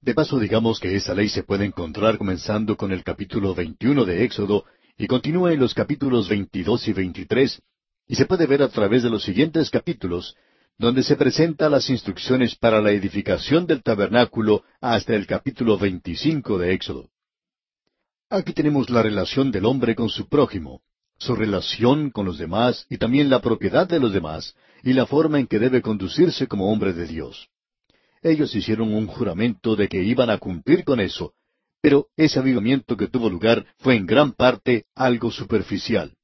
De 0.02 0.14
paso, 0.14 0.40
digamos 0.40 0.80
que 0.80 0.96
esa 0.96 1.14
ley 1.14 1.28
se 1.28 1.44
puede 1.44 1.64
encontrar 1.64 2.18
comenzando 2.18 2.76
con 2.76 2.90
el 2.90 3.04
capítulo 3.04 3.54
21 3.54 4.04
de 4.04 4.24
Éxodo 4.24 4.64
y 4.98 5.06
continúa 5.06 5.52
en 5.52 5.60
los 5.60 5.74
capítulos 5.74 6.28
22 6.28 6.88
y 6.88 6.92
23, 6.92 7.62
y 8.08 8.16
se 8.16 8.26
puede 8.26 8.48
ver 8.48 8.64
a 8.64 8.68
través 8.68 9.04
de 9.04 9.10
los 9.10 9.22
siguientes 9.22 9.70
capítulos, 9.70 10.34
donde 10.76 11.04
se 11.04 11.14
presentan 11.14 11.70
las 11.70 11.88
instrucciones 11.88 12.56
para 12.56 12.82
la 12.82 12.90
edificación 12.90 13.64
del 13.64 13.84
tabernáculo 13.84 14.64
hasta 14.80 15.14
el 15.14 15.24
capítulo 15.24 15.78
25 15.78 16.58
de 16.58 16.72
Éxodo. 16.74 17.08
Aquí 18.28 18.52
tenemos 18.54 18.90
la 18.90 19.04
relación 19.04 19.52
del 19.52 19.66
hombre 19.66 19.94
con 19.94 20.08
su 20.08 20.28
prójimo, 20.28 20.82
su 21.16 21.36
relación 21.36 22.10
con 22.10 22.26
los 22.26 22.38
demás 22.38 22.86
y 22.90 22.98
también 22.98 23.30
la 23.30 23.40
propiedad 23.40 23.86
de 23.86 24.00
los 24.00 24.12
demás 24.12 24.56
y 24.82 24.94
la 24.94 25.06
forma 25.06 25.38
en 25.38 25.46
que 25.46 25.60
debe 25.60 25.80
conducirse 25.80 26.48
como 26.48 26.72
hombre 26.72 26.92
de 26.92 27.06
Dios. 27.06 27.51
Ellos 28.22 28.54
hicieron 28.54 28.94
un 28.94 29.06
juramento 29.06 29.76
de 29.76 29.88
que 29.88 30.02
iban 30.02 30.30
a 30.30 30.38
cumplir 30.38 30.84
con 30.84 31.00
eso, 31.00 31.34
pero 31.80 32.06
ese 32.16 32.38
avivamiento 32.38 32.96
que 32.96 33.08
tuvo 33.08 33.28
lugar 33.28 33.66
fue 33.78 33.96
en 33.96 34.06
gran 34.06 34.32
parte 34.32 34.84
algo 34.94 35.30
superficial. 35.30 36.14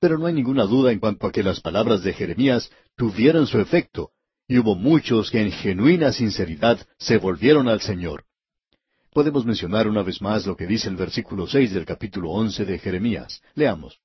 Pero 0.00 0.18
no 0.18 0.26
hay 0.26 0.34
ninguna 0.34 0.64
duda 0.64 0.92
en 0.92 0.98
cuanto 0.98 1.26
a 1.26 1.32
que 1.32 1.42
las 1.42 1.60
palabras 1.60 2.02
de 2.02 2.12
Jeremías 2.12 2.70
tuvieron 2.94 3.46
su 3.46 3.58
efecto, 3.58 4.10
y 4.46 4.58
hubo 4.58 4.74
muchos 4.74 5.30
que 5.30 5.40
en 5.40 5.50
genuina 5.50 6.12
sinceridad 6.12 6.86
se 6.98 7.16
volvieron 7.16 7.68
al 7.68 7.80
Señor 7.80 8.24
podemos 9.14 9.46
mencionar 9.46 9.86
una 9.86 10.02
vez 10.02 10.20
más 10.20 10.44
lo 10.44 10.56
que 10.56 10.66
dice 10.66 10.88
el 10.88 10.96
versículo 10.96 11.46
seis 11.46 11.72
del 11.72 11.86
capítulo 11.86 12.30
once 12.30 12.64
de 12.64 12.78
Jeremías. 12.80 13.40
Leamos. 13.54 14.00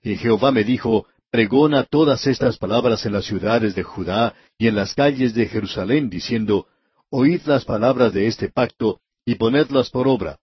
Y 0.00 0.16
Jehová 0.16 0.52
me 0.52 0.62
dijo, 0.62 1.06
pregona 1.32 1.84
todas 1.84 2.26
estas 2.26 2.58
palabras 2.58 3.06
en 3.06 3.14
las 3.14 3.24
ciudades 3.24 3.74
de 3.74 3.82
Judá 3.82 4.34
y 4.58 4.68
en 4.68 4.76
las 4.76 4.94
calles 4.94 5.32
de 5.32 5.46
Jerusalén, 5.46 6.10
diciendo, 6.10 6.66
Oíd 7.08 7.40
las 7.46 7.64
palabras 7.64 8.12
de 8.12 8.26
este 8.26 8.50
pacto 8.50 9.00
y 9.24 9.36
ponedlas 9.36 9.88
por 9.88 10.06
obra. 10.08 10.38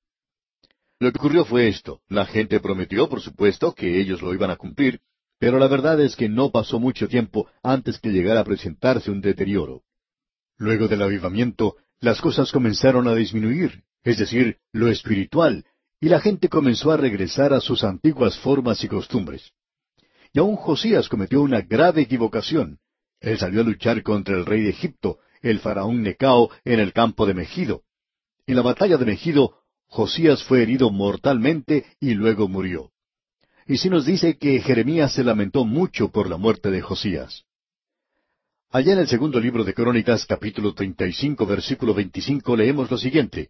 Lo 0.99 1.12
que 1.12 1.19
ocurrió 1.19 1.45
fue 1.45 1.67
esto. 1.67 2.02
La 2.10 2.25
gente 2.25 2.60
prometió, 2.60 3.08
por 3.08 3.21
supuesto, 3.21 3.75
que 3.75 4.02
ellos 4.02 4.23
lo 4.23 4.34
iban 4.34 4.49
a 4.49 4.56
cumplir, 4.56 4.99
pero 5.38 5.60
la 5.60 5.67
verdad 5.67 6.02
es 6.02 6.15
que 6.15 6.28
no 6.28 6.49
pasó 6.49 6.80
mucho 6.80 7.08
tiempo 7.08 7.47
antes 7.62 7.99
que 7.99 8.10
llegara 8.10 8.39
a 8.39 8.45
presentarse 8.45 9.12
un 9.12 9.21
deterioro. 9.21 9.84
Luego 10.58 10.88
del 10.88 11.04
avivamiento, 11.04 11.75
las 11.99 12.19
cosas 12.19 12.52
comenzaron 12.52 13.08
a 13.08 13.13
disminuir, 13.13 13.84
es 14.04 14.17
decir, 14.17 14.58
lo 14.73 14.88
espiritual, 14.88 15.65
y 16.02 16.10
la 16.10 16.19
gente 16.19 16.49
comenzó 16.49 16.91
a 16.91 16.97
regresar 16.97 17.54
a 17.54 17.62
sus 17.62 17.84
antiguas 17.84 18.39
formas 18.39 18.84
y 18.84 18.88
costumbres. 18.88 19.54
Y 20.34 20.39
aún 20.39 20.56
Josías 20.56 21.10
cometió 21.10 21.42
una 21.42 21.62
grave 21.62 22.02
equivocación. 22.02 22.80
Él 23.20 23.38
salió 23.38 23.62
a 23.62 23.63
luchar 23.63 24.04
contra 24.04 24.36
el 24.36 24.46
rey 24.46 24.62
de 24.62 24.70
Egipto, 24.70 25.20
el 25.42 25.60
faraón 25.60 26.04
Necao, 26.04 26.50
en 26.63 26.80
el 26.80 26.94
campo 26.94 27.26
de 27.26 27.34
Megido. 27.34 27.84
En 28.46 28.56
la 28.56 28.62
batalla 28.62 28.98
de 28.98 29.06
Megido, 29.06 29.56
Josías 29.88 30.44
fue 30.44 30.62
herido 30.62 30.92
mortalmente 30.92 31.86
y 32.00 32.13
luego 32.13 32.48
murió. 32.48 32.92
Y 33.65 33.78
si 33.78 33.89
nos 33.89 34.06
dice 34.06 34.38
que 34.38 34.60
Jeremías 34.62 35.13
se 35.13 35.24
lamentó 35.24 35.65
mucho 35.65 36.10
por 36.10 36.30
la 36.30 36.38
muerte 36.38 36.72
de 36.72 36.82
Josías. 36.82 37.44
Allá 38.72 38.94
en 38.94 39.00
el 39.00 39.08
segundo 39.08 39.39
libro 39.39 39.63
de 39.63 39.74
Crónicas, 39.74 40.26
capítulo 40.28 40.74
35, 40.74 41.46
versículo 41.46 41.94
25, 41.96 42.56
leemos 42.56 42.92
lo 42.92 42.98
siguiente. 42.98 43.50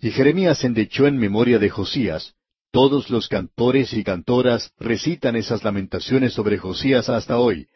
Y 0.00 0.10
Jeremías 0.10 0.64
endechó 0.64 1.06
en 1.06 1.16
memoria 1.16 1.60
de 1.60 1.70
Josías. 1.70 2.34
Todos 2.72 3.10
los 3.10 3.28
cantores 3.28 3.92
y 3.92 4.02
cantoras 4.02 4.72
recitan 4.80 5.36
esas 5.36 5.62
lamentaciones 5.62 6.32
sobre 6.32 6.56
Josías 6.56 7.10
hasta 7.10 7.38
hoy, 7.38 7.66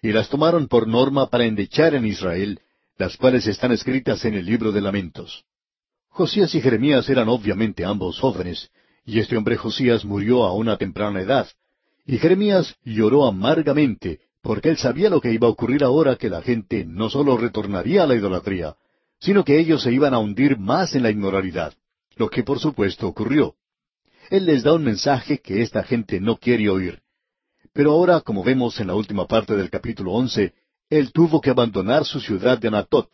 y 0.00 0.10
las 0.12 0.30
tomaron 0.30 0.68
por 0.68 0.88
norma 0.88 1.28
para 1.28 1.44
endechar 1.44 1.94
en 1.94 2.06
Israel, 2.06 2.58
las 2.96 3.18
cuales 3.18 3.46
están 3.46 3.72
escritas 3.72 4.24
en 4.24 4.32
el 4.32 4.46
libro 4.46 4.72
de 4.72 4.80
lamentos. 4.80 5.44
Josías 6.08 6.54
y 6.54 6.62
Jeremías 6.62 7.10
eran 7.10 7.28
obviamente 7.28 7.84
ambos 7.84 8.18
jóvenes, 8.20 8.70
y 9.04 9.18
este 9.18 9.36
hombre 9.36 9.58
Josías 9.58 10.06
murió 10.06 10.44
a 10.44 10.54
una 10.54 10.78
temprana 10.78 11.20
edad, 11.20 11.46
y 12.06 12.16
Jeremías 12.16 12.74
lloró 12.82 13.26
amargamente, 13.26 14.20
porque 14.40 14.70
él 14.70 14.78
sabía 14.78 15.10
lo 15.10 15.20
que 15.20 15.30
iba 15.30 15.46
a 15.46 15.50
ocurrir 15.50 15.84
ahora 15.84 16.16
que 16.16 16.30
la 16.30 16.40
gente 16.40 16.86
no 16.86 17.10
solo 17.10 17.36
retornaría 17.36 18.04
a 18.04 18.06
la 18.06 18.14
idolatría, 18.14 18.76
sino 19.20 19.44
que 19.44 19.58
ellos 19.58 19.82
se 19.82 19.92
iban 19.92 20.14
a 20.14 20.18
hundir 20.18 20.56
más 20.56 20.94
en 20.94 21.02
la 21.02 21.10
inmoralidad, 21.10 21.74
lo 22.16 22.30
que 22.30 22.44
por 22.44 22.58
supuesto 22.58 23.06
ocurrió. 23.06 23.54
Él 24.28 24.46
les 24.46 24.62
da 24.62 24.74
un 24.74 24.84
mensaje 24.84 25.38
que 25.38 25.62
esta 25.62 25.82
gente 25.82 26.20
no 26.20 26.36
quiere 26.36 26.68
oír. 26.68 27.00
Pero 27.72 27.92
ahora, 27.92 28.20
como 28.20 28.44
vemos 28.44 28.78
en 28.80 28.88
la 28.88 28.94
última 28.94 29.26
parte 29.26 29.56
del 29.56 29.70
capítulo 29.70 30.12
once, 30.12 30.52
él 30.90 31.12
tuvo 31.12 31.40
que 31.40 31.50
abandonar 31.50 32.04
su 32.04 32.20
ciudad 32.20 32.58
de 32.58 32.68
Anatot. 32.68 33.08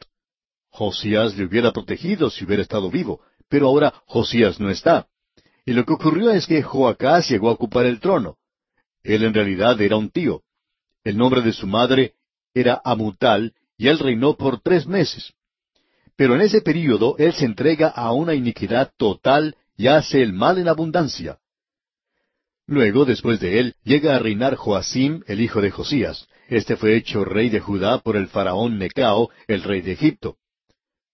Josías 0.70 1.36
le 1.36 1.44
hubiera 1.44 1.72
protegido 1.72 2.30
si 2.30 2.44
hubiera 2.44 2.62
estado 2.62 2.90
vivo, 2.90 3.20
pero 3.48 3.68
ahora 3.68 3.94
Josías 4.06 4.58
no 4.58 4.70
está. 4.70 5.06
Y 5.64 5.72
lo 5.72 5.84
que 5.84 5.92
ocurrió 5.92 6.30
es 6.30 6.46
que 6.46 6.62
Joacás 6.62 7.28
llegó 7.30 7.48
a 7.48 7.52
ocupar 7.52 7.86
el 7.86 8.00
trono. 8.00 8.36
Él 9.02 9.22
en 9.22 9.34
realidad 9.34 9.80
era 9.80 9.96
un 9.96 10.10
tío. 10.10 10.42
El 11.04 11.16
nombre 11.16 11.42
de 11.42 11.52
su 11.52 11.66
madre 11.66 12.14
era 12.54 12.80
Amutal, 12.84 13.54
y 13.76 13.88
él 13.88 13.98
reinó 13.98 14.36
por 14.36 14.60
tres 14.60 14.86
meses. 14.86 15.32
Pero 16.16 16.34
en 16.34 16.40
ese 16.40 16.60
período 16.60 17.16
él 17.18 17.34
se 17.34 17.44
entrega 17.44 17.88
a 17.88 18.12
una 18.12 18.34
iniquidad 18.34 18.92
total 18.96 19.56
y 19.76 19.88
hace 19.88 20.22
el 20.22 20.32
mal 20.32 20.58
en 20.58 20.68
abundancia. 20.68 21.38
Luego, 22.66 23.04
después 23.04 23.40
de 23.40 23.60
él, 23.60 23.74
llega 23.84 24.16
a 24.16 24.18
reinar 24.18 24.56
Joacim, 24.56 25.22
el 25.26 25.40
hijo 25.40 25.60
de 25.60 25.70
Josías. 25.70 26.26
Este 26.48 26.76
fue 26.76 26.96
hecho 26.96 27.24
rey 27.24 27.50
de 27.50 27.60
Judá 27.60 27.98
por 27.98 28.16
el 28.16 28.28
faraón 28.28 28.78
Necao, 28.78 29.30
el 29.48 29.62
rey 29.62 29.82
de 29.82 29.92
Egipto. 29.92 30.36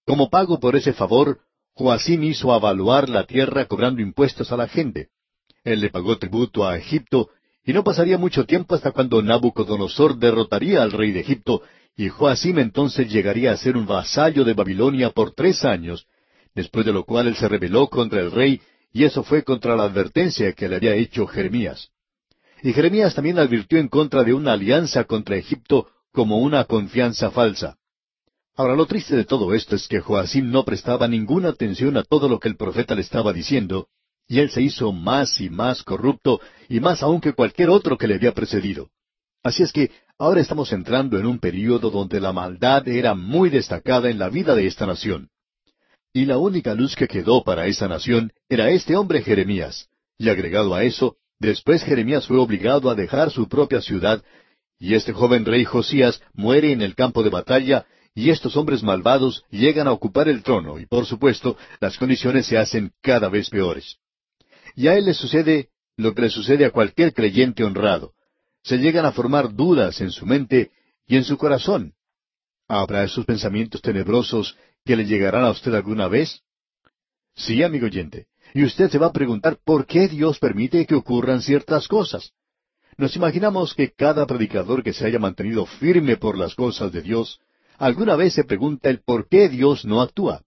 Como 0.07 0.31
pago 0.31 0.61
por 0.61 0.77
ese 0.77 0.93
favor, 0.93 1.41
Joacim 1.75 2.23
hizo 2.25 2.53
avaluar 2.53 3.09
la 3.09 3.27
tierra 3.27 3.67
cobrando 3.67 4.01
impuestos 4.01 4.53
a 4.53 4.57
la 4.57 4.69
gente. 4.69 5.09
Él 5.65 5.81
le 5.81 5.91
pagó 5.91 6.19
tributo 6.19 6.67
a 6.67 6.77
Egipto, 6.77 7.31
y 7.65 7.73
no 7.73 7.85
pasaría 7.85 8.19
mucho 8.19 8.47
tiempo 8.47 8.75
hasta 8.75 8.93
cuando 8.93 9.23
Nabucodonosor 9.23 10.19
derrotaría 10.19 10.83
al 10.83 10.93
rey 10.93 11.13
de 11.13 11.21
Egipto, 11.21 11.63
y 11.97 12.09
Joacim 12.09 12.59
entonces 12.59 13.11
llegaría 13.11 13.53
a 13.53 13.57
ser 13.57 13.77
un 13.77 13.87
vasallo 13.87 14.45
de 14.45 14.55
Babilonia 14.55 15.11
por 15.11 15.33
tres 15.33 15.65
años, 15.65 16.07
después 16.55 16.85
de 16.87 16.93
lo 16.93 17.05
cual 17.05 17.29
él 17.29 17.37
se 17.37 17.49
rebeló 17.49 17.89
contra 17.89 18.21
el 18.21 18.31
rey, 18.31 18.61
y 18.93 19.05
eso 19.05 19.23
fue 19.23 19.45
contra 19.45 19.77
la 19.77 19.85
advertencia 19.85 20.53
que 20.53 20.69
le 20.69 20.77
había 20.77 20.95
hecho 20.95 21.27
Jeremías. 21.27 21.91
Y 22.63 22.73
Jeremías 22.73 23.15
también 23.15 23.39
advirtió 23.39 23.79
en 23.79 23.89
contra 23.89 24.25
de 24.25 24.35
una 24.35 24.53
alianza 24.53 25.05
contra 25.05 25.37
Egipto 25.37 25.89
como 26.13 26.39
una 26.39 26.65
confianza 26.65 27.31
falsa. 27.31 27.77
Ahora, 28.57 28.75
lo 28.75 28.87
triste 28.87 29.17
de 29.17 29.25
todo 29.25 29.55
esto 29.55 29.77
es 29.77 29.89
que 29.89 30.01
Joacim 30.01 30.51
no 30.51 30.65
prestaba 30.65 31.09
ninguna 31.09 31.51
atención 31.51 31.97
a 31.97 32.03
todo 32.03 32.29
lo 32.29 32.39
que 32.39 32.49
el 32.49 32.57
profeta 32.57 32.95
le 32.95 33.01
estaba 33.01 33.33
diciendo, 33.33 33.89
y 34.29 34.41
él 34.41 34.51
se 34.51 34.61
hizo 34.61 34.93
más 34.93 35.41
y 35.41 35.49
más 35.49 35.83
corrupto, 35.83 36.41
y 36.69 36.81
más 36.81 37.03
aún 37.03 37.21
que 37.21 37.33
cualquier 37.33 37.71
otro 37.71 37.97
que 37.97 38.07
le 38.07 38.17
había 38.17 38.35
precedido. 38.35 38.91
Así 39.43 39.63
es 39.63 39.73
que 39.73 39.91
ahora 40.19 40.41
estamos 40.41 40.73
entrando 40.73 41.19
en 41.19 41.27
un 41.27 41.39
período 41.39 41.91
donde 41.91 42.21
la 42.21 42.33
maldad 42.33 42.87
era 42.87 43.15
muy 43.15 43.49
destacada 43.49 44.11
en 44.11 44.19
la 44.19 44.29
vida 44.29 44.55
de 44.55 44.67
esta 44.67 44.85
nación. 44.85 45.31
Y 46.13 46.25
la 46.25 46.39
única 46.39 46.75
luz 46.75 46.97
que 46.97 47.07
quedó 47.07 47.45
para 47.45 47.67
esa 47.67 47.87
nación 47.87 48.33
era 48.49 48.71
este 48.71 48.97
hombre 48.97 49.23
Jeremías. 49.23 49.89
Y 50.19 50.29
agregado 50.29 50.75
a 50.75 50.83
eso, 50.83 51.17
después 51.39 51.85
Jeremías 51.85 52.27
fue 52.27 52.39
obligado 52.39 52.91
a 52.91 52.95
dejar 52.95 53.31
su 53.31 53.49
propia 53.49 53.81
ciudad, 53.81 54.23
y 54.79 54.95
este 54.95 55.13
joven 55.13 55.45
rey 55.45 55.65
Josías 55.65 56.21
muere 56.33 56.73
en 56.73 56.83
el 56.83 56.95
campo 56.95 57.23
de 57.23 57.31
batalla, 57.31 57.87
y 58.15 58.31
estos 58.31 58.57
hombres 58.57 58.83
malvados 58.83 59.45
llegan 59.51 59.87
a 59.87 59.93
ocupar 59.93 60.29
el 60.29 60.43
trono, 60.43 60.81
y 60.81 60.87
por 60.87 61.07
supuesto, 61.07 61.57
las 61.81 61.97
condiciones 61.97 62.47
se 62.47 62.59
hacen 62.59 62.93
cada 63.01 63.29
vez 63.29 63.49
peores. 63.49 63.99
Y 64.75 64.89
a 64.89 64.97
él 64.97 65.05
le 65.05 65.15
sucede 65.15 65.69
lo 65.97 66.15
que 66.15 66.23
le 66.23 66.31
sucede 66.31 66.65
a 66.65 66.71
cualquier 66.71 67.15
creyente 67.15 67.63
honrado. 67.63 68.15
Se 68.63 68.79
llegan 68.79 69.05
a 69.05 69.13
formar 69.13 69.55
dudas 69.55 70.01
en 70.01 70.11
su 70.11 70.27
mente 70.27 70.71
y 71.07 71.17
en 71.17 71.25
su 71.25 71.39
corazón. 71.39 71.95
¿Habrá 72.67 73.05
esos 73.05 73.27
pensamientos 73.27 73.83
tenebrosos 73.83 74.57
que 74.85 74.97
le 74.97 75.05
llegarán 75.05 75.45
a 75.45 75.51
usted 75.51 75.75
alguna 75.75 76.09
vez? 76.09 76.43
Sí, 77.35 77.63
amigo 77.63 77.87
oyente. 77.87 78.27
Y 78.55 78.65
usted 78.65 78.91
se 78.91 78.99
va 78.99 79.07
a 79.07 79.13
preguntar 79.13 79.59
por 79.65 79.87
qué 79.87 80.09
Dios 80.09 80.39
permite 80.39 80.87
que 80.87 80.95
ocurran 80.95 81.41
ciertas 81.41 81.87
cosas. 81.87 82.33
Nos 82.97 83.17
imaginamos 83.17 83.75
que 83.75 83.93
cada 83.93 84.27
predicador 84.27 84.83
que 84.83 84.93
se 84.93 85.07
haya 85.07 85.19
mantenido 85.19 85.65
firme 85.67 86.17
por 86.17 86.37
las 86.37 86.55
cosas 86.55 86.93
de 86.93 87.03
Dios, 87.03 87.41
alguna 87.79 88.17
vez 88.17 88.35
se 88.35 88.45
pregunta 88.45 88.91
el 88.91 89.01
por 89.01 89.29
qué 89.29 89.49
Dios 89.49 89.85
no 89.85 90.03
actúa. 90.03 90.43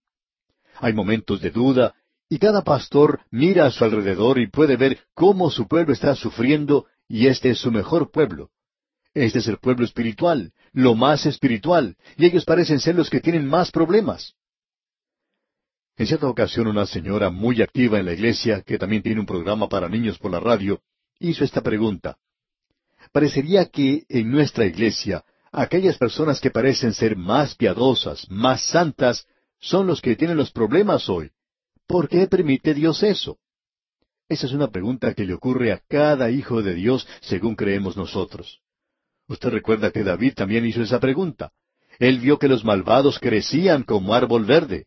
Hay 0.79 0.93
momentos 0.93 1.41
de 1.41 1.51
duda 1.51 1.95
y 2.29 2.39
cada 2.39 2.63
pastor 2.63 3.21
mira 3.31 3.65
a 3.65 3.71
su 3.71 3.83
alrededor 3.83 4.39
y 4.39 4.47
puede 4.47 4.75
ver 4.75 4.99
cómo 5.13 5.49
su 5.49 5.67
pueblo 5.67 5.93
está 5.93 6.15
sufriendo 6.15 6.85
y 7.07 7.27
este 7.27 7.51
es 7.51 7.59
su 7.59 7.71
mejor 7.71 8.11
pueblo. 8.11 8.49
Este 9.13 9.39
es 9.39 9.47
el 9.47 9.57
pueblo 9.57 9.85
espiritual, 9.85 10.53
lo 10.71 10.95
más 10.95 11.25
espiritual, 11.25 11.95
y 12.17 12.25
ellos 12.25 12.45
parecen 12.45 12.79
ser 12.79 12.95
los 12.95 13.09
que 13.09 13.19
tienen 13.19 13.45
más 13.45 13.69
problemas. 13.69 14.33
En 15.95 16.07
cierta 16.07 16.27
ocasión 16.27 16.67
una 16.67 16.87
señora 16.87 17.29
muy 17.29 17.61
activa 17.61 17.99
en 17.99 18.07
la 18.07 18.13
iglesia, 18.13 18.61
que 18.61 18.79
también 18.79 19.03
tiene 19.03 19.19
un 19.19 19.27
programa 19.27 19.69
para 19.69 19.87
niños 19.87 20.17
por 20.17 20.31
la 20.31 20.39
radio, 20.39 20.81
hizo 21.19 21.43
esta 21.43 21.61
pregunta. 21.61 22.17
Parecería 23.11 23.65
que 23.65 24.05
en 24.09 24.31
nuestra 24.31 24.65
iglesia 24.65 25.23
aquellas 25.51 25.99
personas 25.99 26.41
que 26.41 26.49
parecen 26.49 26.93
ser 26.93 27.15
más 27.15 27.53
piadosas, 27.53 28.27
más 28.31 28.63
santas, 28.63 29.27
son 29.59 29.85
los 29.85 30.01
que 30.01 30.15
tienen 30.15 30.37
los 30.37 30.51
problemas 30.51 31.07
hoy. 31.07 31.29
¿Por 31.85 32.09
qué 32.09 32.25
permite 32.25 32.73
Dios 32.73 33.03
eso? 33.03 33.37
Esa 34.27 34.47
es 34.47 34.53
una 34.53 34.71
pregunta 34.71 35.13
que 35.13 35.25
le 35.25 35.35
ocurre 35.35 35.71
a 35.71 35.77
cada 35.87 36.31
hijo 36.31 36.63
de 36.63 36.73
Dios 36.73 37.07
según 37.21 37.55
creemos 37.55 37.95
nosotros. 37.95 38.62
Usted 39.33 39.49
recuerda 39.49 39.89
que 39.89 40.03
David 40.03 40.35
también 40.35 40.63
hizo 40.63 40.83
esa 40.83 40.99
pregunta. 40.99 41.51
Él 41.97 42.19
vio 42.19 42.37
que 42.37 42.47
los 42.47 42.63
malvados 42.63 43.17
crecían 43.17 43.81
como 43.81 44.13
árbol 44.13 44.45
verde. 44.45 44.85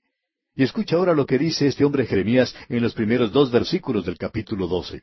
Y 0.55 0.63
escucha 0.63 0.95
ahora 0.95 1.15
lo 1.15 1.27
que 1.27 1.37
dice 1.37 1.67
este 1.67 1.85
hombre 1.85 2.07
Jeremías 2.07 2.55
en 2.69 2.81
los 2.81 2.95
primeros 2.95 3.33
dos 3.33 3.51
versículos 3.51 4.07
del 4.07 4.17
capítulo 4.17 4.69
doce. 4.69 5.03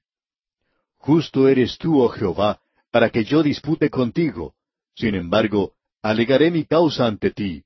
Justo 0.98 1.50
eres 1.50 1.78
tú, 1.78 2.02
oh 2.02 2.08
Jehová, 2.08 2.62
para 2.90 3.10
que 3.10 3.26
yo 3.26 3.44
dispute 3.44 3.90
contigo. 3.90 4.56
Sin 4.96 5.14
embargo, 5.14 5.74
alegaré 6.02 6.50
mi 6.50 6.64
causa 6.64 7.06
ante 7.06 7.32
ti. 7.32 7.64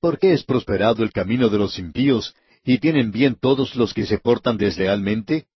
¿Por 0.00 0.18
qué 0.18 0.34
es 0.34 0.44
prosperado 0.44 1.02
el 1.02 1.10
camino 1.10 1.48
de 1.48 1.56
los 1.56 1.78
impíos 1.78 2.34
¿Y 2.64 2.80
tienen 2.80 3.12
bien 3.12 3.36
todos 3.40 3.76
los 3.76 3.94
que 3.94 4.04
se 4.04 4.18
portan 4.18 4.58
deslealmente? 4.58 5.46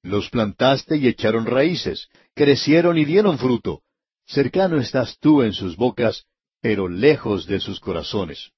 Los 0.00 0.30
plantaste 0.30 0.96
y 0.96 1.08
echaron 1.08 1.44
raíces, 1.46 2.08
crecieron 2.36 2.98
y 2.98 3.04
dieron 3.04 3.36
fruto. 3.36 3.82
Cercano 4.32 4.80
estás 4.80 5.18
tú 5.18 5.42
en 5.42 5.52
sus 5.52 5.76
bocas, 5.76 6.24
pero 6.62 6.88
lejos 6.88 7.46
de 7.46 7.60
sus 7.60 7.78
corazones. 7.80 8.50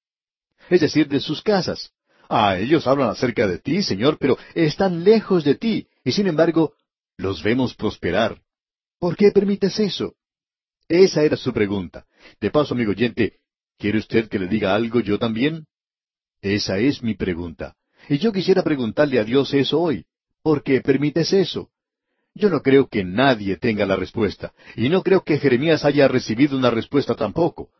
Es 0.71 0.81
decir, 0.81 1.09
de 1.09 1.19
sus 1.19 1.43
casas. 1.43 1.91
Ah, 2.29 2.57
ellos 2.57 2.87
hablan 2.87 3.11
acerca 3.11 3.49
de 3.49 3.59
ti, 3.59 3.83
Señor, 3.83 4.17
pero 4.19 4.39
están 4.55 5.03
lejos 5.03 5.43
de 5.43 5.57
ti, 5.57 5.89
y 6.05 6.13
sin 6.13 6.29
embargo, 6.29 6.75
los 7.17 7.43
vemos 7.43 7.75
prosperar. 7.75 8.41
¿Por 9.01 9.17
qué 9.17 9.33
permites 9.33 9.81
eso? 9.81 10.15
Esa 10.89 11.25
era 11.25 11.37
su 11.37 11.53
pregunta. 11.53 12.07
De 12.41 12.53
paso, 12.53 12.75
amigo 12.75 12.93
oyente, 12.93 13.41
¿quiere 13.77 13.99
usted 13.99 14.29
que 14.29 14.39
le 14.39 14.47
diga 14.47 14.77
algo 14.77 15.01
yo 15.01 15.19
también? 15.19 15.67
Esa 16.41 16.79
es 16.79 17.03
mi 17.03 17.15
pregunta. 17.15 17.75
Y 18.09 18.19
yo 18.19 18.33
quisiera 18.33 18.63
preguntarle 18.63 19.19
a 19.19 19.25
Dios 19.25 19.53
eso 19.53 19.81
hoy. 19.81 20.07
¿Por 20.41 20.63
qué 20.63 20.81
permites 20.81 21.33
eso? 21.33 21.71
Yo 22.35 22.51
no 22.51 22.63
creo 22.63 22.89
que 22.89 23.05
nadie 23.05 23.57
tenga 23.57 23.87
la 23.87 23.97
respuesta, 23.97 24.53
y 24.77 24.89
no 24.89 25.03
creo 25.03 25.23
que 25.23 25.39
Jeremías 25.39 25.85
haya 25.85 26.09
recibido 26.09 26.57
una 26.57 26.71
respuesta 26.71 27.15
tampoco. 27.15 27.71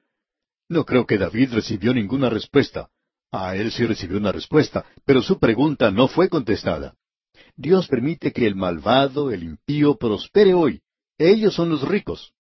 No 0.69 0.85
creo 0.85 1.07
que 1.07 1.19
David 1.19 1.53
recibió 1.53 1.93
ninguna 1.93 2.31
respuesta. 2.31 2.89
A 3.33 3.57
él 3.57 3.73
sí 3.73 3.85
recibió 3.85 4.17
una 4.17 4.31
respuesta, 4.31 4.85
pero 5.05 5.23
su 5.23 5.41
pregunta 5.41 5.91
no 5.91 6.07
fue 6.07 6.29
contestada. 6.29 6.95
Dios 7.57 7.89
permite 7.89 8.33
que 8.33 8.47
el 8.47 8.55
malvado, 8.55 9.33
el 9.33 9.43
impío, 9.43 9.97
prospere 9.97 10.55
hoy. 10.55 10.83
Ellos 11.19 11.55
son 11.55 11.69
los 11.69 11.87
ricos. 11.87 12.33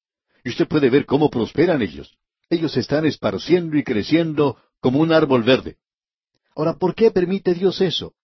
Y 0.44 0.50
usted 0.50 0.68
puede 0.68 0.90
ver 0.90 1.06
cómo 1.06 1.30
prosperan 1.30 1.82
ellos. 1.82 2.16
Ellos 2.48 2.76
están 2.76 3.06
esparciendo 3.06 3.76
y 3.76 3.82
creciendo 3.82 4.56
como 4.80 5.00
un 5.00 5.12
árbol 5.12 5.42
verde. 5.42 5.78
Ahora, 6.54 6.74
¿por 6.74 6.94
qué 6.94 7.10
permite 7.10 7.54
Dios 7.54 7.80
eso? 7.80 8.14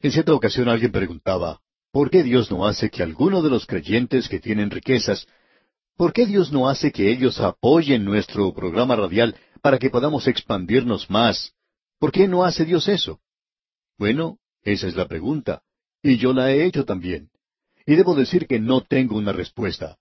En 0.00 0.12
cierta 0.12 0.34
ocasión 0.34 0.68
alguien 0.68 0.92
preguntaba, 0.92 1.60
¿por 1.92 2.10
qué 2.10 2.22
Dios 2.22 2.50
no 2.50 2.66
hace 2.66 2.90
que 2.90 3.02
alguno 3.02 3.42
de 3.42 3.50
los 3.50 3.66
creyentes 3.66 4.28
que 4.28 4.40
tienen 4.40 4.70
riquezas, 4.70 5.28
¿por 5.96 6.12
qué 6.12 6.26
Dios 6.26 6.50
no 6.50 6.68
hace 6.68 6.90
que 6.90 7.10
ellos 7.12 7.38
apoyen 7.38 8.04
nuestro 8.04 8.52
programa 8.54 8.96
radial 8.96 9.36
para 9.60 9.78
que 9.78 9.90
podamos 9.90 10.26
expandirnos 10.26 11.10
más? 11.10 11.52
¿Por 11.98 12.10
qué 12.10 12.26
no 12.26 12.44
hace 12.44 12.64
Dios 12.64 12.88
eso? 12.88 13.20
Bueno, 13.98 14.38
esa 14.62 14.88
es 14.88 14.96
la 14.96 15.06
pregunta, 15.06 15.62
y 16.02 16.16
yo 16.16 16.32
la 16.32 16.50
he 16.50 16.64
hecho 16.64 16.84
también. 16.84 17.30
Y 17.86 17.94
debo 17.94 18.14
decir 18.14 18.46
que 18.46 18.58
no 18.58 18.80
tengo 18.80 19.16
una 19.16 19.32
respuesta. 19.32 19.98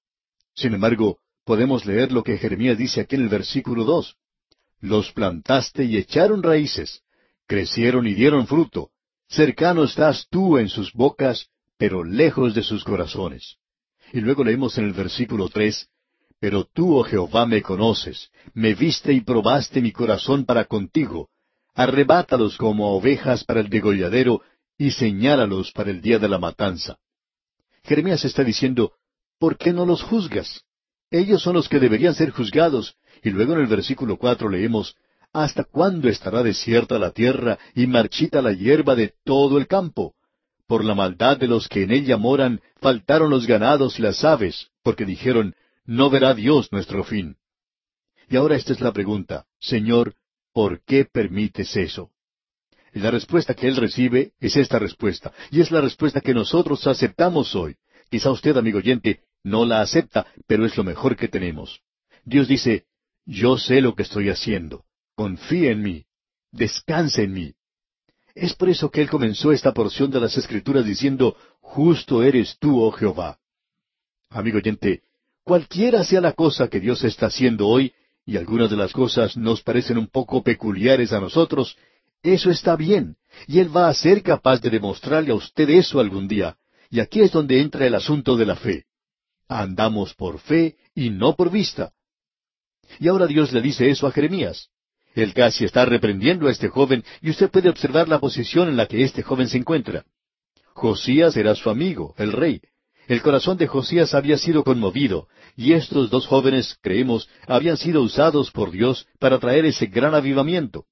Sin 0.55 0.73
embargo, 0.73 1.19
podemos 1.43 1.85
leer 1.85 2.11
lo 2.11 2.23
que 2.23 2.37
Jeremías 2.37 2.77
dice 2.77 3.01
aquí 3.01 3.15
en 3.15 3.23
el 3.23 3.29
versículo 3.29 3.83
dos. 3.83 4.15
Los 4.79 5.11
plantaste 5.11 5.83
y 5.83 5.97
echaron 5.97 6.41
raíces, 6.41 7.01
crecieron 7.47 8.07
y 8.07 8.13
dieron 8.13 8.47
fruto. 8.47 8.91
Cercano 9.27 9.83
estás 9.83 10.27
tú 10.29 10.57
en 10.57 10.69
sus 10.69 10.93
bocas, 10.93 11.50
pero 11.81 12.03
lejos 12.03 12.53
de 12.53 12.61
sus 12.61 12.83
corazones. 12.83 13.55
Y 14.13 14.19
luego 14.21 14.43
leemos 14.43 14.77
en 14.77 14.85
el 14.85 14.93
versículo 14.93 15.49
tres, 15.49 15.89
Pero 16.39 16.63
tú, 16.63 16.95
oh 16.95 17.03
Jehová, 17.03 17.47
me 17.47 17.63
conoces, 17.63 18.29
me 18.53 18.75
viste 18.75 19.11
y 19.13 19.21
probaste 19.21 19.81
mi 19.81 19.91
corazón 19.91 20.45
para 20.45 20.65
contigo. 20.65 21.29
Arrebátalos 21.73 22.55
como 22.55 22.95
ovejas 22.95 23.43
para 23.45 23.61
el 23.61 23.69
degolladero, 23.69 24.43
y 24.77 24.91
señálalos 24.91 25.71
para 25.71 25.89
el 25.89 26.01
día 26.01 26.19
de 26.19 26.29
la 26.29 26.37
matanza. 26.37 26.99
Jeremías 27.83 28.25
está 28.25 28.43
diciendo, 28.43 28.93
¿por 29.39 29.57
qué 29.57 29.73
no 29.73 29.83
los 29.83 30.03
juzgas? 30.03 30.61
Ellos 31.09 31.41
son 31.41 31.55
los 31.55 31.67
que 31.67 31.79
deberían 31.79 32.13
ser 32.13 32.29
juzgados. 32.29 32.95
Y 33.23 33.31
luego 33.31 33.53
en 33.53 33.61
el 33.61 33.67
versículo 33.67 34.17
cuatro 34.17 34.49
leemos, 34.49 34.95
¿Hasta 35.33 35.63
cuándo 35.63 36.09
estará 36.09 36.43
desierta 36.43 36.99
la 36.99 37.09
tierra 37.09 37.57
y 37.73 37.87
marchita 37.87 38.39
la 38.43 38.53
hierba 38.53 38.93
de 38.93 39.15
todo 39.23 39.57
el 39.57 39.65
campo? 39.65 40.13
Por 40.71 40.85
la 40.85 40.95
maldad 40.95 41.35
de 41.35 41.49
los 41.49 41.67
que 41.67 41.83
en 41.83 41.91
ella 41.91 42.15
moran, 42.15 42.61
faltaron 42.79 43.29
los 43.29 43.45
ganados 43.45 43.99
y 43.99 44.03
las 44.03 44.23
aves, 44.23 44.69
porque 44.83 45.03
dijeron, 45.03 45.53
no 45.83 46.09
verá 46.09 46.33
Dios 46.33 46.71
nuestro 46.71 47.03
fin. 47.03 47.35
Y 48.29 48.37
ahora 48.37 48.55
esta 48.55 48.71
es 48.71 48.79
la 48.79 48.93
pregunta, 48.93 49.47
Señor, 49.59 50.15
¿por 50.53 50.81
qué 50.85 51.03
permites 51.03 51.75
eso? 51.75 52.11
La 52.93 53.11
respuesta 53.11 53.53
que 53.53 53.67
él 53.67 53.75
recibe 53.75 54.31
es 54.39 54.55
esta 54.55 54.79
respuesta, 54.79 55.33
y 55.51 55.59
es 55.59 55.71
la 55.71 55.81
respuesta 55.81 56.21
que 56.21 56.33
nosotros 56.33 56.87
aceptamos 56.87 57.53
hoy. 57.53 57.75
Quizá 58.09 58.31
usted, 58.31 58.55
amigo 58.55 58.77
oyente, 58.77 59.23
no 59.43 59.65
la 59.65 59.81
acepta, 59.81 60.25
pero 60.47 60.65
es 60.65 60.77
lo 60.77 60.85
mejor 60.85 61.17
que 61.17 61.27
tenemos. 61.27 61.81
Dios 62.23 62.47
dice, 62.47 62.85
yo 63.25 63.57
sé 63.57 63.81
lo 63.81 63.93
que 63.93 64.03
estoy 64.03 64.29
haciendo, 64.29 64.85
confía 65.15 65.71
en 65.71 65.81
mí, 65.81 66.05
descansa 66.49 67.23
en 67.23 67.33
mí. 67.33 67.55
Es 68.35 68.53
por 68.53 68.69
eso 68.69 68.89
que 68.89 69.01
él 69.01 69.09
comenzó 69.09 69.51
esta 69.51 69.73
porción 69.73 70.09
de 70.11 70.19
las 70.19 70.37
Escrituras 70.37 70.85
diciendo, 70.85 71.35
Justo 71.59 72.23
eres 72.23 72.57
tú, 72.59 72.81
oh 72.81 72.91
Jehová. 72.91 73.37
Amigo 74.29 74.57
oyente, 74.57 75.01
cualquiera 75.43 76.03
sea 76.03 76.21
la 76.21 76.33
cosa 76.33 76.69
que 76.69 76.79
Dios 76.79 77.03
está 77.03 77.27
haciendo 77.27 77.67
hoy, 77.67 77.93
y 78.25 78.37
algunas 78.37 78.69
de 78.69 78.77
las 78.77 78.93
cosas 78.93 79.35
nos 79.35 79.61
parecen 79.61 79.97
un 79.97 80.07
poco 80.07 80.43
peculiares 80.43 81.11
a 81.11 81.19
nosotros, 81.19 81.77
eso 82.23 82.51
está 82.51 82.75
bien, 82.75 83.17
y 83.47 83.59
Él 83.59 83.75
va 83.75 83.87
a 83.87 83.93
ser 83.93 84.21
capaz 84.21 84.61
de 84.61 84.69
demostrarle 84.69 85.31
a 85.31 85.35
usted 85.35 85.69
eso 85.69 85.99
algún 85.99 86.27
día. 86.27 86.57
Y 86.89 86.99
aquí 86.99 87.21
es 87.21 87.31
donde 87.31 87.61
entra 87.61 87.87
el 87.87 87.95
asunto 87.95 88.35
de 88.35 88.45
la 88.45 88.55
fe. 88.55 88.85
Andamos 89.47 90.13
por 90.13 90.39
fe 90.39 90.75
y 90.93 91.09
no 91.09 91.35
por 91.35 91.49
vista. 91.49 91.93
Y 92.99 93.07
ahora 93.07 93.27
Dios 93.27 93.53
le 93.53 93.61
dice 93.61 93.89
eso 93.89 94.07
a 94.07 94.11
Jeremías. 94.11 94.70
Él 95.13 95.33
casi 95.33 95.65
está 95.65 95.85
reprendiendo 95.85 96.47
a 96.47 96.51
este 96.51 96.69
joven 96.69 97.03
y 97.21 97.29
usted 97.29 97.49
puede 97.49 97.69
observar 97.69 98.07
la 98.07 98.19
posición 98.19 98.69
en 98.69 98.77
la 98.77 98.85
que 98.85 99.03
este 99.03 99.23
joven 99.23 99.47
se 99.47 99.57
encuentra. 99.57 100.05
Josías 100.73 101.35
era 101.35 101.53
su 101.55 101.69
amigo, 101.69 102.15
el 102.17 102.31
rey. 102.31 102.61
El 103.07 103.21
corazón 103.21 103.57
de 103.57 103.67
Josías 103.67 104.13
había 104.13 104.37
sido 104.37 104.63
conmovido, 104.63 105.27
y 105.57 105.73
estos 105.73 106.09
dos 106.09 106.27
jóvenes, 106.27 106.77
creemos, 106.81 107.27
habían 107.45 107.75
sido 107.75 108.01
usados 108.01 108.51
por 108.51 108.71
Dios 108.71 109.07
para 109.19 109.37
traer 109.39 109.65
ese 109.65 109.87
gran 109.87 110.15
avivamiento. 110.15 110.85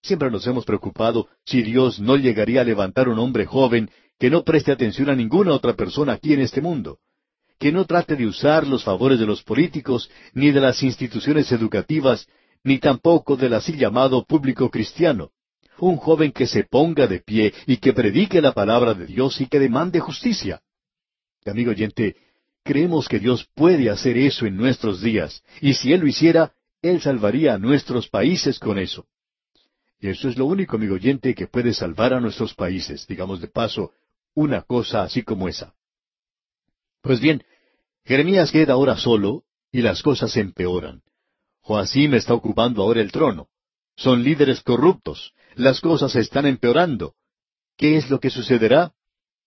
Siempre 0.00 0.30
nos 0.30 0.46
hemos 0.46 0.64
preocupado 0.64 1.28
si 1.44 1.62
Dios 1.62 2.00
no 2.00 2.16
llegaría 2.16 2.62
a 2.62 2.64
levantar 2.64 3.08
un 3.08 3.18
hombre 3.18 3.44
joven 3.44 3.90
que 4.18 4.30
no 4.30 4.44
preste 4.44 4.72
atención 4.72 5.10
a 5.10 5.14
ninguna 5.14 5.52
otra 5.52 5.74
persona 5.74 6.14
aquí 6.14 6.32
en 6.32 6.40
este 6.40 6.60
mundo, 6.60 6.98
que 7.58 7.70
no 7.70 7.84
trate 7.84 8.16
de 8.16 8.26
usar 8.26 8.66
los 8.66 8.82
favores 8.82 9.20
de 9.20 9.26
los 9.26 9.42
políticos, 9.42 10.10
ni 10.32 10.50
de 10.50 10.60
las 10.60 10.82
instituciones 10.82 11.52
educativas, 11.52 12.26
ni 12.64 12.78
tampoco 12.78 13.36
del 13.36 13.54
así 13.54 13.76
llamado 13.76 14.24
público 14.24 14.70
cristiano. 14.70 15.30
Un 15.78 15.96
joven 15.96 16.32
que 16.32 16.46
se 16.46 16.64
ponga 16.64 17.06
de 17.06 17.20
pie 17.20 17.52
y 17.66 17.78
que 17.78 17.92
predique 17.92 18.40
la 18.40 18.52
palabra 18.52 18.94
de 18.94 19.06
Dios 19.06 19.40
y 19.40 19.46
que 19.46 19.58
demande 19.58 20.00
justicia. 20.00 20.62
amigo 21.44 21.72
oyente, 21.72 22.16
creemos 22.62 23.08
que 23.08 23.18
Dios 23.18 23.48
puede 23.54 23.90
hacer 23.90 24.16
eso 24.16 24.46
en 24.46 24.56
nuestros 24.56 25.00
días, 25.00 25.42
y 25.60 25.74
si 25.74 25.92
Él 25.92 26.00
lo 26.00 26.06
hiciera, 26.06 26.52
Él 26.82 27.00
salvaría 27.00 27.54
a 27.54 27.58
nuestros 27.58 28.08
países 28.08 28.58
con 28.58 28.78
eso. 28.78 29.06
Y 29.98 30.08
eso 30.08 30.28
es 30.28 30.36
lo 30.36 30.46
único, 30.46 30.76
amigo 30.76 30.94
oyente, 30.94 31.34
que 31.34 31.46
puede 31.46 31.74
salvar 31.74 32.12
a 32.14 32.20
nuestros 32.20 32.54
países, 32.54 33.06
digamos 33.06 33.40
de 33.40 33.48
paso, 33.48 33.92
una 34.34 34.62
cosa 34.62 35.02
así 35.02 35.22
como 35.22 35.48
esa. 35.48 35.74
Pues 37.00 37.20
bien, 37.20 37.44
Jeremías 38.04 38.50
queda 38.50 38.74
ahora 38.74 38.96
solo 38.96 39.44
y 39.70 39.82
las 39.82 40.02
cosas 40.02 40.36
empeoran. 40.36 41.02
Joacim 41.62 42.14
está 42.14 42.34
ocupando 42.34 42.82
ahora 42.82 43.00
el 43.00 43.12
trono. 43.12 43.48
Son 43.96 44.22
líderes 44.22 44.60
corruptos. 44.62 45.32
Las 45.54 45.80
cosas 45.80 46.14
están 46.16 46.46
empeorando. 46.46 47.14
¿Qué 47.76 47.96
es 47.96 48.10
lo 48.10 48.18
que 48.18 48.30
sucederá? 48.30 48.92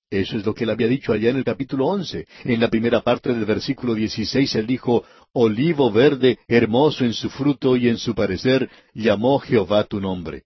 Eso 0.10 0.38
es 0.38 0.46
lo 0.46 0.54
que 0.54 0.64
él 0.64 0.70
había 0.70 0.88
dicho 0.88 1.12
allá 1.12 1.30
en 1.30 1.38
el 1.38 1.44
capítulo 1.44 1.88
once. 1.88 2.28
En 2.44 2.62
la 2.62 2.70
primera 2.70 3.02
parte 3.02 3.34
del 3.34 3.46
versículo 3.46 3.96
dieciséis 3.96 4.56
él 4.56 4.68
dijo, 4.68 5.04
Olivo 5.34 5.92
verde, 5.92 6.40
hermoso 6.48 7.04
en 7.04 7.14
su 7.14 7.30
fruto 7.30 7.76
y 7.76 7.90
en 7.90 7.98
su 7.98 8.14
parecer, 8.14 8.70
llamó 8.94 9.40
Jehová 9.40 9.84
tu 9.84 10.00
nombre. 10.00 10.44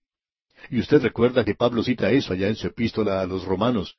Y 0.72 0.80
usted 0.80 1.02
recuerda 1.02 1.44
que 1.44 1.56
Pablo 1.56 1.84
cita 1.84 2.10
eso 2.12 2.34
allá 2.34 2.48
en 2.48 2.56
su 2.56 2.68
epístola 2.68 3.22
a 3.22 3.26
los 3.26 3.44
romanos. 3.44 3.96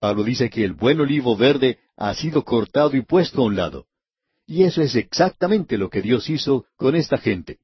Pablo 0.00 0.24
dice 0.24 0.50
que 0.50 0.64
el 0.64 0.72
buen 0.72 1.00
olivo 1.00 1.36
verde 1.36 1.78
ha 1.96 2.14
sido 2.14 2.44
cortado 2.44 2.96
y 2.96 3.02
puesto 3.02 3.42
a 3.42 3.44
un 3.44 3.56
lado. 3.56 3.86
Y 4.46 4.64
eso 4.64 4.82
es 4.82 4.94
exactamente 4.94 5.78
lo 5.78 5.88
que 5.88 6.02
Dios 6.02 6.28
hizo 6.28 6.66
con 6.76 6.96
esta 6.96 7.18
gente. 7.18 7.58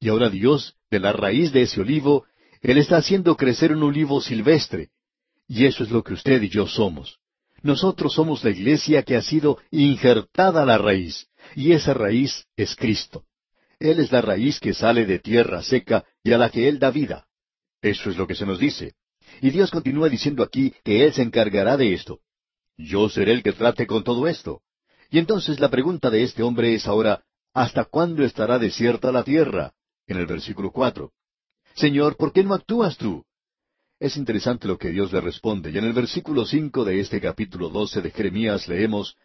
Y 0.00 0.08
ahora 0.08 0.28
Dios, 0.28 0.76
de 0.90 1.00
la 1.00 1.12
raíz 1.12 1.52
de 1.52 1.62
ese 1.62 1.80
olivo, 1.80 2.26
Él 2.60 2.78
está 2.78 2.98
haciendo 2.98 3.36
crecer 3.36 3.72
un 3.72 3.82
olivo 3.82 4.20
silvestre, 4.20 4.90
y 5.48 5.66
eso 5.66 5.84
es 5.84 5.90
lo 5.90 6.02
que 6.02 6.14
usted 6.14 6.42
y 6.42 6.48
yo 6.48 6.66
somos. 6.66 7.18
Nosotros 7.62 8.12
somos 8.12 8.44
la 8.44 8.50
iglesia 8.50 9.02
que 9.02 9.16
ha 9.16 9.22
sido 9.22 9.58
injertada 9.70 10.62
a 10.62 10.66
la 10.66 10.76
raíz, 10.76 11.28
y 11.54 11.72
esa 11.72 11.94
raíz 11.94 12.46
es 12.56 12.76
Cristo. 12.76 13.24
Él 13.78 14.00
es 14.00 14.12
la 14.12 14.20
raíz 14.20 14.60
que 14.60 14.74
sale 14.74 15.06
de 15.06 15.18
tierra 15.18 15.62
seca 15.62 16.04
y 16.22 16.32
a 16.32 16.38
la 16.38 16.50
que 16.50 16.68
Él 16.68 16.78
da 16.78 16.90
vida. 16.90 17.26
Eso 17.80 18.10
es 18.10 18.16
lo 18.16 18.26
que 18.26 18.34
se 18.34 18.46
nos 18.46 18.58
dice. 18.58 18.94
Y 19.40 19.50
Dios 19.50 19.70
continúa 19.70 20.08
diciendo 20.08 20.42
aquí 20.42 20.74
que 20.84 21.04
Él 21.04 21.12
se 21.12 21.22
encargará 21.22 21.76
de 21.76 21.92
esto. 21.92 22.20
Yo 22.76 23.08
seré 23.08 23.32
el 23.32 23.42
que 23.42 23.52
trate 23.52 23.86
con 23.86 24.04
todo 24.04 24.26
esto. 24.28 24.62
Y 25.14 25.18
entonces 25.20 25.60
la 25.60 25.70
pregunta 25.70 26.10
de 26.10 26.24
este 26.24 26.42
hombre 26.42 26.74
es 26.74 26.88
ahora, 26.88 27.22
¿hasta 27.52 27.84
cuándo 27.84 28.24
estará 28.24 28.58
desierta 28.58 29.12
la 29.12 29.22
tierra? 29.22 29.72
En 30.08 30.16
el 30.16 30.26
versículo 30.26 30.72
cuatro. 30.72 31.12
Señor, 31.76 32.16
¿por 32.16 32.32
qué 32.32 32.42
no 32.42 32.52
actúas 32.52 32.96
tú? 32.96 33.24
Es 34.00 34.16
interesante 34.16 34.66
lo 34.66 34.76
que 34.76 34.88
Dios 34.88 35.12
le 35.12 35.20
responde, 35.20 35.70
y 35.70 35.78
en 35.78 35.84
el 35.84 35.92
versículo 35.92 36.44
cinco 36.44 36.84
de 36.84 36.98
este 36.98 37.20
capítulo 37.20 37.68
doce 37.68 38.02
de 38.02 38.10
Jeremías 38.10 38.66
leemos 38.66 39.16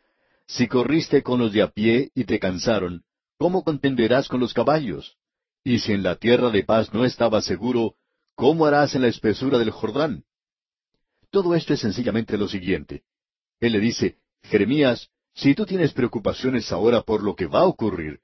Si 0.46 0.68
corriste 0.68 1.24
con 1.24 1.40
los 1.40 1.52
de 1.54 1.64
a 1.64 1.72
pie 1.72 2.12
y 2.14 2.26
te 2.26 2.38
cansaron, 2.38 3.02
¿cómo 3.40 3.64
contenderás 3.64 4.28
con 4.28 4.40
los 4.40 4.54
caballos? 4.54 5.18
Y 5.64 5.80
si 5.80 5.94
en 5.94 6.04
la 6.04 6.18
tierra 6.18 6.52
de 6.52 6.64
paz 6.64 6.94
no 6.94 7.04
estabas 7.04 7.46
seguro, 7.46 7.96
¿cómo 8.36 8.68
harás 8.68 8.94
en 8.94 9.02
la 9.02 9.08
espesura 9.08 9.58
del 9.58 9.72
Jordán? 9.72 10.24
Todo 11.32 11.56
esto 11.56 11.74
es 11.74 11.80
sencillamente 11.80 12.38
lo 12.38 12.48
siguiente. 12.48 13.06
Él 13.60 13.72
le 13.72 13.80
dice, 13.80 14.20
Jeremías, 14.44 15.10
si 15.40 15.56
tú 15.56 15.66
tienes 15.66 15.94
preocupaciones 15.94 16.70
ahora 16.72 17.02
por 17.02 17.24
lo 17.24 17.34
que 17.34 17.48
va 17.48 17.62
a 17.62 17.66
ocurrir, 17.66 18.20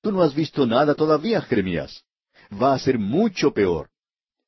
tú 0.00 0.12
no 0.12 0.22
has 0.22 0.34
visto 0.34 0.66
nada 0.66 0.94
todavía, 0.94 1.40
Jeremías. 1.40 2.04
Va 2.50 2.74
a 2.74 2.78
ser 2.78 2.96
mucho 2.98 3.52
peor. 3.52 3.90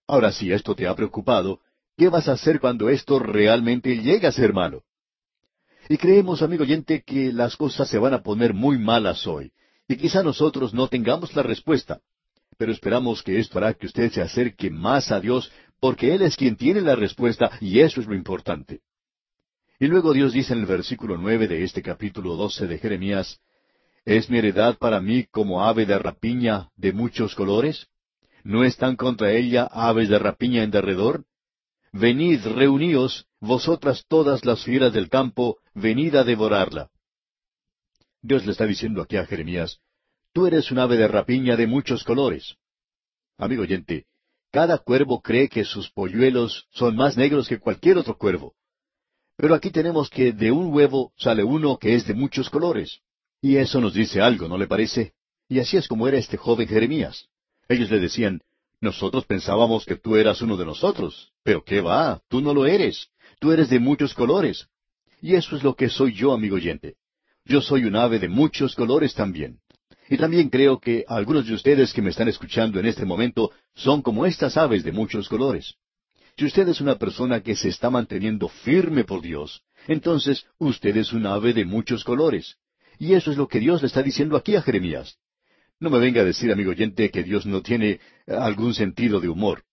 Ahora, 0.06 0.30
si 0.30 0.52
esto 0.52 0.74
te 0.76 0.86
ha 0.86 0.94
preocupado, 0.94 1.60
¿qué 1.96 2.08
vas 2.08 2.28
a 2.28 2.32
hacer 2.32 2.60
cuando 2.60 2.88
esto 2.88 3.18
realmente 3.18 4.00
llegue 4.00 4.26
a 4.28 4.32
ser 4.32 4.52
malo? 4.52 4.84
Y 5.88 5.96
creemos, 5.96 6.42
amigo 6.42 6.62
oyente, 6.62 7.02
que 7.02 7.32
las 7.32 7.56
cosas 7.56 7.88
se 7.88 7.98
van 7.98 8.14
a 8.14 8.22
poner 8.22 8.54
muy 8.54 8.78
malas 8.78 9.26
hoy, 9.26 9.52
y 9.88 9.96
quizá 9.96 10.22
nosotros 10.22 10.72
no 10.72 10.86
tengamos 10.86 11.34
la 11.34 11.42
respuesta, 11.42 12.00
pero 12.56 12.70
esperamos 12.70 13.22
que 13.22 13.40
esto 13.40 13.58
hará 13.58 13.74
que 13.74 13.86
usted 13.86 14.12
se 14.12 14.22
acerque 14.22 14.70
más 14.70 15.10
a 15.10 15.18
Dios, 15.18 15.50
porque 15.80 16.14
Él 16.14 16.22
es 16.22 16.36
quien 16.36 16.56
tiene 16.56 16.82
la 16.82 16.94
respuesta, 16.94 17.50
y 17.60 17.80
eso 17.80 18.00
es 18.00 18.06
lo 18.06 18.14
importante. 18.14 18.80
Y 19.78 19.86
luego 19.86 20.12
Dios 20.12 20.32
dice 20.32 20.52
en 20.52 20.60
el 20.60 20.66
versículo 20.66 21.16
nueve 21.16 21.48
de 21.48 21.64
este 21.64 21.82
capítulo 21.82 22.36
doce 22.36 22.66
de 22.66 22.78
Jeremías, 22.78 23.40
¿Es 24.04 24.28
mi 24.28 24.38
heredad 24.38 24.78
para 24.78 25.00
mí 25.00 25.26
como 25.26 25.64
ave 25.64 25.86
de 25.86 25.96
rapiña 25.96 26.70
de 26.76 26.92
muchos 26.92 27.36
colores? 27.36 27.86
¿No 28.42 28.64
están 28.64 28.96
contra 28.96 29.30
ella 29.32 29.68
aves 29.70 30.08
de 30.08 30.18
rapiña 30.18 30.64
en 30.64 30.72
derredor? 30.72 31.24
Venid, 31.92 32.44
reuníos, 32.44 33.26
vosotras 33.38 34.04
todas 34.08 34.44
las 34.44 34.64
fieras 34.64 34.92
del 34.92 35.08
campo, 35.08 35.58
venid 35.74 36.16
a 36.16 36.24
devorarla. 36.24 36.90
Dios 38.20 38.44
le 38.44 38.52
está 38.52 38.66
diciendo 38.66 39.02
aquí 39.02 39.16
a 39.16 39.26
Jeremías, 39.26 39.78
tú 40.32 40.46
eres 40.46 40.70
un 40.72 40.80
ave 40.80 40.96
de 40.96 41.06
rapiña 41.06 41.54
de 41.56 41.68
muchos 41.68 42.02
colores. 42.02 42.56
Amigo 43.38 43.62
oyente, 43.62 44.06
cada 44.50 44.78
cuervo 44.78 45.20
cree 45.20 45.48
que 45.48 45.64
sus 45.64 45.90
polluelos 45.90 46.66
son 46.70 46.96
más 46.96 47.16
negros 47.16 47.48
que 47.48 47.60
cualquier 47.60 47.98
otro 47.98 48.16
cuervo. 48.18 48.54
Pero 49.42 49.56
aquí 49.56 49.72
tenemos 49.72 50.08
que 50.08 50.32
de 50.32 50.52
un 50.52 50.72
huevo 50.72 51.12
sale 51.16 51.42
uno 51.42 51.76
que 51.76 51.96
es 51.96 52.06
de 52.06 52.14
muchos 52.14 52.48
colores. 52.48 53.00
Y 53.40 53.56
eso 53.56 53.80
nos 53.80 53.92
dice 53.92 54.20
algo, 54.20 54.46
¿no 54.46 54.56
le 54.56 54.68
parece? 54.68 55.14
Y 55.48 55.58
así 55.58 55.76
es 55.76 55.88
como 55.88 56.06
era 56.06 56.16
este 56.16 56.36
joven 56.36 56.68
Jeremías. 56.68 57.26
Ellos 57.68 57.90
le 57.90 57.98
decían, 57.98 58.42
nosotros 58.80 59.26
pensábamos 59.26 59.84
que 59.84 59.96
tú 59.96 60.14
eras 60.14 60.42
uno 60.42 60.56
de 60.56 60.64
nosotros, 60.64 61.32
pero 61.42 61.64
qué 61.64 61.80
va, 61.80 62.22
tú 62.28 62.40
no 62.40 62.54
lo 62.54 62.66
eres, 62.66 63.08
tú 63.40 63.50
eres 63.50 63.68
de 63.68 63.80
muchos 63.80 64.14
colores. 64.14 64.68
Y 65.20 65.34
eso 65.34 65.56
es 65.56 65.64
lo 65.64 65.74
que 65.74 65.88
soy 65.88 66.12
yo, 66.14 66.32
amigo 66.32 66.54
oyente. 66.54 66.94
Yo 67.44 67.60
soy 67.60 67.82
un 67.82 67.96
ave 67.96 68.20
de 68.20 68.28
muchos 68.28 68.76
colores 68.76 69.12
también. 69.12 69.58
Y 70.08 70.18
también 70.18 70.50
creo 70.50 70.78
que 70.78 71.04
algunos 71.08 71.48
de 71.48 71.54
ustedes 71.54 71.92
que 71.92 72.00
me 72.00 72.10
están 72.10 72.28
escuchando 72.28 72.78
en 72.78 72.86
este 72.86 73.04
momento 73.04 73.50
son 73.74 74.02
como 74.02 74.24
estas 74.24 74.56
aves 74.56 74.84
de 74.84 74.92
muchos 74.92 75.28
colores. 75.28 75.74
Si 76.36 76.46
usted 76.46 76.68
es 76.68 76.80
una 76.80 76.96
persona 76.96 77.40
que 77.42 77.54
se 77.56 77.68
está 77.68 77.90
manteniendo 77.90 78.48
firme 78.48 79.04
por 79.04 79.20
Dios, 79.20 79.62
entonces 79.86 80.46
usted 80.58 80.96
es 80.96 81.12
un 81.12 81.26
ave 81.26 81.52
de 81.52 81.64
muchos 81.64 82.04
colores. 82.04 82.56
Y 82.98 83.14
eso 83.14 83.30
es 83.30 83.36
lo 83.36 83.48
que 83.48 83.60
Dios 83.60 83.82
le 83.82 83.88
está 83.88 84.02
diciendo 84.02 84.36
aquí 84.36 84.56
a 84.56 84.62
Jeremías. 84.62 85.18
No 85.80 85.90
me 85.90 85.98
venga 85.98 86.20
a 86.20 86.24
decir, 86.24 86.52
amigo 86.52 86.70
oyente, 86.70 87.10
que 87.10 87.22
Dios 87.22 87.44
no 87.44 87.60
tiene 87.60 87.90
eh, 87.90 88.00
algún 88.28 88.74
sentido 88.74 89.20
de 89.20 89.28
humor. 89.28 89.64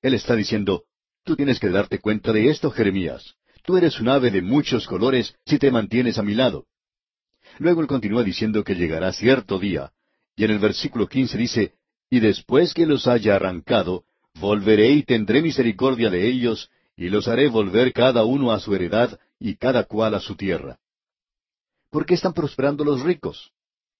Él 0.00 0.14
está 0.14 0.36
diciendo, 0.36 0.84
tú 1.24 1.34
tienes 1.34 1.58
que 1.58 1.68
darte 1.68 1.98
cuenta 1.98 2.32
de 2.32 2.48
esto, 2.48 2.70
Jeremías. 2.70 3.34
Tú 3.64 3.76
eres 3.76 3.98
un 3.98 4.08
ave 4.08 4.30
de 4.30 4.42
muchos 4.42 4.86
colores 4.86 5.34
si 5.44 5.58
te 5.58 5.70
mantienes 5.70 6.18
a 6.18 6.22
mi 6.22 6.34
lado. 6.34 6.66
Luego 7.58 7.80
él 7.80 7.86
continúa 7.86 8.22
diciendo 8.22 8.62
que 8.62 8.74
llegará 8.74 9.12
cierto 9.12 9.58
día. 9.58 9.92
Y 10.36 10.44
en 10.44 10.50
el 10.50 10.58
versículo 10.58 11.08
quince 11.08 11.38
dice, 11.38 11.74
Y 12.10 12.20
después 12.20 12.74
que 12.74 12.86
los 12.86 13.06
haya 13.06 13.36
arrancado, 13.36 14.04
volveré 14.40 14.90
y 14.90 15.02
tendré 15.02 15.42
misericordia 15.42 16.10
de 16.10 16.26
ellos, 16.26 16.70
y 16.96 17.08
los 17.08 17.28
haré 17.28 17.48
volver 17.48 17.92
cada 17.92 18.24
uno 18.24 18.52
a 18.52 18.60
su 18.60 18.74
heredad 18.74 19.18
y 19.38 19.56
cada 19.56 19.84
cual 19.84 20.14
a 20.14 20.20
su 20.20 20.36
tierra. 20.36 20.78
¿Por 21.90 22.06
qué 22.06 22.14
están 22.14 22.32
prosperando 22.32 22.84
los 22.84 23.02
ricos? 23.02 23.52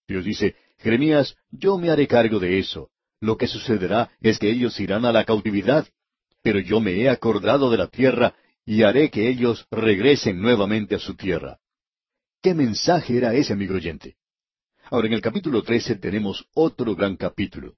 Dios 0.07 0.25
dice, 0.25 0.57
Jeremías, 0.79 1.37
yo 1.51 1.79
me 1.79 1.91
haré 1.91 2.07
cargo 2.07 2.39
de 2.39 2.59
eso. 2.59 2.91
Lo 3.21 3.37
que 3.37 3.47
sucederá 3.47 4.11
es 4.21 4.39
que 4.39 4.51
ellos 4.51 4.79
irán 4.81 5.05
a 5.05 5.13
la 5.13 5.25
cautividad, 5.25 5.87
pero 6.43 6.59
yo 6.59 6.81
me 6.81 6.93
he 7.01 7.09
acordado 7.09 7.71
de 7.71 7.79
la 7.79 7.87
tierra 7.87 8.35
y 8.67 8.83
haré 8.83 9.11
que 9.11 9.29
ellos 9.29 9.67
regresen 9.71 10.41
nuevamente 10.41 10.95
a 10.95 10.99
su 10.99 11.15
tierra. 11.15 11.59
¿Qué 12.43 12.55
mensaje 12.55 13.17
era 13.17 13.35
ese, 13.35 13.55
amigo 13.55 13.75
oyente? 13.75 14.17
Ahora, 14.91 15.07
en 15.07 15.15
el 15.15 15.23
capítulo 15.23 15.63
13 15.63 15.97
tenemos 15.97 16.45
otro 16.53 16.95
gran 16.95 17.17
capítulo. 17.17 17.77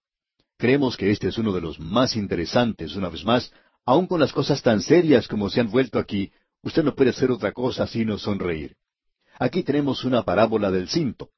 Creemos 0.58 0.96
que 0.96 1.10
este 1.10 1.28
es 1.28 1.38
uno 1.38 1.52
de 1.52 1.60
los 1.60 1.78
más 1.78 2.16
interesantes, 2.16 2.96
una 2.96 3.10
vez 3.10 3.24
más, 3.24 3.52
aun 3.84 4.06
con 4.06 4.20
las 4.20 4.32
cosas 4.32 4.62
tan 4.62 4.80
serias 4.80 5.28
como 5.28 5.50
se 5.50 5.60
han 5.60 5.70
vuelto 5.70 5.98
aquí, 5.98 6.32
usted 6.62 6.82
no 6.82 6.94
puede 6.94 7.10
hacer 7.10 7.30
otra 7.30 7.52
cosa 7.52 7.86
sino 7.86 8.18
sonreír. 8.18 8.76
Aquí 9.38 9.62
tenemos 9.62 10.04
una 10.04 10.22
parábola 10.22 10.70
del 10.70 10.88
cinto. 10.88 11.30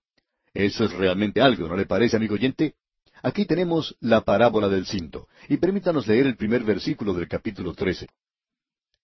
Eso 0.54 0.84
es 0.84 0.92
realmente 0.92 1.40
algo, 1.40 1.68
¿no 1.68 1.76
le 1.76 1.86
parece, 1.86 2.16
amigo 2.16 2.34
oyente? 2.34 2.74
Aquí 3.22 3.44
tenemos 3.44 3.96
la 4.00 4.20
parábola 4.20 4.68
del 4.68 4.86
cinto, 4.86 5.28
y 5.48 5.56
permítanos 5.56 6.06
leer 6.06 6.26
el 6.26 6.36
primer 6.36 6.62
versículo 6.62 7.12
del 7.12 7.26
capítulo 7.28 7.74
13. 7.74 8.08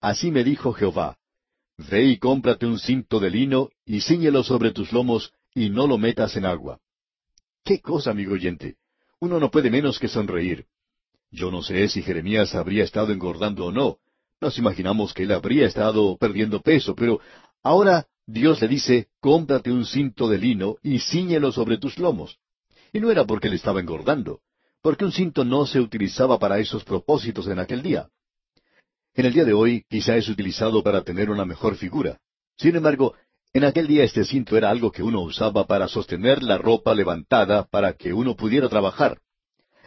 Así 0.01 0.31
me 0.31 0.45
dijo 0.45 0.73
Jehová, 0.73 1.19
Ve 1.77 2.05
y 2.05 2.19
cómprate 2.19 2.67
un 2.67 2.79
cinto 2.79 3.19
de 3.19 3.31
lino 3.31 3.71
y 3.85 4.01
ciñelo 4.01 4.45
sobre 4.45 4.71
tus 4.71 4.93
lomos 4.93 5.33
y 5.55 5.71
no 5.71 5.89
lo 5.89 5.99
metas 5.99 6.37
en 6.37 6.45
agua. 6.45 6.79
¿Qué 7.65 7.81
cosa, 7.81 8.13
amigo 8.13 8.35
oyente? 8.35 8.77
Uno 9.25 9.41
no 9.41 9.51
puede 9.51 9.71
menos 9.71 9.99
que 9.99 10.07
sonreír. 10.07 10.67
Yo 11.31 11.51
no 11.51 11.63
sé 11.63 11.89
si 11.89 12.03
Jeremías 12.03 12.55
habría 12.55 12.85
estado 12.85 13.11
engordando 13.11 13.65
o 13.65 13.73
no. 13.73 13.97
Nos 14.39 14.59
imaginamos 14.59 15.15
que 15.15 15.23
él 15.23 15.33
habría 15.33 15.67
estado 15.67 16.19
perdiendo 16.19 16.61
peso, 16.61 16.95
pero 16.95 17.21
ahora 17.63 18.07
Dios 18.27 18.61
le 18.61 18.69
dice, 18.69 19.09
cómprate 19.21 19.73
un 19.73 19.87
cinto 19.87 20.29
de 20.29 20.37
lino 20.37 20.77
y 20.83 20.99
ciñelo 20.99 21.53
sobre 21.53 21.79
tus 21.79 21.99
lomos. 21.99 22.37
Y 22.93 23.01
no 23.01 23.11
era 23.11 23.25
porque 23.25 23.49
él 23.49 23.55
estaba 23.55 23.81
engordando, 23.81 24.41
porque 24.83 25.07
un 25.07 25.13
cinto 25.13 25.43
no 25.43 25.65
se 25.65 25.81
utilizaba 25.81 26.39
para 26.39 26.59
esos 26.59 26.85
propósitos 26.85 27.47
en 27.47 27.61
aquel 27.61 27.81
día. 27.81 28.11
En 29.15 29.25
el 29.25 29.33
día 29.33 29.47
de 29.47 29.55
hoy 29.55 29.87
quizá 29.89 30.19
es 30.19 30.29
utilizado 30.29 30.83
para 30.83 31.01
tener 31.01 31.31
una 31.31 31.47
mejor 31.47 31.77
figura. 31.77 32.19
Sin 32.59 32.77
embargo, 32.77 33.15
en 33.55 33.65
aquel 33.65 33.87
día 33.87 34.03
este 34.03 34.25
cinto 34.25 34.57
era 34.57 34.69
algo 34.69 34.91
que 34.91 35.03
uno 35.03 35.23
usaba 35.23 35.67
para 35.67 35.87
sostener 35.87 36.43
la 36.43 36.59
ropa 36.59 36.93
levantada 36.93 37.65
para 37.65 37.95
que 37.95 38.13
uno 38.13 38.35
pudiera 38.35 38.69
trabajar. 38.69 39.21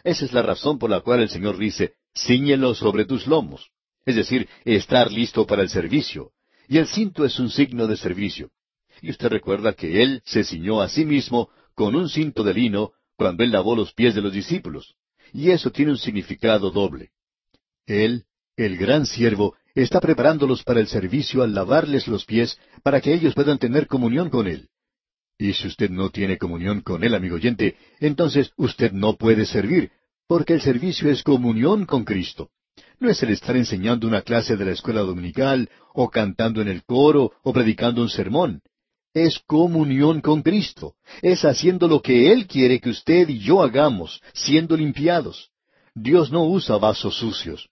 Esa 0.04 0.24
es 0.24 0.32
la 0.32 0.40
razón 0.40 0.78
por 0.78 0.88
la 0.88 1.00
cual 1.00 1.20
el 1.20 1.28
Señor 1.28 1.58
dice, 1.58 1.92
ciñelo 2.14 2.74
sobre 2.74 3.04
tus 3.04 3.26
lomos. 3.26 3.70
Es 4.06 4.16
decir, 4.16 4.48
estar 4.64 5.12
listo 5.12 5.46
para 5.46 5.60
el 5.60 5.68
servicio. 5.68 6.32
Y 6.66 6.78
el 6.78 6.86
cinto 6.86 7.26
es 7.26 7.38
un 7.38 7.50
signo 7.50 7.86
de 7.86 7.98
servicio. 7.98 8.50
Y 9.02 9.10
usted 9.10 9.28
recuerda 9.28 9.74
que 9.74 10.02
Él 10.02 10.22
se 10.24 10.44
ciñó 10.44 10.80
a 10.80 10.88
sí 10.88 11.04
mismo 11.04 11.50
con 11.74 11.94
un 11.94 12.08
cinto 12.08 12.42
de 12.42 12.54
lino 12.54 12.92
cuando 13.16 13.44
Él 13.44 13.52
lavó 13.52 13.76
los 13.76 13.92
pies 13.92 14.14
de 14.14 14.22
los 14.22 14.32
discípulos. 14.32 14.96
Y 15.34 15.50
eso 15.50 15.70
tiene 15.70 15.90
un 15.90 15.98
significado 15.98 16.70
doble. 16.70 17.10
Él 17.86 18.24
el 18.56 18.76
gran 18.76 19.06
siervo 19.06 19.54
está 19.82 20.00
preparándolos 20.00 20.62
para 20.64 20.80
el 20.80 20.88
servicio 20.88 21.42
al 21.42 21.54
lavarles 21.54 22.08
los 22.08 22.24
pies 22.24 22.58
para 22.82 23.00
que 23.00 23.14
ellos 23.14 23.34
puedan 23.34 23.58
tener 23.58 23.86
comunión 23.86 24.30
con 24.30 24.46
Él. 24.46 24.68
Y 25.38 25.52
si 25.52 25.68
usted 25.68 25.88
no 25.90 26.10
tiene 26.10 26.36
comunión 26.36 26.80
con 26.80 27.04
Él, 27.04 27.14
amigo 27.14 27.36
oyente, 27.36 27.76
entonces 28.00 28.50
usted 28.56 28.92
no 28.92 29.16
puede 29.16 29.46
servir, 29.46 29.92
porque 30.26 30.54
el 30.54 30.60
servicio 30.60 31.10
es 31.10 31.22
comunión 31.22 31.86
con 31.86 32.04
Cristo. 32.04 32.50
No 32.98 33.08
es 33.08 33.22
el 33.22 33.30
estar 33.30 33.56
enseñando 33.56 34.08
una 34.08 34.22
clase 34.22 34.56
de 34.56 34.64
la 34.64 34.72
escuela 34.72 35.02
dominical, 35.02 35.70
o 35.94 36.10
cantando 36.10 36.60
en 36.60 36.68
el 36.68 36.84
coro, 36.84 37.32
o 37.44 37.52
predicando 37.52 38.02
un 38.02 38.08
sermón. 38.08 38.62
Es 39.14 39.38
comunión 39.46 40.20
con 40.20 40.42
Cristo. 40.42 40.94
Es 41.22 41.44
haciendo 41.44 41.86
lo 41.86 42.02
que 42.02 42.32
Él 42.32 42.48
quiere 42.48 42.80
que 42.80 42.90
usted 42.90 43.28
y 43.28 43.38
yo 43.38 43.62
hagamos, 43.62 44.20
siendo 44.34 44.76
limpiados. 44.76 45.50
Dios 45.94 46.32
no 46.32 46.44
usa 46.44 46.76
vasos 46.78 47.16
sucios. 47.16 47.68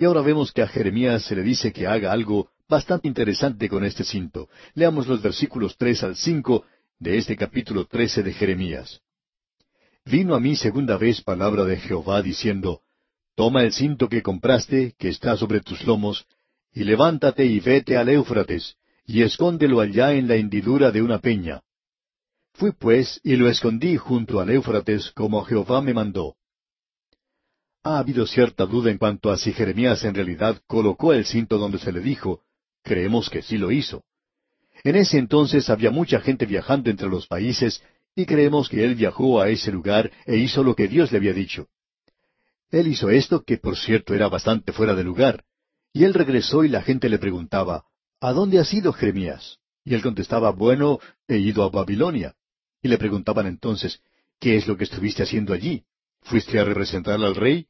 Y 0.00 0.06
ahora 0.06 0.22
vemos 0.22 0.50
que 0.50 0.62
a 0.62 0.66
Jeremías 0.66 1.24
se 1.24 1.36
le 1.36 1.42
dice 1.42 1.74
que 1.74 1.86
haga 1.86 2.10
algo 2.10 2.48
bastante 2.66 3.06
interesante 3.06 3.68
con 3.68 3.84
este 3.84 4.02
cinto. 4.02 4.48
Leamos 4.72 5.06
los 5.06 5.20
versículos 5.20 5.76
tres 5.76 6.02
al 6.02 6.16
cinco 6.16 6.64
de 6.98 7.18
este 7.18 7.36
capítulo 7.36 7.84
trece 7.84 8.22
de 8.22 8.32
Jeremías. 8.32 9.02
Vino 10.06 10.34
a 10.34 10.40
mí 10.40 10.56
segunda 10.56 10.96
vez 10.96 11.20
palabra 11.20 11.64
de 11.64 11.76
Jehová 11.76 12.22
diciendo, 12.22 12.80
Toma 13.34 13.62
el 13.62 13.74
cinto 13.74 14.08
que 14.08 14.22
compraste, 14.22 14.94
que 14.98 15.10
está 15.10 15.36
sobre 15.36 15.60
tus 15.60 15.84
lomos, 15.84 16.24
y 16.72 16.84
levántate 16.84 17.44
y 17.44 17.60
vete 17.60 17.98
al 17.98 18.08
Éufrates, 18.08 18.76
y 19.04 19.20
escóndelo 19.20 19.82
allá 19.82 20.14
en 20.14 20.28
la 20.28 20.36
hendidura 20.36 20.92
de 20.92 21.02
una 21.02 21.18
peña. 21.18 21.60
Fui 22.54 22.72
pues 22.72 23.20
y 23.22 23.36
lo 23.36 23.50
escondí 23.50 23.98
junto 23.98 24.40
al 24.40 24.48
Éufrates 24.48 25.10
como 25.10 25.44
Jehová 25.44 25.82
me 25.82 25.92
mandó. 25.92 26.36
Ha 27.82 27.98
habido 27.98 28.26
cierta 28.26 28.66
duda 28.66 28.90
en 28.90 28.98
cuanto 28.98 29.30
a 29.30 29.38
si 29.38 29.52
Jeremías 29.52 30.04
en 30.04 30.14
realidad 30.14 30.60
colocó 30.66 31.14
el 31.14 31.24
cinto 31.24 31.56
donde 31.56 31.78
se 31.78 31.92
le 31.92 32.00
dijo. 32.00 32.42
Creemos 32.82 33.30
que 33.30 33.42
sí 33.42 33.56
lo 33.56 33.70
hizo. 33.70 34.04
En 34.84 34.96
ese 34.96 35.18
entonces 35.18 35.70
había 35.70 35.90
mucha 35.90 36.20
gente 36.20 36.44
viajando 36.44 36.90
entre 36.90 37.08
los 37.08 37.26
países 37.26 37.82
y 38.14 38.26
creemos 38.26 38.68
que 38.68 38.84
él 38.84 38.94
viajó 38.94 39.40
a 39.40 39.48
ese 39.48 39.72
lugar 39.72 40.10
e 40.26 40.36
hizo 40.36 40.62
lo 40.62 40.74
que 40.74 40.88
Dios 40.88 41.10
le 41.10 41.18
había 41.18 41.32
dicho. 41.32 41.68
Él 42.70 42.86
hizo 42.88 43.10
esto, 43.10 43.42
que 43.42 43.56
por 43.56 43.76
cierto 43.76 44.14
era 44.14 44.28
bastante 44.28 44.72
fuera 44.72 44.94
de 44.94 45.04
lugar. 45.04 45.44
Y 45.92 46.04
él 46.04 46.14
regresó 46.14 46.64
y 46.64 46.68
la 46.68 46.82
gente 46.82 47.08
le 47.08 47.18
preguntaba, 47.18 47.84
¿A 48.20 48.32
dónde 48.32 48.58
has 48.58 48.72
ido, 48.74 48.92
Jeremías? 48.92 49.58
Y 49.84 49.94
él 49.94 50.02
contestaba, 50.02 50.50
bueno, 50.50 50.98
he 51.26 51.38
ido 51.38 51.64
a 51.64 51.70
Babilonia. 51.70 52.34
Y 52.82 52.88
le 52.88 52.98
preguntaban 52.98 53.46
entonces, 53.46 54.02
¿qué 54.38 54.56
es 54.56 54.68
lo 54.68 54.76
que 54.76 54.84
estuviste 54.84 55.22
haciendo 55.22 55.54
allí? 55.54 55.84
¿Fuiste 56.22 56.58
a 56.58 56.64
representar 56.64 57.14
al 57.14 57.34
rey? 57.34 57.66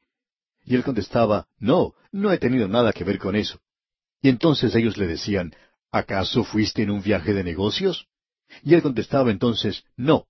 Y 0.64 0.74
él 0.74 0.84
contestaba, 0.84 1.48
No, 1.58 1.94
no 2.12 2.32
he 2.32 2.38
tenido 2.38 2.68
nada 2.68 2.92
que 2.92 3.04
ver 3.04 3.18
con 3.18 3.36
eso. 3.36 3.60
Y 4.22 4.28
entonces 4.28 4.74
ellos 4.74 4.96
le 4.96 5.06
decían, 5.06 5.54
¿acaso 5.90 6.44
fuiste 6.44 6.82
en 6.82 6.90
un 6.90 7.02
viaje 7.02 7.32
de 7.32 7.44
negocios? 7.44 8.06
Y 8.62 8.74
él 8.74 8.82
contestaba 8.82 9.30
entonces, 9.30 9.84
No. 9.96 10.26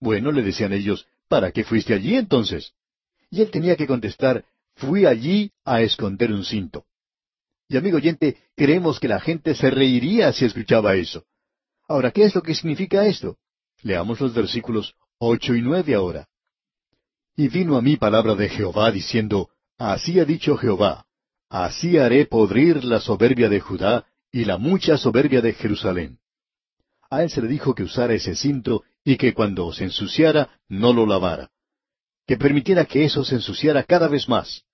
Bueno, 0.00 0.32
le 0.32 0.42
decían 0.42 0.72
ellos, 0.72 1.06
¿para 1.28 1.52
qué 1.52 1.64
fuiste 1.64 1.94
allí 1.94 2.16
entonces? 2.16 2.72
Y 3.30 3.42
él 3.42 3.50
tenía 3.50 3.76
que 3.76 3.86
contestar, 3.86 4.44
Fui 4.76 5.06
allí 5.06 5.52
a 5.64 5.82
esconder 5.82 6.32
un 6.32 6.44
cinto. 6.44 6.84
Y 7.68 7.76
amigo 7.76 7.96
oyente, 7.96 8.36
creemos 8.56 8.98
que 8.98 9.08
la 9.08 9.20
gente 9.20 9.54
se 9.54 9.70
reiría 9.70 10.32
si 10.32 10.44
escuchaba 10.44 10.96
eso. 10.96 11.24
Ahora, 11.88 12.10
¿qué 12.10 12.24
es 12.24 12.34
lo 12.34 12.42
que 12.42 12.54
significa 12.54 13.06
esto? 13.06 13.38
Leamos 13.82 14.20
los 14.20 14.34
versículos 14.34 14.94
ocho 15.18 15.54
y 15.54 15.62
nueve 15.62 15.94
ahora. 15.94 16.28
Y 17.36 17.48
vino 17.48 17.76
a 17.76 17.82
mí 17.82 17.96
palabra 17.96 18.34
de 18.34 18.48
Jehová 18.48 18.90
diciendo, 18.90 19.50
Así 19.76 20.20
ha 20.20 20.24
dicho 20.24 20.56
Jehová, 20.56 21.06
así 21.48 21.98
haré 21.98 22.26
podrir 22.26 22.84
la 22.84 23.00
soberbia 23.00 23.48
de 23.48 23.60
Judá 23.60 24.06
y 24.30 24.44
la 24.44 24.56
mucha 24.56 24.96
soberbia 24.96 25.40
de 25.40 25.52
Jerusalén. 25.52 26.18
A 27.10 27.22
él 27.22 27.30
se 27.30 27.42
le 27.42 27.48
dijo 27.48 27.74
que 27.74 27.82
usara 27.82 28.14
ese 28.14 28.36
cinto 28.36 28.84
y 29.04 29.16
que 29.16 29.34
cuando 29.34 29.72
se 29.72 29.84
ensuciara 29.84 30.60
no 30.68 30.92
lo 30.92 31.06
lavara. 31.06 31.50
Que 32.26 32.36
permitiera 32.36 32.84
que 32.86 33.04
eso 33.04 33.24
se 33.24 33.34
ensuciara 33.34 33.82
cada 33.82 34.08
vez 34.08 34.28
más. 34.28 34.64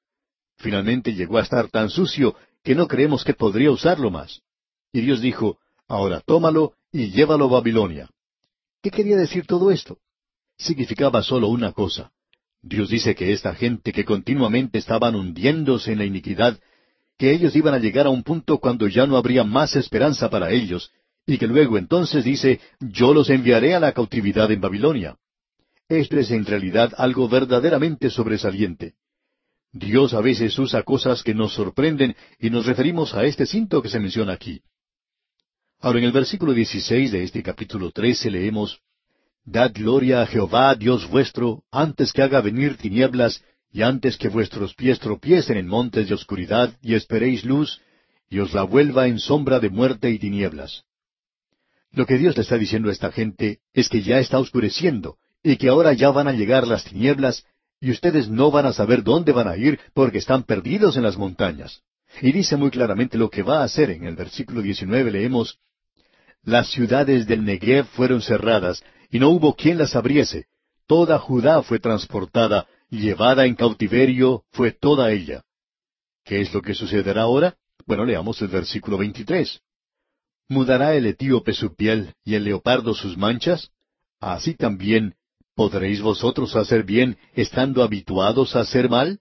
Finalmente 0.57 1.15
llegó 1.15 1.39
a 1.39 1.43
estar 1.43 1.69
tan 1.69 1.89
sucio 1.89 2.37
que 2.63 2.75
no 2.75 2.87
creemos 2.87 3.25
que 3.25 3.35
podría 3.35 3.71
usarlo 3.71 4.11
más. 4.11 4.43
Y 4.93 5.01
Dios 5.01 5.21
dijo, 5.21 5.59
Ahora 5.89 6.21
tómalo 6.21 6.75
y 6.93 7.11
llévalo 7.11 7.47
a 7.47 7.61
Babilonia. 7.61 8.09
¿Qué 8.83 8.91
quería 8.91 9.17
decir 9.17 9.47
todo 9.47 9.71
esto? 9.71 9.99
Significaba 10.57 11.23
solo 11.23 11.49
una 11.49 11.73
cosa. 11.73 12.13
Dios 12.63 12.91
dice 12.91 13.15
que 13.15 13.33
esta 13.33 13.55
gente 13.55 13.93
que 13.93 14.05
continuamente 14.05 14.79
estaban 14.79 15.15
hundiéndose 15.15 15.93
en 15.93 15.99
la 15.99 16.05
iniquidad, 16.05 16.61
que 17.17 17.33
ellos 17.33 17.57
iban 17.57 17.75
a 17.75 17.79
llegar 17.79 18.07
a 18.07 18.11
un 18.11 18.23
punto 18.23 18.59
cuando 18.59 18.87
ya 18.89 19.07
no 19.07 19.17
habría 19.17 19.45
más 19.45 19.77
esperanza 19.77 20.29
para 20.31 20.51
ellos, 20.51 20.91
y 21.27 21.39
que 21.39 21.47
luego 21.47 21.79
entonces 21.79 22.25
dice, 22.25 22.61
yo 22.81 23.15
los 23.15 23.31
enviaré 23.31 23.75
a 23.75 23.81
la 23.81 23.93
cautividad 23.93 24.51
en 24.51 24.61
Babilonia. 24.61 25.17
Esto 25.89 26.19
es 26.19 26.31
en 26.31 26.45
realidad 26.45 26.93
algo 26.97 27.29
verdaderamente 27.29 28.11
sobresaliente. 28.11 28.95
Dios 29.73 30.15
a 30.15 30.21
veces 30.21 30.59
usa 30.59 30.83
cosas 30.83 31.23
que 31.23 31.35
nos 31.35 31.55
sorprenden 31.55 32.17
y 32.39 32.51
nos 32.51 32.67
referimos 32.67 33.15
a 33.15 33.25
este 33.25 33.47
cinto 33.47 33.81
que 33.83 33.89
se 33.89 34.01
menciona 34.01 34.33
aquí. 34.33 34.63
Ahora 35.81 35.99
en 35.99 36.05
el 36.05 36.13
versículo 36.13 36.53
16 36.53 37.13
de 37.13 37.23
este 37.23 37.43
capítulo 37.43 37.91
13 37.91 38.31
leemos, 38.31 38.81
Dad 39.45 39.73
gloria 39.75 40.23
a 40.23 40.27
Jehová, 40.27 40.75
Dios 40.75 41.09
vuestro, 41.09 41.63
antes 41.71 42.13
que 42.13 42.23
haga 42.23 42.41
venir 42.41 42.77
tinieblas, 42.77 43.43
y 43.73 43.83
antes 43.83 44.17
que 44.17 44.29
vuestros 44.29 44.75
pies 44.75 44.99
tropiecen 44.99 45.57
en 45.57 45.67
montes 45.67 46.09
de 46.09 46.15
oscuridad, 46.15 46.77
y 46.83 46.95
esperéis 46.95 47.45
luz, 47.45 47.81
y 48.29 48.39
os 48.39 48.53
la 48.53 48.63
vuelva 48.63 49.09
en 49.09 49.19
sombra 49.19 49.59
de 49.59 49.71
muerte 49.71 50.11
y 50.11 50.19
tinieblas. 50.19 50.85
Lo 51.93 52.07
que 52.07 52.19
Dios 52.19 52.37
le 52.37 52.43
está 52.43 52.57
diciendo 52.57 52.89
a 52.89 52.93
esta 52.93 53.11
gente 53.11 53.59
es 53.75 53.89
que 53.89 54.03
ya 54.03 54.19
está 54.19 54.39
oscureciendo 54.39 55.17
y 55.43 55.57
que 55.57 55.69
ahora 55.69 55.93
ya 55.93 56.11
van 56.11 56.29
a 56.29 56.33
llegar 56.33 56.67
las 56.67 56.85
tinieblas 56.85 57.45
y 57.81 57.91
ustedes 57.91 58.29
no 58.29 58.51
van 58.51 58.67
a 58.67 58.73
saber 58.73 59.03
dónde 59.03 59.33
van 59.33 59.49
a 59.49 59.57
ir 59.57 59.81
porque 59.95 60.19
están 60.19 60.45
perdidos 60.45 60.97
en 60.97 61.03
las 61.03 61.17
montañas. 61.17 61.83
Y 62.21 62.33
dice 62.33 62.57
muy 62.57 62.71
claramente 62.71 63.19
lo 63.19 63.31
que 63.31 63.43
va 63.43 63.61
a 63.61 63.65
hacer. 63.65 63.91
En 63.91 64.05
el 64.05 64.15
versículo 64.15 64.63
19 64.63 65.11
leemos, 65.11 65.59
Las 66.45 66.71
ciudades 66.71 67.27
del 67.27 67.45
Negev 67.45 67.87
fueron 67.87 68.23
cerradas 68.23 68.85
y 69.11 69.19
no 69.19 69.31
hubo 69.31 69.55
quien 69.55 69.79
las 69.79 69.97
abriese. 69.97 70.47
Toda 70.87 71.19
Judá 71.19 71.63
fue 71.63 71.79
transportada 71.79 72.67
llevada 72.91 73.47
en 73.47 73.55
cautiverio 73.55 74.45
fue 74.51 74.73
toda 74.73 75.13
ella. 75.13 75.45
¿Qué 76.25 76.41
es 76.41 76.53
lo 76.53 76.61
que 76.61 76.75
sucederá 76.75 77.23
ahora? 77.23 77.57
Bueno, 77.87 78.05
leamos 78.05 78.41
el 78.43 78.49
versículo 78.49 78.99
23. 78.99 79.61
¿Mudará 80.49 80.95
el 80.95 81.07
etíope 81.07 81.53
su 81.53 81.75
piel 81.75 82.15
y 82.25 82.35
el 82.35 82.45
leopardo 82.45 82.95
sus 82.95 83.17
manchas? 83.17 83.71
Así 84.21 84.55
también, 84.55 85.15
¿podréis 85.55 86.03
vosotros 86.03 86.57
hacer 86.57 86.85
bien 86.85 87.17
estando 87.35 87.83
habituados 87.83 88.57
a 88.57 88.61
hacer 88.61 88.89
mal? 88.89 89.21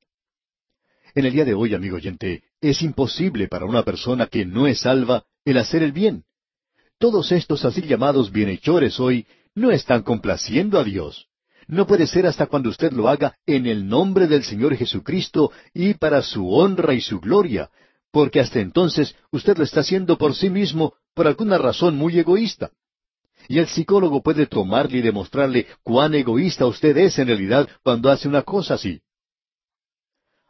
En 1.15 1.25
el 1.25 1.33
día 1.33 1.45
de 1.45 1.53
hoy, 1.53 1.73
amigo 1.73 1.97
oyente, 1.97 2.43
es 2.61 2.81
imposible 2.81 3.47
para 3.47 3.65
una 3.65 3.83
persona 3.83 4.27
que 4.27 4.45
no 4.45 4.67
es 4.67 4.81
salva 4.81 5.25
el 5.45 5.57
hacer 5.57 5.83
el 5.83 5.91
bien. 5.91 6.23
Todos 6.97 7.31
estos 7.31 7.63
así 7.63 7.81
llamados 7.81 8.31
bienhechores 8.31 8.99
hoy 8.99 9.25
no 9.59 9.71
están 9.71 10.03
complaciendo 10.03 10.79
a 10.79 10.83
Dios. 10.83 11.27
No 11.67 11.85
puede 11.85 12.07
ser 12.07 12.25
hasta 12.25 12.47
cuando 12.47 12.69
usted 12.69 12.91
lo 12.93 13.09
haga 13.09 13.37
en 13.45 13.67
el 13.67 13.87
nombre 13.87 14.25
del 14.27 14.43
Señor 14.43 14.75
Jesucristo 14.75 15.51
y 15.73 15.93
para 15.93 16.21
su 16.23 16.51
honra 16.51 16.93
y 16.95 17.01
su 17.01 17.19
gloria, 17.19 17.69
porque 18.11 18.39
hasta 18.39 18.59
entonces 18.59 19.15
usted 19.31 19.57
lo 19.57 19.63
está 19.63 19.81
haciendo 19.81 20.17
por 20.17 20.33
sí 20.33 20.49
mismo 20.49 20.93
por 21.13 21.27
alguna 21.27 21.57
razón 21.57 21.95
muy 21.95 22.17
egoísta. 22.17 22.71
Y 23.47 23.59
el 23.59 23.67
psicólogo 23.67 24.23
puede 24.23 24.47
tomarle 24.47 24.97
y 24.97 25.01
demostrarle 25.01 25.67
cuán 25.83 26.15
egoísta 26.15 26.65
usted 26.65 26.97
es 26.97 27.19
en 27.19 27.27
realidad 27.27 27.69
cuando 27.83 28.09
hace 28.09 28.27
una 28.27 28.41
cosa 28.41 28.75
así. 28.75 29.01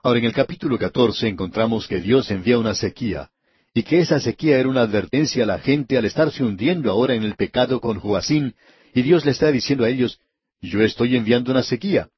Ahora 0.02 0.20
en 0.20 0.26
el 0.26 0.34
capítulo 0.34 0.78
14 0.78 1.28
encontramos 1.28 1.88
que 1.88 2.00
Dios 2.00 2.32
envía 2.32 2.58
una 2.58 2.74
sequía, 2.74 3.30
y 3.74 3.84
que 3.84 4.00
esa 4.00 4.20
sequía 4.20 4.58
era 4.58 4.70
una 4.70 4.82
advertencia 4.82 5.44
a 5.44 5.48
la 5.48 5.60
gente 5.60 5.98
al 5.98 6.06
estarse 6.06 6.44
hundiendo 6.44 6.90
ahora 6.90 7.16
en 7.16 7.24
el 7.24 7.36
pecado 7.36 7.82
con 7.82 8.00
Joacín, 8.00 8.56
y 9.00 9.02
Dios 9.02 9.24
le 9.24 9.32
está 9.32 9.50
diciendo 9.50 9.86
a 9.86 9.90
ellos, 9.90 10.20
yo 10.60 10.82
estoy 10.82 11.16
enviando 11.16 11.52
una 11.52 11.64
sequía. 11.64 12.10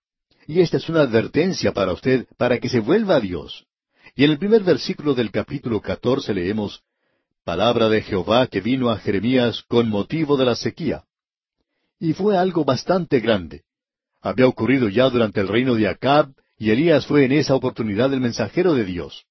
Y 0.48 0.62
esta 0.62 0.78
es 0.78 0.90
una 0.90 1.02
advertencia 1.02 1.74
para 1.74 1.94
usted, 1.94 2.26
para 2.38 2.58
que 2.58 2.70
se 2.70 2.80
vuelva 2.80 3.18
a 3.18 3.20
Dios. 3.20 3.68
Y 4.16 4.24
en 4.24 4.32
el 4.32 4.40
primer 4.40 4.64
versículo 4.64 5.14
del 5.14 5.30
capítulo 5.30 5.80
14 5.80 6.34
leemos, 6.34 6.82
palabra 7.44 7.88
de 7.88 8.02
Jehová 8.02 8.48
que 8.48 8.62
vino 8.62 8.90
a 8.90 8.98
Jeremías 8.98 9.62
con 9.68 9.90
motivo 9.90 10.38
de 10.38 10.46
la 10.46 10.56
sequía. 10.56 11.04
Y 12.00 12.14
fue 12.14 12.36
algo 12.36 12.66
bastante 12.66 13.20
grande. 13.20 13.62
Había 14.20 14.48
ocurrido 14.48 14.90
ya 14.90 15.08
durante 15.08 15.40
el 15.40 15.50
reino 15.50 15.76
de 15.76 15.88
Acab, 15.88 16.34
y 16.58 16.72
Elías 16.72 17.06
fue 17.06 17.26
en 17.26 17.34
esa 17.34 17.54
oportunidad 17.54 18.12
el 18.12 18.22
mensajero 18.22 18.74
de 18.74 18.86
Dios. 18.86 19.26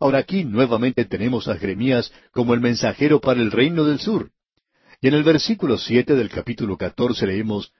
Ahora 0.00 0.18
aquí 0.18 0.42
nuevamente 0.42 1.04
tenemos 1.04 1.46
a 1.46 1.56
Jeremías 1.56 2.12
como 2.32 2.52
el 2.52 2.60
mensajero 2.60 3.20
para 3.20 3.40
el 3.40 3.52
reino 3.52 3.84
del 3.84 4.00
sur. 4.00 4.32
Y 5.00 5.08
en 5.08 5.14
el 5.14 5.22
versículo 5.22 5.78
siete 5.78 6.14
del 6.14 6.28
capítulo 6.28 6.76
catorce 6.76 7.26
leemos, 7.26 7.72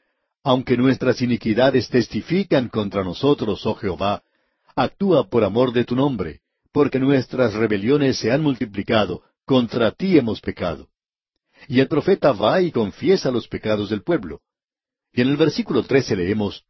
Aunque 0.42 0.76
nuestras 0.76 1.20
iniquidades 1.20 1.88
testifican 1.90 2.68
contra 2.68 3.04
nosotros, 3.04 3.66
oh 3.66 3.74
Jehová, 3.74 4.22
actúa 4.74 5.28
por 5.28 5.44
amor 5.44 5.72
de 5.72 5.84
tu 5.84 5.94
nombre, 5.94 6.40
porque 6.72 6.98
nuestras 6.98 7.52
rebeliones 7.52 8.18
se 8.18 8.32
han 8.32 8.42
multiplicado, 8.42 9.22
contra 9.44 9.90
ti 9.90 10.16
hemos 10.16 10.40
pecado. 10.40 10.88
Y 11.68 11.80
el 11.80 11.88
profeta 11.88 12.32
va 12.32 12.62
y 12.62 12.72
confiesa 12.72 13.30
los 13.30 13.48
pecados 13.48 13.90
del 13.90 14.02
pueblo. 14.02 14.40
Y 15.12 15.20
en 15.20 15.28
el 15.28 15.36
versículo 15.36 15.82
trece 15.82 16.16
leemos, 16.16 16.64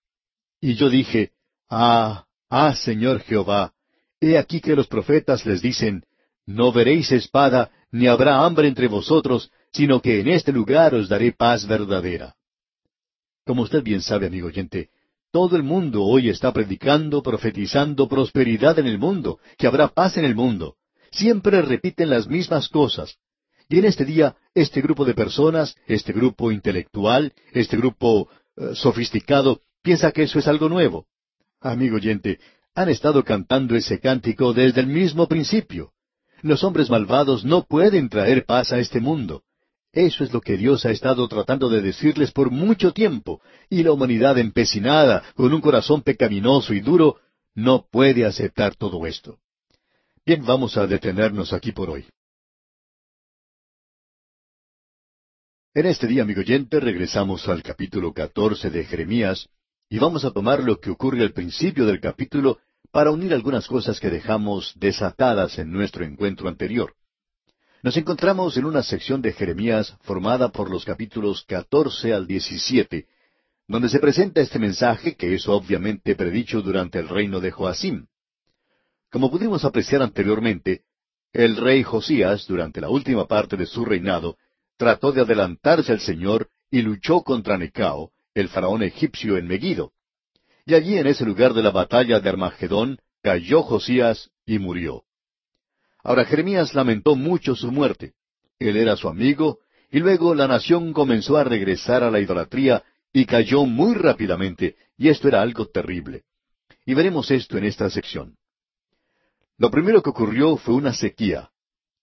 Y 0.61 0.74
yo 0.74 0.90
dije, 0.90 1.30
Ah, 1.68 2.26
ah, 2.48 2.74
Señor 2.74 3.20
Jehová, 3.20 3.72
he 4.20 4.36
aquí 4.36 4.61
que 4.61 4.74
los 4.74 4.88
profetas 4.88 5.46
les 5.46 5.62
dicen, 5.62 6.03
No 6.44 6.72
veréis 6.72 7.12
espada, 7.12 7.70
ni 7.92 8.09
habrá 8.09 8.44
hambre 8.44 8.66
entre 8.66 8.88
vosotros, 8.88 9.53
sino 9.73 10.01
que 10.01 10.21
en 10.21 10.29
este 10.29 10.53
lugar 10.53 10.95
os 10.95 11.09
daré 11.09 11.33
paz 11.33 11.66
verdadera. 11.66 12.35
Como 13.45 13.62
usted 13.62 13.83
bien 13.83 14.03
sabe, 14.03 14.27
amigo 14.27 14.49
oyente, 14.49 14.91
todo 15.33 15.57
el 15.57 15.62
mundo 15.62 16.03
hoy 16.03 16.29
está 16.29 16.53
predicando, 16.53 17.23
profetizando 17.23 18.09
prosperidad 18.09 18.79
en 18.79 18.87
el 18.87 18.99
mundo, 18.99 19.39
que 19.57 19.66
habrá 19.66 19.89
paz 19.89 20.16
en 20.16 20.25
el 20.25 20.35
mundo 20.35 20.77
siempre 21.11 21.62
repiten 21.62 22.11
las 22.11 22.29
mismas 22.29 22.68
cosas. 22.68 23.16
Y 23.68 23.79
en 23.79 23.85
este 23.85 24.05
día, 24.05 24.37
este 24.55 24.81
grupo 24.81 25.05
de 25.05 25.14
personas, 25.14 25.77
este 25.87 26.12
grupo 26.12 26.51
intelectual, 26.51 27.33
este 27.53 27.77
grupo 27.77 28.29
eh, 28.57 28.75
sofisticado, 28.75 29.61
piensa 29.83 30.11
que 30.12 30.25
eso 30.25 30.39
es 30.39 30.49
algo 30.49 30.68
nuevo. 30.68 31.07
Amigo 31.61 31.97
oyente, 31.97 32.41
han 32.75 32.89
estado 32.89 33.25
cantando 33.25 33.77
ese 33.77 34.01
cántico 34.01 34.53
desde 34.53 34.81
el 34.81 34.87
mismo 34.87 35.29
principio. 35.29 35.93
Los 36.43 36.64
hombres 36.64 36.91
malvados 36.91 37.45
no 37.45 37.64
pueden 37.64 38.09
traer 38.09 38.45
paz 38.45 38.73
a 38.73 38.79
este 38.79 39.01
mundo. 39.01 39.45
Eso 39.93 40.22
es 40.22 40.32
lo 40.32 40.41
que 40.41 40.57
Dios 40.57 40.86
ha 40.86 40.91
estado 40.91 41.26
tratando 41.26 41.68
de 41.68 41.82
decirles 41.82 42.30
por 42.30 42.51
mucho 42.51 42.93
tiempo, 42.93 43.41
y 43.68 43.82
la 43.82 43.93
humanidad 43.93 44.38
empecinada, 44.38 45.24
con 45.34 45.53
un 45.53 45.61
corazón 45.61 46.03
pecaminoso 46.03 46.72
y 46.74 46.80
duro, 46.80 47.16
no 47.55 47.86
puede 47.91 48.24
aceptar 48.24 48.76
todo 48.76 49.05
esto. 49.07 49.38
Bien, 50.24 50.45
vamos 50.45 50.76
a 50.76 50.86
detenernos 50.86 51.53
aquí 51.53 51.72
por 51.72 51.91
hoy. 51.91 52.07
En 55.74 55.86
este 55.86 56.07
día, 56.07 56.22
amigo 56.22 56.41
oyente, 56.41 56.78
regresamos 56.78 57.49
al 57.49 57.62
capítulo 57.62 58.12
catorce 58.12 58.70
de 58.70 58.84
Jeremías 58.84 59.49
y 59.88 59.99
vamos 59.99 60.24
a 60.24 60.30
tomar 60.30 60.62
lo 60.62 60.78
que 60.78 60.91
ocurre 60.91 61.22
al 61.22 61.32
principio 61.32 61.86
del 61.86 62.01
capítulo 62.01 62.59
para 62.93 63.11
unir 63.11 63.32
algunas 63.34 63.66
cosas 63.66 63.99
que 63.99 64.11
dejamos 64.11 64.72
desatadas 64.76 65.59
en 65.59 65.72
nuestro 65.72 66.05
encuentro 66.05 66.49
anterior. 66.49 66.95
Nos 67.83 67.97
encontramos 67.97 68.59
en 68.59 68.66
una 68.66 68.83
sección 68.83 69.22
de 69.22 69.33
Jeremías 69.33 69.97
formada 70.03 70.51
por 70.51 70.70
los 70.70 70.85
capítulos 70.85 71.45
catorce 71.49 72.12
al 72.12 72.26
diecisiete, 72.26 73.07
donde 73.66 73.89
se 73.89 74.01
presenta 74.01 74.43
este 74.43 74.59
mensaje 74.59 75.16
que 75.16 75.35
es 75.35 75.49
obviamente 75.49 76.14
predicho 76.14 76.61
durante 76.61 76.99
el 76.99 77.09
reino 77.09 77.41
de 77.41 77.51
Joacim. 77.51 78.07
Como 79.11 79.31
pudimos 79.31 79.64
apreciar 79.64 80.03
anteriormente, 80.03 80.83
el 81.33 81.57
rey 81.57 81.83
Josías, 81.83 82.47
durante 82.47 82.83
la 82.83 82.91
última 82.91 83.26
parte 83.26 83.57
de 83.57 83.64
su 83.64 83.85
reinado, 83.85 84.37
trató 84.76 85.12
de 85.12 85.22
adelantarse 85.22 85.93
al 85.93 86.01
Señor 86.01 86.51
y 86.70 86.83
luchó 86.83 87.22
contra 87.22 87.57
Necao, 87.57 88.12
el 88.35 88.49
faraón 88.49 88.83
egipcio 88.83 89.39
en 89.39 89.47
Megiddo. 89.47 89.93
Y 90.66 90.74
allí 90.74 90.99
en 90.99 91.07
ese 91.07 91.24
lugar 91.24 91.55
de 91.55 91.62
la 91.62 91.70
batalla 91.70 92.20
de 92.20 92.28
Armagedón 92.28 92.99
cayó 93.22 93.62
Josías 93.62 94.31
y 94.45 94.59
murió. 94.59 95.05
Ahora 96.03 96.24
Jeremías 96.24 96.74
lamentó 96.74 97.16
mucho 97.16 97.55
su 97.55 97.70
muerte. 97.70 98.12
Él 98.59 98.76
era 98.76 98.96
su 98.96 99.09
amigo, 99.09 99.59
y 99.90 99.98
luego 99.98 100.34
la 100.34 100.46
nación 100.46 100.92
comenzó 100.92 101.36
a 101.36 101.44
regresar 101.44 102.03
a 102.03 102.11
la 102.11 102.20
idolatría 102.20 102.84
y 103.12 103.24
cayó 103.24 103.64
muy 103.64 103.94
rápidamente, 103.94 104.76
y 104.96 105.09
esto 105.09 105.28
era 105.28 105.42
algo 105.42 105.66
terrible. 105.66 106.22
Y 106.86 106.94
veremos 106.94 107.30
esto 107.30 107.59
en 107.59 107.64
esta 107.64 107.90
sección. 107.90 108.36
Lo 109.59 109.70
primero 109.70 110.03
que 110.03 110.11
ocurrió 110.11 110.57
fue 110.57 110.74
una 110.74 110.94
sequía. 110.94 111.51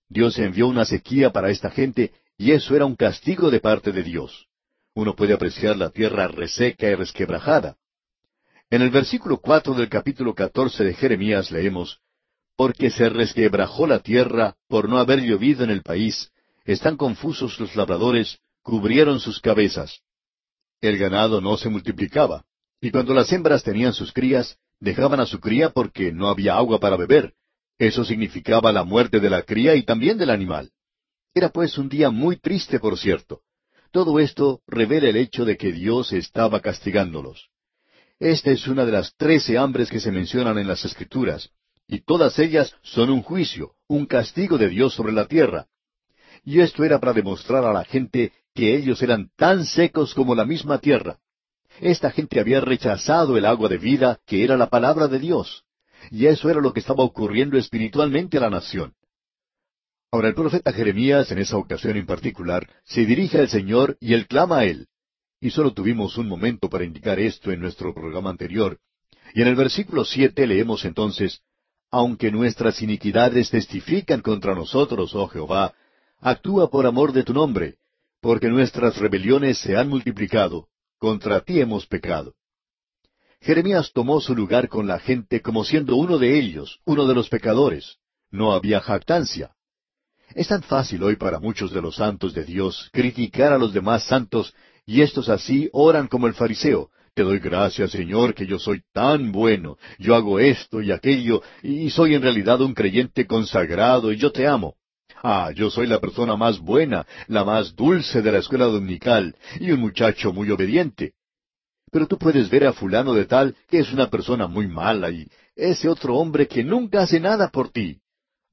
Dios 0.10 0.38
envió 0.38 0.68
una 0.68 0.86
sequía 0.86 1.32
para 1.32 1.50
esta 1.50 1.70
gente 1.70 2.12
y 2.38 2.52
eso 2.52 2.76
era 2.76 2.86
un 2.86 2.96
castigo 2.96 3.50
de 3.50 3.60
parte 3.60 3.92
de 3.92 4.04
Dios. 4.04 4.48
Uno 4.94 5.16
puede 5.16 5.34
apreciar 5.34 5.76
la 5.76 5.90
tierra 5.90 6.28
reseca 6.28 6.88
y 6.88 6.96
resquebrajada. 6.96 7.78
En 8.70 8.82
el 8.82 8.90
versículo 8.90 9.38
cuatro 9.38 9.74
del 9.74 9.90
capítulo 9.90 10.36
catorce 10.36 10.84
de 10.84 10.94
Jeremías 10.94 11.52
leemos 11.52 12.00
Porque 12.58 12.90
se 12.90 13.08
resquebrajó 13.08 13.88
la 13.88 14.00
tierra 14.00 14.58
por 14.68 14.90
no 14.90 14.98
haber 14.98 15.22
llovido 15.22 15.64
en 15.64 15.70
el 15.70 15.84
país, 15.84 16.32
están 16.66 16.98
confusos 16.98 17.58
los 17.60 17.76
labradores, 17.78 18.40
cubrieron 18.62 19.22
sus 19.22 19.40
cabezas. 19.40 20.02
El 20.82 20.98
ganado 20.98 21.40
no 21.40 21.56
se 21.56 21.70
multiplicaba, 21.70 22.44
y 22.82 22.92
cuando 22.92 23.14
las 23.14 23.32
hembras 23.32 23.64
tenían 23.64 23.94
sus 23.94 24.12
crías, 24.12 24.58
dejaban 24.80 25.22
a 25.22 25.26
su 25.26 25.40
cría 25.40 25.70
porque 25.70 26.12
no 26.12 26.28
había 26.28 26.58
agua 26.58 26.80
para 26.80 26.98
beber, 26.98 27.34
eso 27.78 28.04
significaba 28.04 28.72
la 28.72 28.84
muerte 28.84 29.20
de 29.20 29.30
la 29.30 29.44
cría 29.44 29.76
y 29.76 29.84
también 29.84 30.18
del 30.18 30.32
animal. 30.32 30.72
Era 31.34 31.50
pues 31.50 31.78
un 31.78 31.90
día 31.90 32.10
muy 32.10 32.38
triste, 32.38 32.80
por 32.80 32.98
cierto. 32.98 33.42
Todo 33.92 34.20
esto 34.20 34.62
revela 34.68 35.10
el 35.10 35.16
hecho 35.16 35.46
de 35.46 35.58
que 35.58 35.72
Dios 35.72 36.12
estaba 36.12 36.60
castigándolos. 36.60 37.50
Esta 38.20 38.50
es 38.50 38.68
una 38.68 38.86
de 38.86 38.92
las 38.92 39.16
trece 39.16 39.58
hambres 39.58 39.90
que 39.90 40.00
se 40.00 40.12
mencionan 40.12 40.58
en 40.58 40.68
las 40.68 40.84
Escrituras, 40.84 41.52
y 41.88 42.02
todas 42.02 42.38
ellas 42.40 42.76
son 42.82 43.10
un 43.10 43.22
juicio, 43.22 43.74
un 43.88 44.06
castigo 44.06 44.58
de 44.58 44.70
Dios 44.70 44.94
sobre 44.94 45.14
la 45.14 45.28
tierra. 45.28 45.68
Y 46.44 46.60
esto 46.60 46.84
era 46.84 47.00
para 47.00 47.14
demostrar 47.14 47.64
a 47.66 47.74
la 47.74 47.84
gente 47.84 48.34
que 48.54 48.76
ellos 48.76 49.02
eran 49.02 49.30
tan 49.36 49.66
secos 49.66 50.14
como 50.14 50.36
la 50.36 50.46
misma 50.46 50.80
tierra. 50.80 51.20
Esta 51.80 52.12
gente 52.12 52.40
había 52.40 52.60
rechazado 52.60 53.38
el 53.38 53.46
agua 53.46 53.70
de 53.70 53.78
vida 53.78 54.20
que 54.26 54.44
era 54.44 54.58
la 54.58 54.70
palabra 54.70 55.08
de 55.08 55.20
Dios. 55.20 55.64
Y 56.12 56.26
eso 56.26 56.50
era 56.50 56.62
lo 56.62 56.74
que 56.74 56.80
estaba 56.80 57.04
ocurriendo 57.04 57.58
espiritualmente 57.58 58.38
a 58.38 58.42
la 58.42 58.50
nación. 58.50 58.94
Ahora 60.12 60.30
el 60.30 60.36
profeta 60.36 60.72
Jeremías, 60.72 61.32
en 61.32 61.40
esa 61.40 61.58
ocasión 61.58 61.98
en 61.98 62.06
particular, 62.06 62.68
se 62.86 63.06
dirige 63.06 63.40
al 63.40 63.50
Señor 63.50 63.98
y 64.00 64.14
él 64.14 64.28
clama 64.28 64.60
a 64.60 64.66
él. 64.66 64.88
Y 65.40 65.52
solo 65.52 65.74
tuvimos 65.74 66.18
un 66.18 66.28
momento 66.28 66.70
para 66.70 66.86
indicar 66.86 67.20
esto 67.20 67.52
en 67.52 67.60
nuestro 67.60 67.94
programa 67.94 68.30
anterior. 68.30 68.80
Y 69.34 69.42
en 69.42 69.50
el 69.50 69.56
versículo 69.56 70.06
siete 70.06 70.48
leemos 70.48 70.86
entonces, 70.86 71.42
Aunque 71.90 72.32
nuestras 72.32 72.82
iniquidades 72.82 73.50
testifican 73.50 74.22
contra 74.22 74.54
nosotros, 74.54 75.16
oh 75.16 75.28
Jehová, 75.28 75.74
actúa 76.20 76.70
por 76.70 76.86
amor 76.86 77.14
de 77.14 77.24
tu 77.24 77.34
nombre, 77.34 77.76
porque 78.22 78.50
nuestras 78.50 78.98
rebeliones 78.98 79.58
se 79.60 79.78
han 79.78 79.88
multiplicado, 79.88 80.68
contra 80.98 81.42
ti 81.42 81.62
hemos 81.62 81.86
pecado. 81.86 82.34
Jeremías 83.40 83.92
tomó 83.94 84.20
su 84.20 84.36
lugar 84.36 84.68
con 84.68 84.88
la 84.88 85.00
gente 85.00 85.42
como 85.42 85.64
siendo 85.64 85.96
uno 85.96 86.18
de 86.18 86.38
ellos, 86.38 86.80
uno 86.86 87.08
de 87.08 87.16
los 87.16 87.30
pecadores. 87.30 87.98
No 88.32 88.52
había 88.52 88.82
jactancia. 88.82 89.52
Es 90.36 90.50
tan 90.50 90.64
fácil 90.64 91.04
hoy 91.04 91.16
para 91.16 91.40
muchos 91.40 91.72
de 91.72 91.82
los 91.82 91.96
santos 91.96 92.34
de 92.34 92.44
Dios 92.44 92.90
criticar 92.92 93.54
a 93.54 93.58
los 93.58 93.74
demás 93.74 94.04
santos, 94.04 94.54
y 94.86 95.02
estos 95.02 95.30
así 95.30 95.70
oran 95.72 96.08
como 96.08 96.28
el 96.28 96.34
fariseo. 96.34 96.90
Te 97.18 97.24
doy 97.24 97.40
gracias, 97.40 97.90
Señor, 97.90 98.36
que 98.36 98.46
yo 98.46 98.60
soy 98.60 98.84
tan 98.94 99.32
bueno, 99.32 99.78
yo 99.98 100.14
hago 100.14 100.40
esto 100.40 100.84
y 100.84 100.92
aquello, 100.92 101.42
y 101.64 101.90
soy 101.90 102.14
en 102.14 102.22
realidad 102.22 102.62
un 102.62 102.76
creyente 102.76 103.26
consagrado, 103.26 104.12
y 104.12 104.18
yo 104.18 104.32
te 104.32 104.46
amo. 104.46 104.76
Ah, 105.24 105.50
yo 105.52 105.72
soy 105.72 105.88
la 105.88 106.00
persona 106.00 106.36
más 106.36 106.60
buena, 106.60 107.08
la 107.28 107.44
más 107.44 107.76
dulce 107.76 108.22
de 108.22 108.32
la 108.32 108.38
escuela 108.38 108.66
dominical, 108.66 109.36
y 109.60 109.72
un 109.72 109.80
muchacho 109.80 110.32
muy 110.32 110.52
obediente. 110.52 111.14
Pero 111.92 112.06
tú 112.06 112.20
puedes 112.20 112.52
ver 112.52 112.68
a 112.68 112.74
fulano 112.74 113.16
de 113.16 113.26
tal 113.26 113.56
que 113.68 113.80
es 113.80 113.92
una 113.92 114.12
persona 114.12 114.46
muy 114.46 114.68
mala 114.68 115.10
y 115.10 115.26
ese 115.56 115.90
otro 115.90 116.18
hombre 116.18 116.48
que 116.48 116.64
nunca 116.64 117.02
hace 117.02 117.20
nada 117.20 117.50
por 117.50 117.72
ti. 117.72 118.00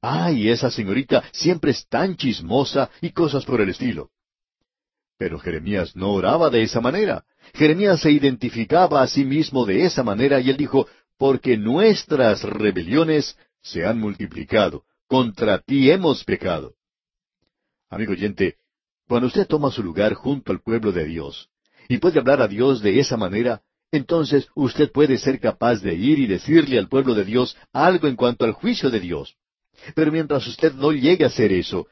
Ay, 0.01 0.49
esa 0.49 0.71
señorita 0.71 1.23
siempre 1.33 1.73
es 1.73 1.87
tan 1.87 2.17
chismosa 2.17 2.89
y 3.03 3.11
cosas 3.11 3.45
por 3.45 3.61
el 3.61 3.69
estilo. 3.69 4.09
Pero 5.19 5.39
Jeremías 5.39 5.95
no 5.95 6.13
oraba 6.13 6.51
de 6.51 6.63
esa 6.63 6.81
manera. 6.81 7.25
Jeremías 7.55 8.01
se 8.01 8.11
identificaba 8.11 9.03
a 9.03 9.07
sí 9.07 9.25
mismo 9.25 9.65
de 9.65 9.85
esa 9.85 10.03
manera 10.03 10.41
y 10.41 10.51
él 10.51 10.57
dijo, 10.57 10.89
porque 11.19 11.57
nuestras 11.57 12.43
rebeliones 12.43 13.37
se 13.63 13.87
han 13.87 13.99
multiplicado, 13.99 14.85
contra 15.07 15.59
ti 15.59 15.91
hemos 15.91 16.25
pecado. 16.25 16.75
Amigo 17.89 18.13
oyente, 18.13 18.57
cuando 19.07 19.29
usted 19.29 19.47
toma 19.47 19.71
su 19.71 19.83
lugar 19.83 20.15
junto 20.15 20.51
al 20.53 20.61
pueblo 20.61 20.91
de 20.91 21.05
Dios, 21.05 21.49
y 21.89 21.99
puede 21.99 22.19
hablar 22.19 22.43
a 22.43 22.49
Dios 22.49 22.83
de 22.83 22.99
esa 22.99 23.17
manera, 23.17 23.63
entonces 23.93 24.49
usted 24.55 24.91
puede 24.91 25.19
ser 25.19 25.39
capaz 25.39 25.81
de 25.81 25.95
ir 25.95 26.19
y 26.19 26.27
decirle 26.27 26.79
al 26.79 26.89
pueblo 26.89 27.15
de 27.15 27.25
Dios 27.25 27.57
algo 27.73 28.09
en 28.09 28.17
cuanto 28.17 28.45
al 28.45 28.53
juicio 28.53 28.91
de 28.91 29.01
Dios. 29.01 29.37
Pero 29.95 30.11
mientras 30.11 30.47
usted 30.47 30.73
no 30.75 30.93
llegue 30.93 31.25
a 31.25 31.29
hacer 31.29 31.53
eso, 31.53 31.87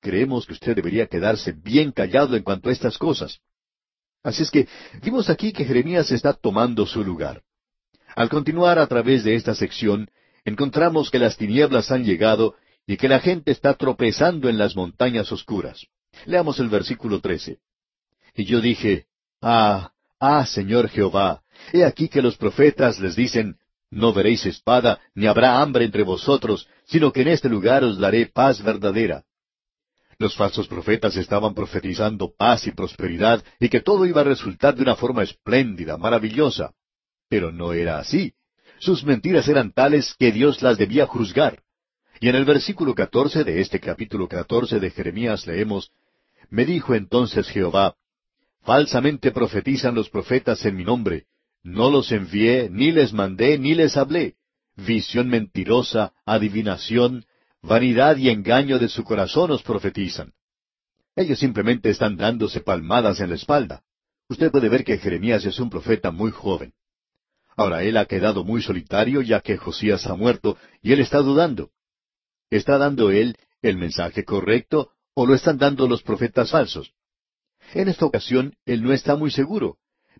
creemos 0.00 0.46
que 0.46 0.52
usted 0.52 0.76
debería 0.76 1.06
quedarse 1.06 1.52
bien 1.52 1.92
callado 1.92 2.36
en 2.36 2.42
cuanto 2.42 2.68
a 2.68 2.72
estas 2.72 2.98
cosas. 2.98 3.40
Así 4.22 4.42
es 4.42 4.50
que 4.50 4.68
vimos 5.02 5.30
aquí 5.30 5.52
que 5.52 5.64
Jeremías 5.64 6.10
está 6.10 6.32
tomando 6.32 6.86
su 6.86 7.04
lugar. 7.04 7.42
Al 8.16 8.28
continuar 8.28 8.78
a 8.78 8.86
través 8.86 9.24
de 9.24 9.34
esta 9.34 9.54
sección, 9.54 10.10
encontramos 10.44 11.10
que 11.10 11.18
las 11.18 11.36
tinieblas 11.36 11.90
han 11.90 12.04
llegado 12.04 12.56
y 12.86 12.96
que 12.96 13.08
la 13.08 13.20
gente 13.20 13.52
está 13.52 13.74
tropezando 13.74 14.48
en 14.48 14.58
las 14.58 14.74
montañas 14.74 15.30
oscuras. 15.30 15.86
Leamos 16.24 16.58
el 16.58 16.68
versículo 16.68 17.20
trece. 17.20 17.58
Y 18.34 18.44
yo 18.44 18.60
dije, 18.60 19.06
Ah, 19.40 19.92
ah, 20.18 20.44
Señor 20.46 20.88
Jehová, 20.88 21.42
he 21.72 21.84
aquí 21.84 22.08
que 22.08 22.22
los 22.22 22.36
profetas 22.36 22.98
les 22.98 23.14
dicen, 23.14 23.56
no 23.90 24.12
veréis 24.12 24.44
espada, 24.46 25.00
ni 25.14 25.26
habrá 25.26 25.60
hambre 25.60 25.84
entre 25.84 26.02
vosotros, 26.02 26.68
sino 26.86 27.12
que 27.12 27.22
en 27.22 27.28
este 27.28 27.48
lugar 27.48 27.84
os 27.84 27.98
daré 27.98 28.26
paz 28.26 28.62
verdadera. 28.62 29.24
Los 30.18 30.34
falsos 30.36 30.66
profetas 30.66 31.16
estaban 31.16 31.54
profetizando 31.54 32.34
paz 32.36 32.66
y 32.66 32.72
prosperidad 32.72 33.44
y 33.60 33.68
que 33.68 33.80
todo 33.80 34.04
iba 34.04 34.22
a 34.22 34.24
resultar 34.24 34.74
de 34.74 34.82
una 34.82 34.96
forma 34.96 35.22
espléndida, 35.22 35.96
maravillosa. 35.96 36.72
Pero 37.28 37.52
no 37.52 37.72
era 37.72 37.98
así. 37.98 38.34
Sus 38.80 39.04
mentiras 39.04 39.46
eran 39.46 39.72
tales 39.72 40.16
que 40.18 40.32
Dios 40.32 40.60
las 40.60 40.76
debía 40.76 41.06
juzgar. 41.06 41.62
Y 42.20 42.28
en 42.28 42.34
el 42.34 42.44
versículo 42.44 42.96
catorce 42.96 43.44
de 43.44 43.60
este 43.60 43.78
capítulo 43.78 44.26
catorce 44.26 44.80
de 44.80 44.90
Jeremías 44.90 45.46
leemos, 45.46 45.92
Me 46.50 46.64
dijo 46.64 46.94
entonces 46.96 47.48
Jehová, 47.48 47.94
Falsamente 48.62 49.30
profetizan 49.30 49.94
los 49.94 50.10
profetas 50.10 50.64
en 50.64 50.76
mi 50.76 50.84
nombre. 50.84 51.26
No 51.62 51.90
los 51.90 52.10
envié, 52.10 52.68
ni 52.70 52.90
les 52.90 53.12
mandé, 53.12 53.56
ni 53.56 53.74
les 53.74 53.96
hablé. 53.96 54.34
Visión 54.74 55.28
mentirosa, 55.28 56.12
adivinación, 56.26 57.24
vanidad 57.62 58.16
y 58.16 58.28
engaño 58.28 58.78
de 58.78 58.88
su 58.88 59.04
corazón 59.04 59.50
os 59.50 59.62
profetizan. 59.62 60.32
Ellos 61.16 61.38
simplemente 61.38 61.90
están 61.90 62.16
dándose 62.16 62.60
palmadas 62.60 63.20
en 63.20 63.30
la 63.30 63.36
espalda. 63.36 63.82
Usted 64.28 64.50
puede 64.50 64.68
ver 64.68 64.84
que 64.84 64.98
Jeremías 64.98 65.44
es 65.44 65.58
un 65.58 65.70
profeta 65.70 66.10
muy 66.10 66.30
joven. 66.30 66.74
Ahora 67.56 67.82
él 67.82 67.96
ha 67.96 68.04
quedado 68.06 68.44
muy 68.44 68.62
solitario 68.62 69.20
ya 69.22 69.40
que 69.40 69.56
Josías 69.56 70.06
ha 70.06 70.14
muerto 70.14 70.56
y 70.80 70.92
él 70.92 71.00
está 71.00 71.18
dudando. 71.18 71.70
¿Está 72.50 72.78
dando 72.78 73.10
él 73.10 73.36
el 73.62 73.76
mensaje 73.76 74.24
correcto 74.24 74.92
o 75.14 75.26
lo 75.26 75.34
están 75.34 75.58
dando 75.58 75.88
los 75.88 76.02
profetas 76.02 76.52
falsos? 76.52 76.92
En 77.74 77.88
esta 77.88 78.06
ocasión 78.06 78.54
él 78.64 78.82
no 78.82 78.92
está 78.92 79.16
muy 79.16 79.30
seguro, 79.30 79.78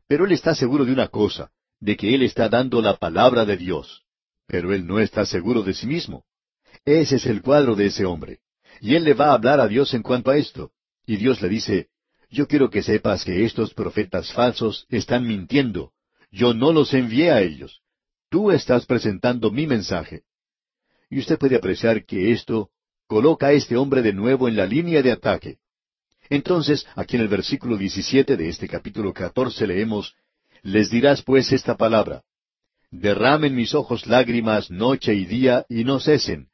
pero 0.08 0.24
él 0.24 0.32
está 0.32 0.54
seguro 0.54 0.84
de 0.84 0.92
una 0.92 1.08
cosa, 1.08 1.52
de 1.78 1.96
que 1.96 2.14
él 2.14 2.22
está 2.22 2.48
dando 2.48 2.82
la 2.82 2.96
palabra 2.96 3.44
de 3.44 3.56
Dios. 3.56 4.04
Pero 4.46 4.72
él 4.72 4.86
no 4.86 4.98
está 4.98 5.24
seguro 5.24 5.62
de 5.62 5.74
sí 5.74 5.86
mismo. 5.86 6.24
Ese 6.88 7.16
es 7.16 7.26
el 7.26 7.42
cuadro 7.42 7.76
de 7.76 7.86
ese 7.86 8.06
hombre. 8.06 8.38
Y 8.80 8.94
él 8.94 9.04
le 9.04 9.12
va 9.12 9.26
a 9.26 9.34
hablar 9.34 9.60
a 9.60 9.68
Dios 9.68 9.92
en 9.92 10.02
cuanto 10.02 10.30
a 10.30 10.38
esto. 10.38 10.70
Y 11.04 11.16
Dios 11.16 11.42
le 11.42 11.50
dice, 11.50 11.88
yo 12.30 12.48
quiero 12.48 12.70
que 12.70 12.82
sepas 12.82 13.26
que 13.26 13.44
estos 13.44 13.74
profetas 13.74 14.32
falsos 14.32 14.86
están 14.88 15.26
mintiendo. 15.26 15.92
Yo 16.30 16.54
no 16.54 16.72
los 16.72 16.94
envié 16.94 17.30
a 17.30 17.42
ellos. 17.42 17.82
Tú 18.30 18.50
estás 18.50 18.86
presentando 18.86 19.50
mi 19.50 19.66
mensaje. 19.66 20.22
Y 21.10 21.18
usted 21.18 21.38
puede 21.38 21.56
apreciar 21.56 22.06
que 22.06 22.32
esto 22.32 22.70
coloca 23.06 23.48
a 23.48 23.52
este 23.52 23.76
hombre 23.76 24.00
de 24.00 24.14
nuevo 24.14 24.48
en 24.48 24.56
la 24.56 24.64
línea 24.64 25.02
de 25.02 25.12
ataque. 25.12 25.58
Entonces, 26.30 26.86
aquí 26.96 27.16
en 27.16 27.22
el 27.22 27.28
versículo 27.28 27.76
17 27.76 28.34
de 28.34 28.48
este 28.48 28.66
capítulo 28.66 29.12
14 29.12 29.66
leemos, 29.66 30.14
Les 30.62 30.88
dirás 30.90 31.20
pues 31.22 31.52
esta 31.52 31.76
palabra, 31.76 32.22
Derramen 32.90 33.54
mis 33.54 33.74
ojos 33.74 34.06
lágrimas 34.06 34.70
noche 34.70 35.12
y 35.12 35.26
día 35.26 35.66
y 35.68 35.84
no 35.84 36.00
cesen, 36.00 36.47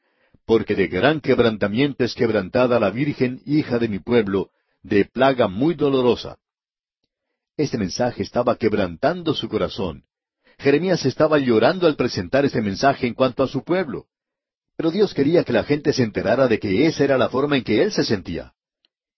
porque 0.46 0.74
de 0.74 0.88
gran 0.88 1.20
quebrantamiento 1.20 2.04
es 2.04 2.14
quebrantada 2.14 2.78
la 2.78 2.90
Virgen, 2.90 3.40
hija 3.46 3.78
de 3.78 3.88
mi 3.88 3.98
pueblo, 3.98 4.50
de 4.82 5.04
plaga 5.06 5.48
muy 5.48 5.74
dolorosa. 5.74 6.36
Este 7.56 7.78
mensaje 7.78 8.22
estaba 8.22 8.56
quebrantando 8.56 9.32
su 9.32 9.48
corazón. 9.48 10.04
Jeremías 10.58 11.04
estaba 11.06 11.38
llorando 11.38 11.86
al 11.86 11.96
presentar 11.96 12.44
este 12.44 12.60
mensaje 12.60 13.06
en 13.06 13.14
cuanto 13.14 13.42
a 13.42 13.48
su 13.48 13.64
pueblo. 13.64 14.06
Pero 14.76 14.90
Dios 14.90 15.14
quería 15.14 15.44
que 15.44 15.52
la 15.52 15.64
gente 15.64 15.92
se 15.92 16.02
enterara 16.02 16.48
de 16.48 16.58
que 16.58 16.86
esa 16.86 17.04
era 17.04 17.16
la 17.16 17.28
forma 17.28 17.56
en 17.56 17.64
que 17.64 17.82
él 17.82 17.92
se 17.92 18.04
sentía. 18.04 18.52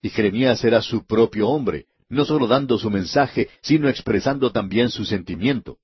Y 0.03 0.11
Jeremías 0.11 0.63
era 0.65 0.83
su 0.83 1.07
propio 1.07 1.49
hombre, 1.49 1.87
no 2.09 2.25
solo 2.25 2.47
dando 2.47 2.79
su 2.79 2.91
mensaje, 2.91 3.49
sino 3.63 3.89
expresando 3.89 4.53
también 4.53 4.91
su 4.91 5.05
sentimiento. 5.05 5.79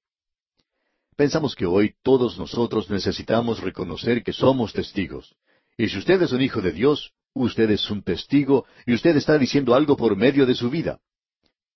Pensamos 1.17 1.55
que 1.55 1.67
hoy 1.67 1.95
todos 2.03 2.39
nosotros 2.39 2.91
necesitamos 2.91 3.61
reconocer 3.61 4.23
que 4.23 4.33
somos 4.33 4.73
testigos. 4.73 5.35
Y 5.77 5.89
si 5.89 5.99
usted 5.99 6.21
es 6.23 6.33
un 6.33 6.43
hijo 6.43 6.61
de 6.61 6.73
Dios, 6.73 7.13
usted 7.35 7.71
es 7.71 7.91
un 7.91 8.03
testigo 8.03 8.67
y 8.87 8.95
usted 8.95 9.17
está 9.17 9.39
diciendo 9.39 9.75
algo 9.75 9.97
por 9.97 10.17
medio 10.17 10.47
de 10.47 10.55
su 10.55 10.71
vida. 10.71 11.01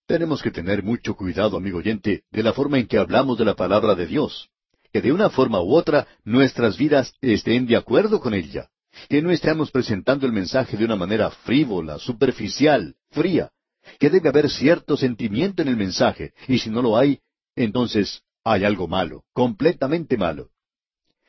Tenemos 0.06 0.42
que 0.42 0.50
tener 0.50 0.82
mucho 0.82 1.16
cuidado, 1.16 1.56
amigo 1.56 1.78
oyente, 1.78 2.22
de 2.30 2.42
la 2.42 2.52
forma 2.52 2.78
en 2.78 2.86
que 2.86 2.98
hablamos 2.98 3.38
de 3.38 3.44
la 3.44 3.54
palabra 3.54 3.94
de 3.94 4.06
Dios. 4.06 4.48
Que 4.92 5.02
de 5.02 5.12
una 5.12 5.30
forma 5.30 5.60
u 5.60 5.74
otra 5.74 6.06
nuestras 6.24 6.78
vidas 6.78 7.12
estén 7.20 7.66
de 7.66 7.76
acuerdo 7.76 8.20
con 8.20 8.32
ella 8.34 8.70
que 9.08 9.22
no 9.22 9.30
estamos 9.30 9.70
presentando 9.70 10.26
el 10.26 10.32
mensaje 10.32 10.76
de 10.76 10.84
una 10.84 10.96
manera 10.96 11.30
frívola, 11.30 11.98
superficial, 11.98 12.94
fría, 13.10 13.50
que 13.98 14.10
debe 14.10 14.28
haber 14.28 14.50
cierto 14.50 14.96
sentimiento 14.96 15.62
en 15.62 15.68
el 15.68 15.76
mensaje, 15.76 16.32
y 16.48 16.58
si 16.58 16.70
no 16.70 16.82
lo 16.82 16.96
hay, 16.96 17.20
entonces 17.54 18.22
hay 18.48 18.64
algo 18.64 18.86
malo, 18.86 19.24
completamente 19.32 20.16
malo. 20.16 20.50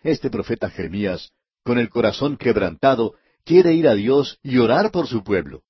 Este 0.04 0.30
profeta 0.30 0.70
Jeremías, 0.70 1.32
con 1.64 1.80
el 1.80 1.90
corazón 1.90 2.38
quebrantado, 2.38 3.16
quiere 3.44 3.74
ir 3.74 3.88
a 3.88 3.96
Dios 3.96 4.38
y 4.44 4.60
orar 4.60 4.92
por 4.92 5.08
su 5.08 5.24
pueblo. 5.24 5.64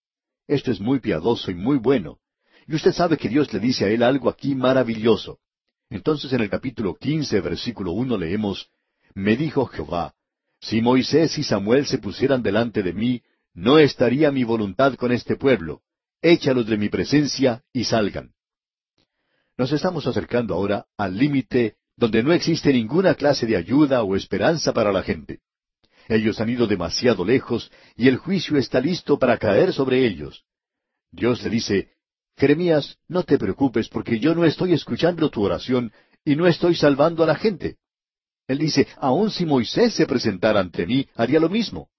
Esto 0.46 0.72
es 0.72 0.82
muy 0.82 1.00
piadoso 1.00 1.50
y 1.50 1.56
muy 1.56 1.78
bueno. 1.78 2.20
Y 2.68 2.76
usted 2.76 2.92
sabe 2.92 3.16
que 3.16 3.30
Dios 3.30 3.54
le 3.54 3.62
dice 3.62 3.86
a 3.86 3.88
él 3.88 4.04
algo 4.04 4.30
aquí 4.30 4.56
maravilloso. 4.56 5.40
Entonces 5.90 6.34
en 6.34 6.42
el 6.42 6.50
capítulo 6.50 6.96
quince, 6.96 7.40
versículo 7.40 7.94
uno 7.94 8.18
leemos, 8.18 8.70
Me 9.16 9.38
dijo 9.38 9.68
Jehová, 9.68 10.16
si 10.60 10.82
Moisés 10.82 11.38
y 11.38 11.44
Samuel 11.44 11.86
se 11.86 11.98
pusieran 11.98 12.44
delante 12.44 12.84
de 12.84 12.92
mí, 12.92 13.22
no 13.54 13.80
estaría 13.80 14.34
mi 14.34 14.44
voluntad 14.44 14.96
con 14.96 15.14
este 15.14 15.38
pueblo. 15.38 15.82
Échalos 16.22 16.68
de 16.68 16.76
mi 16.76 16.90
presencia 16.90 17.64
y 17.72 17.86
salgan. 17.86 18.34
Nos 19.58 19.72
estamos 19.72 20.06
acercando 20.06 20.54
ahora 20.54 20.86
al 20.98 21.18
límite 21.18 21.78
donde 21.96 22.22
no 22.22 22.32
existe 22.32 22.72
ninguna 22.72 23.16
clase 23.16 23.48
de 23.48 23.58
ayuda 23.58 24.04
o 24.04 24.16
esperanza 24.16 24.72
para 24.72 24.92
la 24.92 25.02
gente. 25.02 25.40
Ellos 26.08 26.40
han 26.40 26.50
ido 26.50 26.68
demasiado 26.68 27.26
lejos 27.26 27.72
y 27.96 28.08
el 28.08 28.18
juicio 28.18 28.58
está 28.58 28.80
listo 28.80 29.18
para 29.18 29.38
caer 29.38 29.74
sobre 29.74 30.06
ellos. 30.06 30.44
Dios 31.12 31.42
le 31.44 31.50
dice, 31.50 31.90
Jeremías, 32.38 33.00
no 33.08 33.24
te 33.24 33.40
preocupes 33.40 33.90
porque 33.90 34.20
yo 34.20 34.36
no 34.36 34.46
estoy 34.46 34.74
escuchando 34.74 35.30
tu 35.32 35.44
oración 35.44 35.92
y 36.24 36.36
no 36.36 36.46
estoy 36.46 36.76
salvando 36.76 37.24
a 37.24 37.28
la 37.28 37.36
gente. 37.36 37.78
Él 38.48 38.60
dice, 38.60 38.88
aun 38.98 39.32
si 39.32 39.46
Moisés 39.46 39.96
se 39.96 40.06
presentara 40.06 40.60
ante 40.60 40.86
mí, 40.86 41.08
haría 41.16 41.40
lo 41.40 41.50
mismo. 41.50 41.90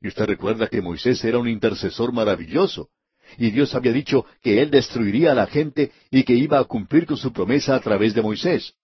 Y 0.00 0.08
usted 0.08 0.26
recuerda 0.26 0.68
que 0.68 0.80
Moisés 0.80 1.22
era 1.24 1.38
un 1.38 1.48
intercesor 1.48 2.12
maravilloso, 2.12 2.88
y 3.38 3.50
Dios 3.50 3.74
había 3.74 3.92
dicho 3.92 4.24
que 4.42 4.60
él 4.62 4.70
destruiría 4.70 5.32
a 5.32 5.34
la 5.34 5.46
gente 5.46 5.92
y 6.10 6.24
que 6.24 6.34
iba 6.34 6.58
a 6.58 6.64
cumplir 6.64 7.06
con 7.06 7.16
su 7.16 7.32
promesa 7.32 7.74
a 7.74 7.80
través 7.80 8.14
de 8.14 8.22
Moisés. 8.22 8.74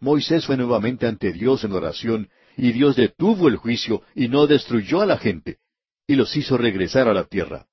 Moisés 0.00 0.46
fue 0.46 0.56
nuevamente 0.56 1.06
ante 1.06 1.32
Dios 1.32 1.64
en 1.64 1.72
oración, 1.72 2.28
y 2.56 2.72
Dios 2.72 2.96
detuvo 2.96 3.48
el 3.48 3.56
juicio 3.56 4.02
y 4.14 4.28
no 4.28 4.46
destruyó 4.46 5.00
a 5.00 5.06
la 5.06 5.16
gente, 5.16 5.58
y 6.06 6.16
los 6.16 6.36
hizo 6.36 6.56
regresar 6.56 7.08
a 7.08 7.14
la 7.14 7.24
tierra. 7.24 7.66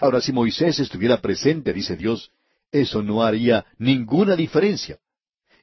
Ahora, 0.00 0.20
si 0.20 0.32
Moisés 0.32 0.78
estuviera 0.78 1.20
presente, 1.20 1.72
dice 1.72 1.96
Dios, 1.96 2.30
eso 2.70 3.02
no 3.02 3.22
haría 3.22 3.66
ninguna 3.78 4.36
diferencia. 4.36 4.98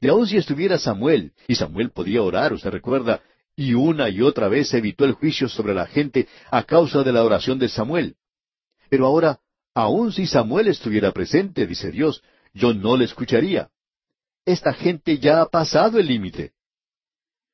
Y 0.01 0.07
aun 0.09 0.27
si 0.27 0.37
estuviera 0.37 0.77
Samuel, 0.77 1.33
y 1.47 1.55
Samuel 1.55 1.91
podía 1.91 2.21
orar, 2.21 2.53
usted 2.53 2.69
recuerda, 2.69 3.21
y 3.55 3.73
una 3.73 4.09
y 4.09 4.21
otra 4.21 4.47
vez 4.47 4.73
evitó 4.73 5.05
el 5.05 5.13
juicio 5.13 5.49
sobre 5.49 5.73
la 5.73 5.87
gente 5.87 6.27
a 6.51 6.63
causa 6.63 7.03
de 7.03 7.11
la 7.11 7.23
oración 7.23 7.57
de 7.57 7.69
Samuel. 7.69 8.15
Pero 8.89 9.07
ahora, 9.07 9.39
aun 9.77 10.11
si 10.11 10.25
Samuel 10.25 10.69
estuviera 10.69 11.11
presente, 11.11 11.67
dice 11.67 11.91
Dios, 11.91 12.23
yo 12.51 12.73
no 12.73 12.97
le 12.97 13.05
escucharía. 13.05 13.69
Esta 14.43 14.73
gente 14.73 15.19
ya 15.19 15.41
ha 15.41 15.49
pasado 15.49 15.99
el 15.99 16.07
límite. 16.07 16.53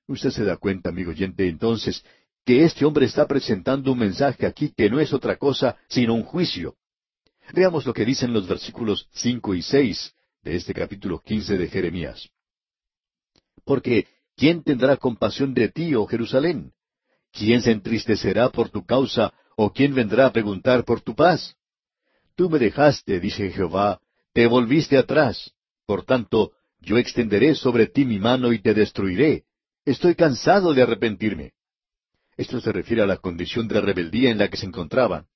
Usted 0.07 0.29
se 0.29 0.45
da 0.45 0.55
cuenta, 0.55 0.87
amigo 0.87 1.11
oyente, 1.11 1.49
entonces, 1.49 2.01
que 2.45 2.63
este 2.63 2.85
hombre 2.85 3.07
está 3.07 3.27
presentando 3.27 3.91
un 3.91 3.99
mensaje 3.99 4.45
aquí 4.45 4.71
que 4.73 4.89
no 4.89 5.01
es 5.01 5.11
otra 5.11 5.35
cosa 5.35 5.75
sino 5.89 6.13
un 6.13 6.23
juicio. 6.23 6.77
Veamos 7.51 7.85
lo 7.85 7.93
que 7.93 8.05
dicen 8.05 8.31
los 8.31 8.47
versículos 8.47 9.09
cinco 9.11 9.53
y 9.53 9.61
seis 9.61 10.13
de 10.43 10.55
este 10.55 10.73
capítulo 10.73 11.21
quince 11.21 11.57
de 11.57 11.67
Jeremías. 11.67 12.29
Porque, 13.65 14.07
¿quién 14.37 14.63
tendrá 14.63 14.95
compasión 14.95 15.53
de 15.53 15.67
ti, 15.67 15.93
oh 15.93 16.05
Jerusalén? 16.05 16.71
¿Quién 17.33 17.61
se 17.61 17.71
entristecerá 17.71 18.49
por 18.49 18.69
tu 18.69 18.85
causa, 18.85 19.33
o 19.57 19.73
quién 19.73 19.93
vendrá 19.93 20.27
a 20.27 20.31
preguntar 20.31 20.85
por 20.85 21.01
tu 21.01 21.15
paz? 21.15 21.57
Tú 22.35 22.49
me 22.49 22.59
dejaste, 22.59 23.19
dice 23.19 23.51
Jehová, 23.51 23.99
te 24.33 24.47
volviste 24.47 24.97
atrás. 24.97 25.51
Por 25.85 26.03
tanto, 26.03 26.53
yo 26.79 26.97
extenderé 26.97 27.55
sobre 27.55 27.87
ti 27.87 28.05
mi 28.05 28.19
mano 28.19 28.51
y 28.51 28.59
te 28.59 28.73
destruiré. 28.73 29.43
Estoy 29.85 30.15
cansado 30.15 30.73
de 30.73 30.81
arrepentirme. 30.81 31.53
Esto 32.35 32.59
se 32.59 32.71
refiere 32.71 33.03
a 33.03 33.05
la 33.05 33.17
condición 33.17 33.67
de 33.67 33.79
rebeldía 33.79 34.31
en 34.31 34.39
la 34.39 34.49
que 34.49 34.57
se 34.57 34.65
encontraban. 34.65 35.27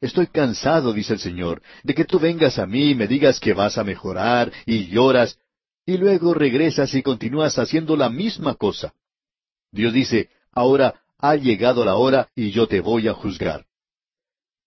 Estoy 0.00 0.28
cansado, 0.28 0.92
dice 0.92 1.14
el 1.14 1.18
Señor, 1.18 1.60
de 1.82 1.94
que 1.94 2.04
tú 2.04 2.20
vengas 2.20 2.58
a 2.58 2.66
mí 2.66 2.90
y 2.90 2.94
me 2.94 3.08
digas 3.08 3.40
que 3.40 3.52
vas 3.52 3.78
a 3.78 3.84
mejorar 3.84 4.52
y 4.64 4.86
lloras, 4.86 5.38
y 5.84 5.96
luego 5.96 6.34
regresas 6.34 6.94
y 6.94 7.02
continúas 7.02 7.58
haciendo 7.58 7.96
la 7.96 8.08
misma 8.08 8.54
cosa. 8.54 8.94
Dios 9.72 9.92
dice, 9.92 10.30
ahora 10.52 11.02
ha 11.18 11.34
llegado 11.34 11.84
la 11.84 11.96
hora 11.96 12.28
y 12.36 12.52
yo 12.52 12.68
te 12.68 12.80
voy 12.80 13.08
a 13.08 13.14
juzgar. 13.14 13.66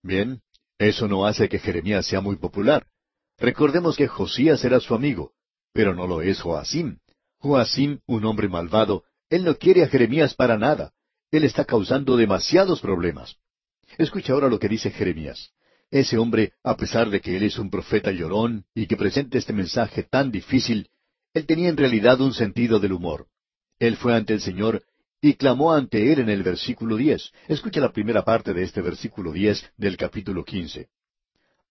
Bien, 0.04 0.42
eso 0.88 1.08
no 1.08 1.26
hace 1.26 1.50
que 1.50 1.60
Jeremías 1.60 2.06
sea 2.06 2.22
muy 2.22 2.36
popular. 2.36 2.86
Recordemos 3.38 3.96
que 3.96 4.08
Josías 4.08 4.64
era 4.64 4.80
su 4.80 4.94
amigo, 4.94 5.34
pero 5.74 5.94
no 5.94 6.08
lo 6.08 6.22
es 6.22 6.42
Joacim. 6.42 7.00
Joacim, 7.40 8.00
un 8.06 8.26
hombre 8.26 8.48
malvado, 8.48 9.04
él 9.30 9.44
no 9.44 9.56
quiere 9.56 9.84
a 9.84 9.88
Jeremías 9.88 10.36
para 10.36 10.58
nada. 10.58 10.94
Él 11.32 11.44
está 11.44 11.66
causando 11.66 12.18
demasiados 12.18 12.82
problemas. 12.82 13.38
Escucha 13.98 14.34
ahora 14.34 14.50
lo 14.50 14.60
que 14.60 14.68
dice 14.68 14.92
Jeremías. 14.92 15.52
Ese 15.90 16.18
hombre, 16.18 16.54
a 16.64 16.78
pesar 16.78 17.10
de 17.10 17.20
que 17.20 17.36
él 17.36 17.44
es 17.44 17.58
un 17.58 17.70
profeta 17.70 18.12
llorón 18.12 18.66
y 18.74 18.88
que 18.88 18.98
presenta 18.98 19.38
este 19.38 19.54
mensaje 19.54 20.04
tan 20.04 20.32
difícil, 20.32 20.90
él 21.34 21.46
tenía 21.46 21.70
en 21.70 21.78
realidad 21.78 22.20
un 22.22 22.34
sentido 22.34 22.80
del 22.80 22.94
humor. 22.94 23.28
Él 23.80 23.98
fue 23.98 24.16
ante 24.16 24.34
el 24.34 24.42
Señor 24.42 24.84
y 25.22 25.36
clamó 25.36 25.72
ante 25.72 26.12
él 26.12 26.20
en 26.20 26.30
el 26.30 26.42
versículo 26.42 26.98
diez. 26.98 27.32
Escucha 27.48 27.80
la 27.80 27.92
primera 27.92 28.24
parte 28.24 28.54
de 28.54 28.64
este 28.64 28.82
versículo 28.82 29.32
diez 29.32 29.64
del 29.78 29.96
capítulo 29.96 30.44
quince. 30.44 30.90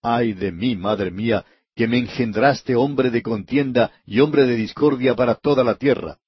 Ay 0.01 0.33
de 0.33 0.53
mí, 0.53 0.77
madre 0.77 1.11
mía, 1.11 1.45
que 1.75 1.89
me 1.89 1.99
engendraste 1.99 2.77
hombre 2.77 3.11
de 3.11 3.23
contienda 3.23 3.91
y 4.07 4.21
hombre 4.21 4.47
de 4.47 4.55
discordia 4.55 5.17
para 5.17 5.35
toda 5.35 5.65
la 5.65 5.75
tierra. 5.75 6.19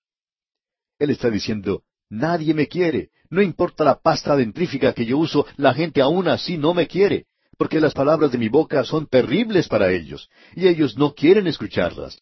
Él 0.99 1.11
está 1.11 1.31
diciendo, 1.31 1.85
nadie 2.11 2.55
me 2.55 2.67
quiere, 2.67 3.11
no 3.31 3.41
importa 3.41 3.85
la 3.85 4.01
pasta 4.01 4.37
dentrífica 4.37 4.93
que 4.93 5.07
yo 5.07 5.19
uso, 5.19 5.47
la 5.57 5.75
gente 5.75 6.03
aún 6.03 6.29
así 6.29 6.59
no 6.59 6.75
me 6.75 6.87
quiere, 6.87 7.27
porque 7.57 7.81
las 7.81 7.95
palabras 7.95 8.33
de 8.33 8.39
mi 8.39 8.49
boca 8.49 8.85
son 8.85 9.07
terribles 9.07 9.69
para 9.69 9.91
ellos, 9.91 10.29
y 10.55 10.69
ellos 10.69 10.97
no 10.97 11.15
quieren 11.15 11.47
escucharlas. 11.47 12.21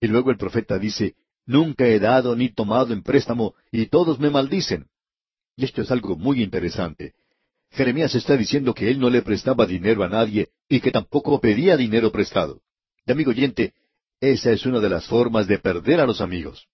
Y 0.00 0.06
luego 0.06 0.30
el 0.30 0.36
profeta 0.36 0.78
dice, 0.78 1.14
Nunca 1.46 1.86
he 1.86 1.98
dado 1.98 2.34
ni 2.36 2.48
tomado 2.48 2.92
en 2.92 3.02
préstamo, 3.02 3.54
y 3.70 3.86
todos 3.86 4.18
me 4.18 4.30
maldicen. 4.30 4.86
Y 5.56 5.64
esto 5.64 5.82
es 5.82 5.90
algo 5.90 6.16
muy 6.16 6.42
interesante. 6.42 7.14
Jeremías 7.70 8.14
está 8.14 8.36
diciendo 8.36 8.72
que 8.74 8.90
él 8.90 8.98
no 8.98 9.10
le 9.10 9.22
prestaba 9.22 9.66
dinero 9.66 10.04
a 10.04 10.08
nadie 10.08 10.50
y 10.68 10.80
que 10.80 10.90
tampoco 10.90 11.40
pedía 11.40 11.76
dinero 11.76 12.10
prestado. 12.12 12.60
Y 13.04 13.12
amigo 13.12 13.30
oyente, 13.30 13.74
esa 14.20 14.52
es 14.52 14.64
una 14.64 14.80
de 14.80 14.88
las 14.88 15.06
formas 15.06 15.46
de 15.46 15.58
perder 15.58 16.00
a 16.00 16.06
los 16.06 16.20
amigos. 16.20 16.66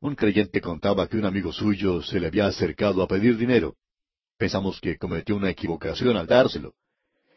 Un 0.00 0.16
creyente 0.16 0.60
contaba 0.60 1.06
que 1.06 1.16
un 1.16 1.26
amigo 1.26 1.52
suyo 1.52 2.02
se 2.02 2.18
le 2.18 2.26
había 2.26 2.46
acercado 2.46 3.02
a 3.02 3.08
pedir 3.08 3.36
dinero. 3.36 3.76
Pensamos 4.36 4.80
que 4.80 4.98
cometió 4.98 5.36
una 5.36 5.50
equivocación 5.50 6.16
al 6.16 6.26
dárselo. 6.26 6.74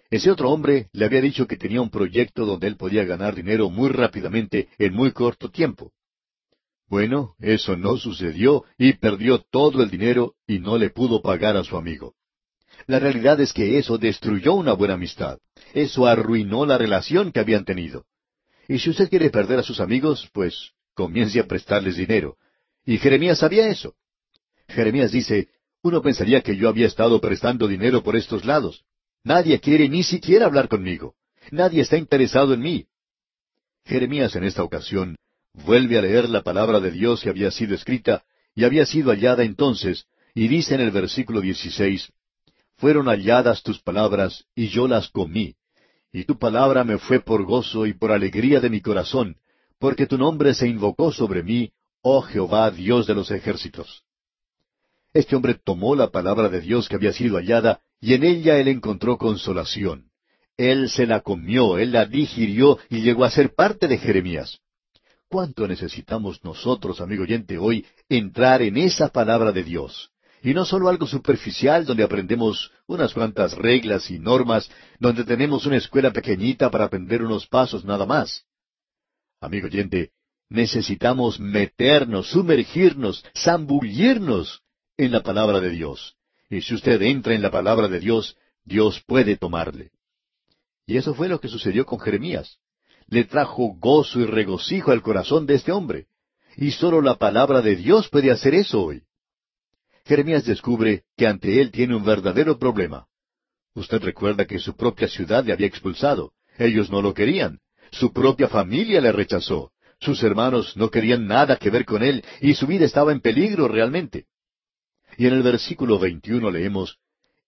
Ese 0.09 0.31
otro 0.31 0.49
hombre 0.49 0.89
le 0.93 1.05
había 1.05 1.21
dicho 1.21 1.47
que 1.47 1.57
tenía 1.57 1.81
un 1.81 1.89
proyecto 1.89 2.45
donde 2.45 2.67
él 2.67 2.77
podía 2.77 3.03
ganar 3.03 3.35
dinero 3.35 3.69
muy 3.69 3.89
rápidamente 3.89 4.69
en 4.77 4.93
muy 4.93 5.11
corto 5.11 5.51
tiempo. 5.51 5.91
Bueno, 6.89 7.35
eso 7.39 7.75
no 7.75 7.97
sucedió 7.97 8.63
y 8.77 8.93
perdió 8.93 9.39
todo 9.39 9.83
el 9.83 9.89
dinero 9.89 10.35
y 10.47 10.59
no 10.59 10.77
le 10.77 10.89
pudo 10.89 11.21
pagar 11.21 11.57
a 11.57 11.63
su 11.63 11.75
amigo. 11.75 12.15
La 12.85 12.99
realidad 12.99 13.39
es 13.41 13.51
que 13.51 13.77
eso 13.77 13.97
destruyó 13.97 14.53
una 14.53 14.73
buena 14.73 14.93
amistad. 14.93 15.39
Eso 15.73 16.05
arruinó 16.05 16.65
la 16.65 16.77
relación 16.77 17.31
que 17.31 17.41
habían 17.41 17.65
tenido. 17.65 18.05
Y 18.69 18.79
si 18.79 18.89
usted 18.89 19.09
quiere 19.09 19.29
perder 19.29 19.59
a 19.59 19.63
sus 19.63 19.79
amigos, 19.81 20.29
pues 20.33 20.71
comience 20.93 21.39
a 21.39 21.47
prestarles 21.47 21.97
dinero. 21.97 22.37
Y 22.85 22.97
Jeremías 22.97 23.39
sabía 23.39 23.67
eso. 23.67 23.95
Jeremías 24.69 25.11
dice, 25.11 25.49
uno 25.81 26.01
pensaría 26.01 26.41
que 26.41 26.55
yo 26.55 26.69
había 26.69 26.87
estado 26.87 27.19
prestando 27.19 27.67
dinero 27.67 28.03
por 28.03 28.15
estos 28.15 28.45
lados. 28.45 28.85
Nadie 29.23 29.59
quiere 29.59 29.89
ni 29.89 30.03
siquiera 30.03 30.45
hablar 30.45 30.69
conmigo. 30.69 31.15
Nadie 31.51 31.81
está 31.81 31.97
interesado 31.97 32.53
en 32.53 32.61
mí. 32.61 32.85
Jeremías 33.85 34.35
en 34.35 34.45
esta 34.45 34.63
ocasión 34.63 35.17
vuelve 35.65 35.97
a 35.97 36.01
leer 36.01 36.29
la 36.29 36.41
palabra 36.41 36.79
de 36.79 36.91
Dios 36.91 37.21
que 37.21 37.29
había 37.29 37.51
sido 37.51 37.75
escrita 37.75 38.23
y 38.55 38.63
había 38.63 38.85
sido 38.85 39.11
hallada 39.11 39.43
entonces, 39.43 40.05
y 40.33 40.47
dice 40.47 40.75
en 40.75 40.81
el 40.81 40.91
versículo 40.91 41.41
16, 41.41 42.11
Fueron 42.77 43.07
halladas 43.07 43.63
tus 43.63 43.81
palabras, 43.81 44.45
y 44.55 44.67
yo 44.67 44.87
las 44.87 45.09
comí, 45.09 45.55
y 46.11 46.25
tu 46.25 46.37
palabra 46.37 46.83
me 46.83 46.97
fue 46.97 47.19
por 47.19 47.43
gozo 47.43 47.85
y 47.85 47.93
por 47.93 48.11
alegría 48.11 48.59
de 48.59 48.69
mi 48.69 48.81
corazón, 48.81 49.37
porque 49.79 50.07
tu 50.07 50.17
nombre 50.17 50.53
se 50.53 50.67
invocó 50.67 51.11
sobre 51.11 51.43
mí, 51.43 51.71
oh 52.01 52.21
Jehová, 52.21 52.71
Dios 52.71 53.07
de 53.07 53.15
los 53.15 53.31
ejércitos. 53.31 54.03
Este 55.13 55.35
hombre 55.35 55.55
tomó 55.55 55.95
la 55.95 56.09
palabra 56.09 56.49
de 56.49 56.61
Dios 56.61 56.87
que 56.89 56.95
había 56.95 57.13
sido 57.13 57.37
hallada, 57.37 57.81
y 57.99 58.13
en 58.13 58.23
ella 58.23 58.59
él 58.59 58.67
encontró 58.67 59.17
consolación. 59.17 60.11
Él 60.57 60.89
se 60.89 61.05
la 61.05 61.21
comió, 61.21 61.77
él 61.77 61.91
la 61.91 62.05
digirió 62.05 62.79
y 62.89 63.01
llegó 63.01 63.23
a 63.23 63.31
ser 63.31 63.53
parte 63.53 63.87
de 63.87 63.97
Jeremías. 63.97 64.59
¿Cuánto 65.29 65.67
necesitamos 65.67 66.41
nosotros, 66.45 67.01
amigo 67.01 67.23
oyente, 67.23 67.57
hoy 67.57 67.85
entrar 68.07 68.61
en 68.61 68.77
esa 68.77 69.09
palabra 69.09 69.51
de 69.51 69.63
Dios? 69.63 70.11
Y 70.41 70.53
no 70.53 70.63
solo 70.63 70.87
algo 70.87 71.05
superficial 71.05 71.85
donde 71.85 72.03
aprendemos 72.03 72.71
unas 72.85 73.13
cuantas 73.13 73.53
reglas 73.53 74.09
y 74.09 74.19
normas, 74.19 74.71
donde 74.99 75.25
tenemos 75.25 75.65
una 75.65 75.75
escuela 75.77 76.11
pequeñita 76.11 76.71
para 76.71 76.85
aprender 76.85 77.23
unos 77.23 77.45
pasos 77.45 77.83
nada 77.83 78.05
más. 78.05 78.45
Amigo 79.41 79.67
oyente, 79.67 80.11
necesitamos 80.47 81.41
meternos, 81.41 82.29
sumergirnos, 82.29 83.25
zambullirnos 83.35 84.61
en 84.95 85.11
la 85.11 85.23
palabra 85.23 85.59
de 85.59 85.71
Dios. 85.71 86.15
Y 86.49 86.61
si 86.61 86.73
usted 86.75 87.01
entra 87.01 87.33
en 87.33 87.41
la 87.41 87.51
palabra 87.51 87.89
de 87.89 87.99
Dios, 87.99 88.37
Dios 88.63 89.03
puede 89.05 89.35
tomarle. 89.35 89.91
Y 90.85 90.95
eso 90.95 91.13
fue 91.13 91.27
lo 91.27 91.41
que 91.41 91.49
sucedió 91.49 91.85
con 91.85 91.99
Jeremías. 91.99 92.59
Le 93.07 93.23
trajo 93.23 93.75
gozo 93.79 94.19
y 94.19 94.25
regocijo 94.25 94.91
al 94.91 95.01
corazón 95.01 95.45
de 95.45 95.55
este 95.55 95.71
hombre. 95.71 96.07
Y 96.55 96.71
solo 96.71 97.01
la 97.01 97.15
palabra 97.15 97.61
de 97.61 97.75
Dios 97.75 98.09
puede 98.09 98.31
hacer 98.31 98.53
eso 98.53 98.83
hoy. 98.83 99.03
Jeremías 100.05 100.45
descubre 100.45 101.03
que 101.15 101.27
ante 101.27 101.61
él 101.61 101.71
tiene 101.71 101.95
un 101.95 102.03
verdadero 102.03 102.57
problema. 102.57 103.07
Usted 103.75 104.01
recuerda 104.01 104.45
que 104.45 104.59
su 104.59 104.75
propia 104.75 105.07
ciudad 105.07 105.45
le 105.45 105.53
había 105.53 105.67
expulsado. 105.67 106.31
Ellos 106.57 106.89
no 106.89 107.01
lo 107.01 107.13
querían. 107.13 107.59
Su 107.91 108.11
propia 108.11 108.47
familia 108.47 108.99
le 108.99 109.11
rechazó. 109.11 109.71
Sus 109.99 110.21
hermanos 110.23 110.75
no 110.75 110.89
querían 110.89 111.27
nada 111.27 111.57
que 111.57 111.69
ver 111.69 111.85
con 111.85 112.03
él 112.03 112.23
y 112.41 112.53
su 112.53 112.67
vida 112.67 112.85
estaba 112.85 113.11
en 113.11 113.21
peligro 113.21 113.67
realmente. 113.67 114.25
Y 115.17 115.27
en 115.27 115.33
el 115.33 115.43
versículo 115.43 115.97
21 115.97 116.51
leemos, 116.51 116.97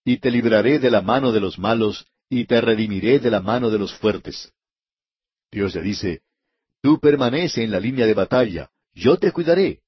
Y 0.04 0.18
te 0.18 0.32
libraré 0.32 0.80
de 0.80 0.90
la 0.90 1.02
mano 1.02 1.32
de 1.32 1.40
los 1.40 1.60
malos, 1.60 2.08
y 2.30 2.46
te 2.46 2.62
redimiré 2.62 3.20
de 3.20 3.30
la 3.30 3.42
mano 3.42 3.70
de 3.70 3.78
los 3.78 3.94
fuertes. 3.94 4.54
Dios 5.52 5.76
le 5.76 5.82
dice, 5.82 6.22
Tú 6.82 7.00
permanece 7.00 7.64
en 7.64 7.72
la 7.72 7.80
línea 7.80 8.06
de 8.06 8.14
batalla, 8.14 8.70
yo 8.94 9.18
te 9.18 9.32
cuidaré. 9.32 9.82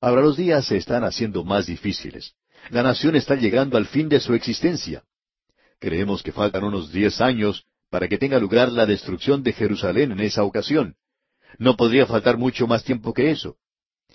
Ahora 0.00 0.22
los 0.22 0.36
días 0.36 0.66
se 0.66 0.76
están 0.76 1.04
haciendo 1.04 1.42
más 1.44 1.66
difíciles. 1.66 2.34
La 2.70 2.82
nación 2.82 3.16
está 3.16 3.34
llegando 3.34 3.76
al 3.76 3.86
fin 3.86 4.08
de 4.08 4.20
su 4.20 4.34
existencia. 4.34 5.04
Creemos 5.78 6.22
que 6.22 6.32
faltan 6.32 6.64
unos 6.64 6.92
diez 6.92 7.20
años 7.20 7.66
para 7.90 8.08
que 8.08 8.18
tenga 8.18 8.38
lugar 8.38 8.70
la 8.72 8.86
destrucción 8.86 9.42
de 9.42 9.52
Jerusalén 9.52 10.12
en 10.12 10.20
esa 10.20 10.44
ocasión. 10.44 10.96
No 11.58 11.76
podría 11.76 12.06
faltar 12.06 12.36
mucho 12.36 12.66
más 12.66 12.84
tiempo 12.84 13.12
que 13.12 13.30
eso. 13.30 13.56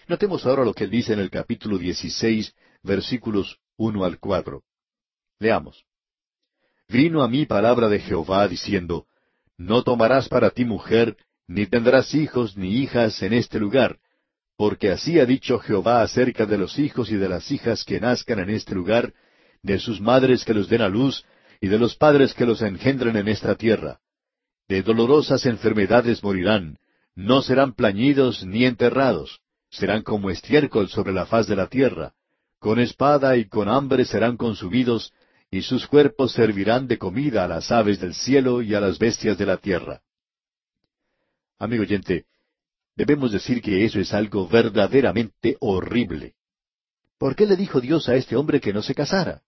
Notemos 0.07 0.45
ahora 0.45 0.65
lo 0.65 0.73
que 0.73 0.83
él 0.83 0.89
dice 0.89 1.13
en 1.13 1.19
el 1.19 1.29
capítulo 1.29 1.77
16, 1.77 2.53
versículos 2.83 3.59
uno 3.77 4.03
al 4.03 4.19
cuatro. 4.19 4.63
Leamos. 5.39 5.85
Vino 6.87 7.23
a 7.23 7.27
mí 7.27 7.45
palabra 7.45 7.87
de 7.87 7.99
Jehová 7.99 8.47
diciendo, 8.47 9.07
No 9.61 9.83
tomarás 9.83 10.27
para 10.27 10.49
ti 10.49 10.65
mujer, 10.65 11.17
ni 11.47 11.67
tendrás 11.67 12.15
hijos 12.15 12.57
ni 12.57 12.77
hijas 12.77 13.21
en 13.21 13.31
este 13.31 13.59
lugar, 13.59 13.99
porque 14.57 14.89
así 14.89 15.19
ha 15.19 15.25
dicho 15.27 15.59
Jehová 15.59 16.01
acerca 16.01 16.47
de 16.47 16.57
los 16.57 16.79
hijos 16.79 17.11
y 17.11 17.15
de 17.15 17.29
las 17.29 17.51
hijas 17.51 17.83
que 17.83 17.99
nazcan 17.99 18.39
en 18.39 18.49
este 18.49 18.73
lugar, 18.73 19.13
de 19.61 19.77
sus 19.77 20.01
madres 20.01 20.43
que 20.45 20.55
los 20.55 20.67
den 20.67 20.81
a 20.81 20.89
luz, 20.89 21.23
y 21.59 21.67
de 21.67 21.77
los 21.77 21.95
padres 21.95 22.33
que 22.33 22.47
los 22.47 22.63
engendren 22.63 23.15
en 23.17 23.27
esta 23.27 23.53
tierra. 23.53 23.99
De 24.67 24.81
dolorosas 24.81 25.45
enfermedades 25.45 26.23
morirán, 26.23 26.79
no 27.13 27.43
serán 27.43 27.73
plañidos 27.73 28.43
ni 28.43 28.65
enterrados, 28.65 29.41
serán 29.69 30.01
como 30.01 30.31
estiércol 30.31 30.89
sobre 30.89 31.13
la 31.13 31.27
faz 31.27 31.45
de 31.45 31.55
la 31.55 31.67
tierra, 31.67 32.13
con 32.57 32.79
espada 32.79 33.37
y 33.37 33.45
con 33.45 33.69
hambre 33.69 34.05
serán 34.05 34.37
consumidos, 34.37 35.13
y 35.53 35.61
sus 35.63 35.85
cuerpos 35.85 36.31
servirán 36.31 36.87
de 36.87 36.97
comida 36.97 37.43
a 37.43 37.47
las 37.47 37.71
aves 37.71 37.99
del 37.99 38.13
cielo 38.13 38.61
y 38.61 38.73
a 38.73 38.79
las 38.79 38.97
bestias 38.97 39.37
de 39.37 39.45
la 39.45 39.57
tierra. 39.57 40.01
Amigo 41.59 41.83
oyente, 41.83 42.25
debemos 42.95 43.33
decir 43.33 43.61
que 43.61 43.83
eso 43.83 43.99
es 43.99 44.13
algo 44.13 44.47
verdaderamente 44.47 45.57
horrible. 45.59 46.35
¿Por 47.17 47.35
qué 47.35 47.45
le 47.45 47.57
dijo 47.57 47.81
Dios 47.81 48.07
a 48.07 48.15
este 48.15 48.37
hombre 48.37 48.61
que 48.61 48.71
no 48.71 48.81
se 48.81 48.95
casara? 48.95 49.41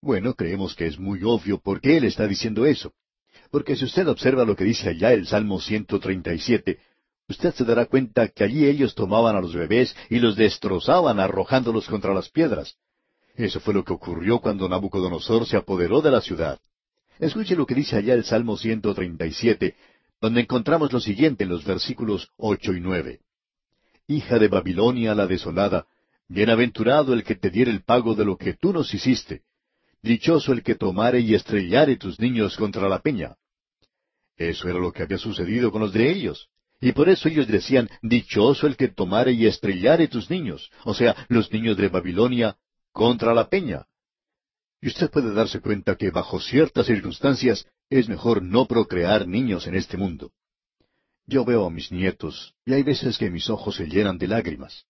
Bueno, 0.00 0.34
creemos 0.34 0.76
que 0.76 0.86
es 0.86 0.98
muy 0.98 1.20
obvio 1.24 1.58
por 1.58 1.80
qué 1.80 1.96
él 1.96 2.04
está 2.04 2.28
diciendo 2.28 2.64
eso. 2.64 2.94
Porque 3.50 3.74
si 3.74 3.84
usted 3.84 4.06
observa 4.06 4.44
lo 4.44 4.54
que 4.54 4.64
dice 4.64 4.90
allá 4.90 5.12
el 5.12 5.26
Salmo 5.26 5.60
137, 5.60 6.78
usted 7.28 7.52
se 7.52 7.64
dará 7.64 7.86
cuenta 7.86 8.28
que 8.28 8.44
allí 8.44 8.64
ellos 8.64 8.94
tomaban 8.94 9.34
a 9.34 9.40
los 9.40 9.54
bebés 9.54 9.94
y 10.08 10.20
los 10.20 10.36
destrozaban 10.36 11.18
arrojándolos 11.18 11.88
contra 11.88 12.14
las 12.14 12.30
piedras. 12.30 12.76
Eso 13.34 13.60
fue 13.60 13.74
lo 13.74 13.84
que 13.84 13.92
ocurrió 13.92 14.40
cuando 14.40 14.68
Nabucodonosor 14.68 15.46
se 15.46 15.56
apoderó 15.56 16.02
de 16.02 16.10
la 16.10 16.20
ciudad. 16.20 16.60
Escuche 17.18 17.56
lo 17.56 17.66
que 17.66 17.74
dice 17.74 17.96
allá 17.96 18.14
el 18.14 18.24
Salmo 18.24 18.56
137, 18.56 19.74
donde 20.20 20.40
encontramos 20.40 20.92
lo 20.92 21.00
siguiente 21.00 21.44
en 21.44 21.50
los 21.50 21.64
versículos 21.64 22.28
ocho 22.36 22.72
y 22.72 22.80
nueve. 22.80 23.20
Hija 24.06 24.38
de 24.38 24.48
Babilonia 24.48 25.14
la 25.14 25.26
desolada, 25.26 25.86
bienaventurado 26.28 27.12
el 27.14 27.24
que 27.24 27.36
te 27.36 27.50
diere 27.50 27.70
el 27.70 27.82
pago 27.82 28.14
de 28.14 28.24
lo 28.24 28.36
que 28.36 28.54
tú 28.54 28.72
nos 28.72 28.92
hiciste, 28.92 29.42
Dichoso 30.02 30.52
el 30.52 30.64
que 30.64 30.74
tomare 30.74 31.20
y 31.20 31.34
estrellare 31.34 31.96
tus 31.96 32.18
niños 32.18 32.56
contra 32.56 32.88
la 32.88 32.98
peña. 32.98 33.36
Eso 34.36 34.68
era 34.68 34.80
lo 34.80 34.92
que 34.92 35.04
había 35.04 35.18
sucedido 35.18 35.70
con 35.70 35.80
los 35.80 35.92
de 35.92 36.10
ellos. 36.10 36.48
Y 36.80 36.90
por 36.90 37.08
eso 37.08 37.28
ellos 37.28 37.46
decían, 37.46 37.88
Dichoso 38.02 38.66
el 38.66 38.76
que 38.76 38.88
tomare 38.88 39.30
y 39.32 39.46
estrellare 39.46 40.08
tus 40.08 40.28
niños, 40.28 40.72
o 40.82 40.92
sea, 40.92 41.14
los 41.28 41.52
niños 41.52 41.76
de 41.76 41.88
Babilonia, 41.88 42.56
contra 42.92 43.34
la 43.34 43.48
peña. 43.48 43.86
Y 44.80 44.88
usted 44.88 45.10
puede 45.10 45.32
darse 45.32 45.60
cuenta 45.60 45.96
que 45.96 46.10
bajo 46.10 46.40
ciertas 46.40 46.86
circunstancias 46.86 47.66
es 47.88 48.08
mejor 48.08 48.42
no 48.42 48.66
procrear 48.66 49.26
niños 49.26 49.66
en 49.66 49.74
este 49.74 49.96
mundo. 49.96 50.32
Yo 51.26 51.44
veo 51.44 51.66
a 51.66 51.70
mis 51.70 51.92
nietos, 51.92 52.54
y 52.64 52.74
hay 52.74 52.82
veces 52.82 53.16
que 53.16 53.30
mis 53.30 53.48
ojos 53.48 53.76
se 53.76 53.86
llenan 53.86 54.18
de 54.18 54.26
lágrimas. 54.26 54.86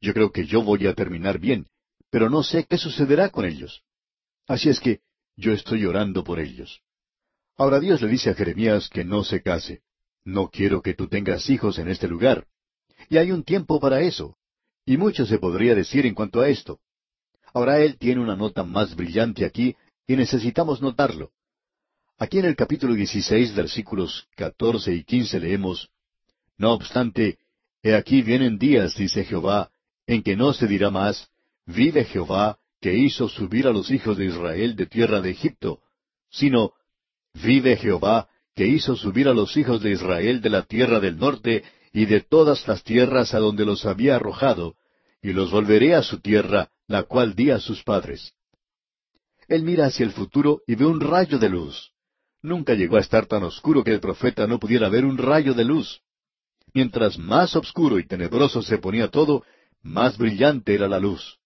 Yo 0.00 0.12
creo 0.12 0.30
que 0.30 0.44
yo 0.46 0.62
voy 0.62 0.86
a 0.86 0.94
terminar 0.94 1.38
bien, 1.38 1.66
pero 2.10 2.28
no 2.28 2.42
sé 2.42 2.66
qué 2.68 2.76
sucederá 2.76 3.30
con 3.30 3.44
ellos. 3.46 3.82
Así 4.46 4.68
es 4.68 4.78
que 4.78 5.00
yo 5.36 5.52
estoy 5.52 5.86
orando 5.86 6.22
por 6.22 6.38
ellos. 6.38 6.82
Ahora 7.56 7.80
Dios 7.80 8.02
le 8.02 8.08
dice 8.08 8.30
a 8.30 8.34
Jeremías 8.34 8.88
que 8.88 9.04
no 9.04 9.24
se 9.24 9.42
case. 9.42 9.82
No 10.24 10.48
quiero 10.48 10.82
que 10.82 10.94
tú 10.94 11.08
tengas 11.08 11.48
hijos 11.50 11.78
en 11.78 11.88
este 11.88 12.08
lugar. 12.08 12.46
Y 13.08 13.16
hay 13.16 13.32
un 13.32 13.42
tiempo 13.44 13.80
para 13.80 14.00
eso. 14.00 14.36
Y 14.84 14.96
mucho 14.96 15.24
se 15.24 15.38
podría 15.38 15.74
decir 15.74 16.04
en 16.04 16.14
cuanto 16.14 16.40
a 16.40 16.48
esto. 16.48 16.80
Ahora 17.54 17.78
él 17.78 17.96
tiene 17.98 18.20
una 18.20 18.34
nota 18.34 18.64
más 18.64 18.96
brillante 18.96 19.44
aquí 19.44 19.76
y 20.08 20.16
necesitamos 20.16 20.82
notarlo. 20.82 21.30
Aquí 22.18 22.40
en 22.40 22.46
el 22.46 22.56
capítulo 22.56 22.94
16, 22.94 23.54
versículos 23.54 24.26
14 24.34 24.92
y 24.92 25.04
15 25.04 25.38
leemos, 25.38 25.88
No 26.58 26.72
obstante, 26.72 27.38
he 27.82 27.94
aquí 27.94 28.22
vienen 28.22 28.58
días, 28.58 28.96
dice 28.96 29.24
Jehová, 29.24 29.70
en 30.06 30.24
que 30.24 30.34
no 30.34 30.52
se 30.52 30.66
dirá 30.66 30.90
más, 30.90 31.30
vive 31.64 32.04
Jehová, 32.04 32.58
que 32.80 32.92
hizo 32.94 33.28
subir 33.28 33.68
a 33.68 33.72
los 33.72 33.90
hijos 33.90 34.18
de 34.18 34.26
Israel 34.26 34.74
de 34.74 34.86
tierra 34.86 35.20
de 35.20 35.30
Egipto, 35.30 35.78
sino, 36.30 36.72
vive 37.34 37.76
Jehová, 37.76 38.28
que 38.56 38.66
hizo 38.66 38.96
subir 38.96 39.28
a 39.28 39.34
los 39.34 39.56
hijos 39.56 39.80
de 39.80 39.92
Israel 39.92 40.40
de 40.40 40.50
la 40.50 40.62
tierra 40.62 40.98
del 40.98 41.18
norte 41.18 41.62
y 41.92 42.06
de 42.06 42.20
todas 42.20 42.66
las 42.66 42.82
tierras 42.82 43.32
a 43.32 43.38
donde 43.38 43.64
los 43.64 43.86
había 43.86 44.16
arrojado, 44.16 44.74
y 45.22 45.32
los 45.32 45.50
volveré 45.52 45.94
a 45.94 46.02
su 46.02 46.20
tierra, 46.20 46.70
la 46.86 47.04
cual 47.04 47.34
di 47.34 47.50
a 47.50 47.58
sus 47.58 47.82
padres. 47.82 48.32
Él 49.48 49.62
mira 49.62 49.86
hacia 49.86 50.04
el 50.04 50.12
futuro 50.12 50.62
y 50.66 50.74
ve 50.74 50.86
un 50.86 51.00
rayo 51.00 51.38
de 51.38 51.48
luz. 51.48 51.92
Nunca 52.42 52.74
llegó 52.74 52.96
a 52.96 53.00
estar 53.00 53.26
tan 53.26 53.42
oscuro 53.42 53.84
que 53.84 53.92
el 53.92 54.00
profeta 54.00 54.46
no 54.46 54.58
pudiera 54.58 54.88
ver 54.88 55.04
un 55.04 55.18
rayo 55.18 55.54
de 55.54 55.64
luz. 55.64 56.00
Mientras 56.72 57.18
más 57.18 57.56
oscuro 57.56 57.98
y 57.98 58.06
tenebroso 58.06 58.62
se 58.62 58.78
ponía 58.78 59.08
todo, 59.08 59.44
más 59.82 60.18
brillante 60.18 60.74
era 60.74 60.88
la 60.88 60.98
luz. 60.98 61.38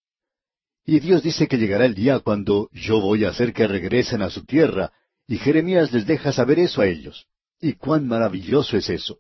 Y 0.85 1.01
Dios 1.01 1.23
dice 1.23 1.47
que 1.49 1.59
llegará 1.59 1.85
el 1.85 1.95
día 1.95 2.21
cuando 2.21 2.71
yo 2.73 3.01
voy 3.01 3.25
a 3.25 3.29
hacer 3.29 3.53
que 3.53 3.67
regresen 3.67 4.23
a 4.23 4.31
su 4.31 4.45
tierra, 4.45 4.91
y 5.27 5.37
Jeremías 5.37 5.93
les 5.93 6.07
deja 6.07 6.33
saber 6.33 6.59
eso 6.59 6.81
a 6.81 6.87
ellos. 6.87 7.27
Y 7.61 7.75
cuán 7.75 8.07
maravilloso 8.07 8.77
es 8.77 8.89
eso. 8.89 9.19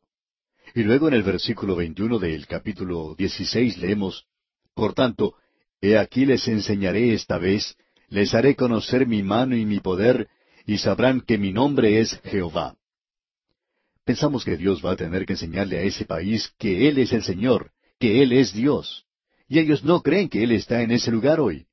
Y 0.74 0.82
luego 0.82 1.08
en 1.08 1.14
el 1.14 1.22
versículo 1.22 1.76
21 1.76 2.18
del 2.18 2.46
capítulo 2.46 3.14
16 3.16 3.78
leemos, 3.78 4.24
Por 4.74 4.94
tanto, 4.94 5.34
he 5.80 5.96
aquí 5.96 6.26
les 6.26 6.46
enseñaré 6.48 7.12
esta 7.12 7.38
vez, 7.38 7.76
les 8.08 8.34
haré 8.34 8.56
conocer 8.56 9.06
mi 9.06 9.22
mano 9.22 9.56
y 9.56 9.64
mi 9.64 9.80
poder, 9.80 10.28
y 10.66 10.78
sabrán 10.78 11.20
que 11.20 11.38
mi 11.38 11.52
nombre 11.52 12.00
es 12.00 12.20
Jehová. 12.24 12.76
Pensamos 14.04 14.44
que 14.44 14.56
Dios 14.56 14.84
va 14.84 14.92
a 14.92 14.96
tener 14.96 15.26
que 15.26 15.34
enseñarle 15.34 15.78
a 15.78 15.82
ese 15.82 16.04
país 16.04 16.52
que 16.58 16.88
Él 16.88 16.98
es 16.98 17.12
el 17.12 17.22
Señor, 17.22 17.72
que 17.98 18.22
Él 18.22 18.32
es 18.32 18.52
Dios 18.52 19.08
y 19.48 19.58
ellos 19.58 19.82
no 19.82 20.02
creen 20.02 20.28
que 20.28 20.44
Él 20.44 20.52
está 20.52 20.82
en 20.82 20.90
ese 20.90 21.10
lugar 21.10 21.40
hoy. 21.40 21.66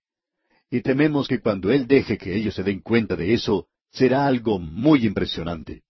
Y 0.71 0.81
tememos 0.81 1.27
que 1.27 1.39
cuando 1.39 1.71
Él 1.71 1.87
deje 1.87 2.17
que 2.17 2.35
ellos 2.35 2.55
se 2.55 2.63
den 2.63 2.79
cuenta 2.79 3.15
de 3.15 3.33
eso, 3.33 3.67
será 3.91 4.25
algo 4.25 4.59
muy 4.59 5.05
impresionante. 5.05 5.83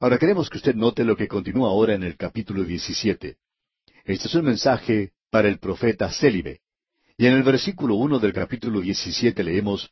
Ahora 0.00 0.18
queremos 0.18 0.50
que 0.50 0.58
usted 0.58 0.74
note 0.74 1.04
lo 1.04 1.16
que 1.16 1.28
continúa 1.28 1.70
ahora 1.70 1.94
en 1.94 2.02
el 2.02 2.16
capítulo 2.16 2.64
17. 2.64 3.36
Este 4.04 4.28
es 4.28 4.34
un 4.34 4.44
mensaje 4.44 5.12
para 5.30 5.48
el 5.48 5.58
profeta 5.58 6.10
Célibe. 6.10 6.60
Y 7.16 7.26
en 7.26 7.34
el 7.34 7.44
versículo 7.44 7.94
uno 7.94 8.18
del 8.18 8.32
capítulo 8.32 8.80
17 8.80 9.44
leemos, 9.44 9.90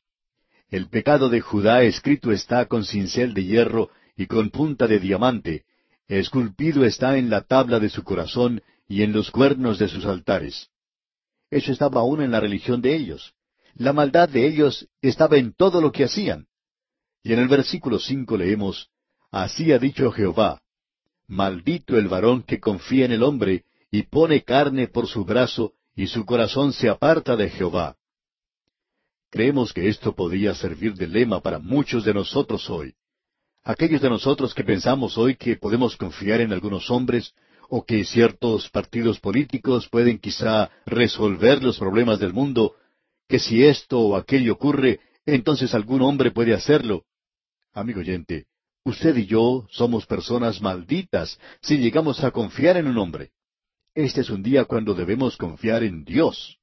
El 0.68 0.88
pecado 0.88 1.28
de 1.28 1.40
Judá 1.40 1.82
escrito 1.82 2.32
está 2.32 2.66
con 2.66 2.84
cincel 2.84 3.32
de 3.32 3.44
hierro 3.44 3.90
y 4.16 4.26
con 4.26 4.50
punta 4.50 4.88
de 4.88 4.98
diamante, 4.98 5.64
esculpido 6.08 6.84
está 6.84 7.16
en 7.16 7.30
la 7.30 7.42
tabla 7.42 7.78
de 7.78 7.90
su 7.90 8.02
corazón 8.02 8.62
y 8.88 9.02
en 9.02 9.12
los 9.12 9.30
cuernos 9.30 9.78
de 9.78 9.88
sus 9.88 10.04
altares. 10.04 10.68
Eso 11.48 11.70
estaba 11.70 12.00
aún 12.00 12.22
en 12.22 12.32
la 12.32 12.40
religión 12.40 12.82
de 12.82 12.96
ellos. 12.96 13.34
La 13.74 13.92
maldad 13.92 14.28
de 14.28 14.46
ellos 14.46 14.88
estaba 15.00 15.36
en 15.36 15.52
todo 15.52 15.80
lo 15.80 15.92
que 15.92 16.04
hacían. 16.04 16.46
Y 17.22 17.32
en 17.32 17.38
el 17.38 17.48
versículo 17.48 18.00
cinco 18.00 18.36
leemos, 18.36 18.90
Así 19.30 19.72
ha 19.72 19.78
dicho 19.78 20.10
Jehová, 20.10 20.60
Maldito 21.28 21.96
el 21.96 22.08
varón 22.08 22.42
que 22.42 22.58
confía 22.58 23.04
en 23.04 23.12
el 23.12 23.22
hombre 23.22 23.64
y 23.90 24.02
pone 24.02 24.42
carne 24.42 24.88
por 24.88 25.06
su 25.06 25.24
brazo 25.24 25.74
y 25.94 26.06
su 26.06 26.24
corazón 26.24 26.72
se 26.72 26.88
aparta 26.88 27.36
de 27.36 27.50
Jehová. 27.50 27.96
Creemos 29.30 29.72
que 29.72 29.88
esto 29.88 30.14
podría 30.14 30.54
servir 30.54 30.94
de 30.94 31.06
lema 31.06 31.40
para 31.40 31.58
muchos 31.58 32.04
de 32.04 32.14
nosotros 32.14 32.68
hoy. 32.68 32.94
Aquellos 33.64 34.00
de 34.00 34.10
nosotros 34.10 34.54
que 34.54 34.64
pensamos 34.64 35.16
hoy 35.16 35.36
que 35.36 35.56
podemos 35.56 35.96
confiar 35.96 36.40
en 36.40 36.52
algunos 36.52 36.90
hombres 36.90 37.32
o 37.68 37.84
que 37.84 38.04
ciertos 38.04 38.68
partidos 38.68 39.20
políticos 39.20 39.88
pueden 39.88 40.18
quizá 40.18 40.70
resolver 40.84 41.62
los 41.62 41.78
problemas 41.78 42.18
del 42.18 42.34
mundo, 42.34 42.74
que 43.28 43.38
si 43.38 43.64
esto 43.64 44.00
o 44.00 44.16
aquello 44.16 44.52
ocurre, 44.54 45.00
entonces 45.24 45.74
algún 45.74 46.02
hombre 46.02 46.30
puede 46.30 46.52
hacerlo. 46.52 47.04
Amigo 47.72 48.00
oyente, 48.00 48.46
usted 48.84 49.16
y 49.16 49.26
yo 49.26 49.66
somos 49.70 50.04
personas 50.04 50.60
malditas 50.60 51.38
si 51.62 51.78
llegamos 51.78 52.22
a 52.22 52.30
confiar 52.30 52.76
en 52.76 52.88
un 52.88 52.98
hombre. 52.98 53.30
Este 53.94 54.22
es 54.22 54.30
un 54.30 54.42
día 54.42 54.64
cuando 54.64 54.94
debemos 54.94 55.36
confiar 55.36 55.82
en 55.82 56.04
Dios. 56.04 56.58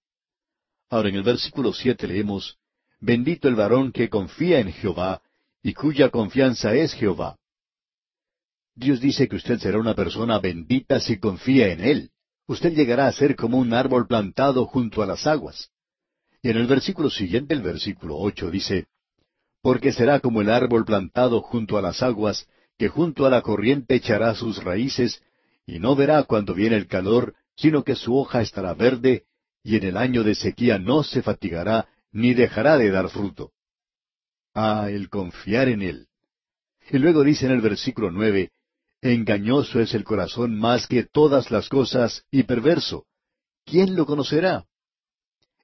Ahora 0.90 1.10
en 1.10 1.16
el 1.16 1.24
versículo 1.24 1.74
siete 1.74 2.08
leemos, 2.08 2.58
Bendito 3.00 3.48
el 3.48 3.56
varón 3.56 3.92
que 3.92 4.10
confía 4.10 4.60
en 4.60 4.74
Jehová, 4.74 5.22
y 5.62 5.74
cuya 5.74 6.10
confianza 6.10 6.74
es 6.74 6.94
Jehová. 6.94 7.38
Dios 8.76 9.00
dice 9.00 9.28
que 9.28 9.36
usted 9.36 9.60
será 9.60 9.78
una 9.78 9.94
persona 9.94 10.40
bendita 10.40 11.00
si 11.00 11.20
confía 11.20 11.72
en 11.72 11.82
Él. 11.82 12.12
Usted 12.48 12.74
llegará 12.74 13.08
a 13.08 13.12
ser 13.12 13.36
como 13.36 13.58
un 13.58 13.74
árbol 13.74 14.08
plantado 14.08 14.66
junto 14.66 15.04
a 15.04 15.06
las 15.06 15.28
aguas. 15.28 15.70
Y 16.42 16.50
en 16.50 16.58
el 16.58 16.66
versículo 16.66 17.10
siguiente, 17.10 17.54
el 17.54 17.62
versículo 17.62 18.18
ocho, 18.18 18.50
dice, 18.50 18.88
Porque 19.62 19.92
será 19.92 20.20
como 20.20 20.42
el 20.42 20.50
árbol 20.50 20.84
plantado 20.84 21.42
junto 21.42 21.78
a 21.78 21.82
las 21.82 22.02
aguas, 22.02 22.48
que 22.78 22.88
junto 22.88 23.26
a 23.26 23.30
la 23.30 23.42
corriente 23.42 23.96
echará 23.96 24.34
sus 24.34 24.64
raíces, 24.64 25.22
y 25.70 25.78
no 25.78 25.96
verá 25.96 26.24
cuando 26.24 26.56
viene 26.56 26.78
el 26.78 26.88
calor, 26.88 27.36
sino 27.56 27.84
que 27.84 27.96
su 27.96 28.18
hoja 28.18 28.42
estará 28.42 28.74
verde, 28.74 29.26
y 29.64 29.76
en 29.76 29.84
el 29.84 29.98
año 29.98 30.24
de 30.24 30.34
sequía 30.34 30.80
no 30.80 31.04
se 31.04 31.22
fatigará, 31.22 31.88
ni 32.12 32.34
dejará 32.34 32.78
de 32.80 32.90
dar 32.90 33.10
fruto. 33.10 33.52
Ah, 34.56 34.88
el 34.90 35.10
confiar 35.10 35.70
en 35.70 35.84
Él. 35.84 36.08
Y 36.90 36.98
luego 36.98 37.24
dice 37.24 37.46
en 37.46 37.52
el 37.52 37.62
versículo 37.62 38.10
nueve, 38.10 38.52
Engañoso 39.02 39.80
es 39.80 39.94
el 39.94 40.04
corazón 40.04 40.58
más 40.58 40.88
que 40.88 41.04
todas 41.04 41.52
las 41.52 41.70
cosas 41.70 42.26
y 42.32 42.44
perverso. 42.44 43.06
¿Quién 43.64 43.96
lo 43.96 44.08
conocerá? 44.08 44.66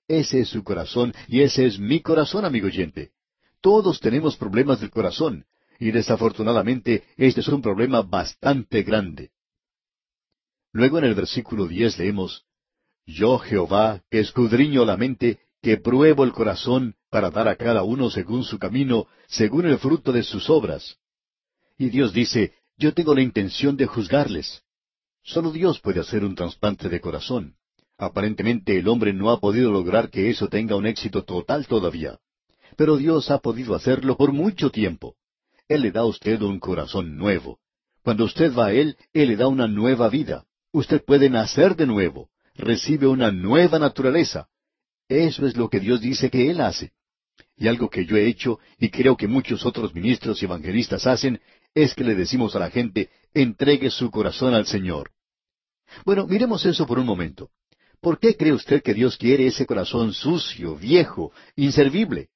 Ese 0.08 0.41
es 0.41 0.49
su 0.49 0.64
corazón 0.64 1.14
y 1.28 1.41
ese 1.41 1.66
es 1.66 1.80
mi 1.80 2.01
corazón, 2.01 2.45
amigo 2.45 2.68
oyente. 2.68 3.12
Todos 3.60 3.99
tenemos 3.99 4.38
problemas 4.38 4.80
del 4.80 4.91
corazón 4.91 5.45
y 5.80 5.89
desafortunadamente 5.89 7.03
este 7.18 7.41
es 7.41 7.47
un 7.47 7.64
problema 7.64 8.03
bastante 8.03 8.84
grande. 8.84 9.32
Luego 10.76 10.97
en 10.97 11.05
el 11.05 11.15
versículo 11.15 11.67
diez 11.67 11.97
leemos, 11.97 12.43
Yo 13.05 13.39
Jehová, 13.39 14.01
que 14.11 14.19
escudriño 14.19 14.84
la 14.84 14.97
mente, 14.97 15.39
que 15.61 15.78
pruebo 15.78 16.26
el 16.26 16.34
corazón 16.34 16.95
para 17.09 17.30
dar 17.30 17.47
a 17.47 17.55
cada 17.55 17.84
uno 17.84 18.09
según 18.09 18.43
su 18.43 18.59
camino, 18.59 19.07
según 19.26 19.67
el 19.67 19.78
fruto 19.78 20.11
de 20.11 20.21
sus 20.21 20.49
obras. 20.49 20.97
Y 21.78 21.88
Dios 21.88 22.11
dice, 22.11 22.55
yo 22.76 22.93
tengo 22.93 23.15
la 23.15 23.21
intención 23.21 23.78
de 23.78 23.86
juzgarles. 23.86 24.63
Solo 25.23 25.53
Dios 25.53 25.80
puede 25.80 26.01
hacer 26.01 26.26
un 26.26 26.36
trasplante 26.36 26.89
de 26.89 26.99
corazón. 26.99 27.55
Aparentemente 27.97 28.78
el 28.78 28.89
hombre 28.89 29.13
no 29.13 29.32
ha 29.32 29.39
podido 29.39 29.71
lograr 29.71 30.09
que 30.09 30.30
eso 30.30 30.49
tenga 30.49 30.76
un 30.76 30.88
éxito 30.88 31.23
total 31.23 31.67
todavía. 31.67 32.19
Pero 32.76 32.97
Dios 32.97 33.32
ha 33.32 33.38
podido 33.38 33.76
hacerlo 33.76 34.17
por 34.17 34.34
mucho 34.34 34.71
tiempo. 34.71 35.15
Él 35.69 35.84
le 35.84 35.91
da 35.91 36.01
a 36.01 36.05
usted 36.05 36.41
un 36.41 36.59
corazón 36.59 37.15
nuevo. 37.15 37.59
Cuando 38.03 38.26
usted 38.26 38.53
va 38.53 38.65
a 38.65 38.73
Él, 38.73 38.97
Él 39.13 39.30
le 39.30 39.38
da 39.38 39.47
una 39.47 39.69
nueva 39.69 40.09
vida. 40.09 40.45
Usted 40.76 41.05
puede 41.05 41.30
nacer 41.30 41.78
de 41.78 41.86
nuevo. 41.86 42.28
Recibe 42.53 43.07
una 43.07 43.32
nueva 43.32 43.80
naturaleza. 43.80 44.49
Eso 45.07 45.47
es 45.47 45.55
lo 45.55 45.69
que 45.69 45.80
Dios 45.80 46.01
dice 46.01 46.30
que 46.30 46.51
Él 46.51 46.59
hace. 46.59 46.91
Y 47.55 47.69
algo 47.69 47.89
que 47.89 48.05
yo 48.05 48.17
he 48.17 48.28
hecho, 48.28 48.59
y 48.78 48.89
creo 48.89 49.15
que 49.15 49.30
muchos 49.30 49.65
otros 49.65 49.95
ministros 49.95 50.41
y 50.41 50.45
evangelistas 50.45 51.07
hacen, 51.07 51.39
es 51.73 51.95
que 51.95 52.03
le 52.03 52.13
decimos 52.13 52.57
a 52.57 52.59
la 52.59 52.69
gente, 52.69 53.09
entregue 53.34 53.89
su 53.89 54.11
corazón 54.11 54.53
al 54.53 54.65
Señor. 54.65 55.11
Bueno, 56.03 56.28
miremos 56.28 56.65
eso 56.65 56.86
por 56.86 56.99
un 56.99 57.05
momento. 57.05 57.51
¿Por 58.01 58.19
qué 58.19 58.36
cree 58.36 58.51
usted 58.51 58.84
que 58.84 58.93
Dios 58.93 59.15
quiere 59.15 59.47
ese 59.47 59.65
corazón 59.65 60.11
sucio, 60.13 60.76
viejo, 60.76 61.32
inservible? 61.55 62.32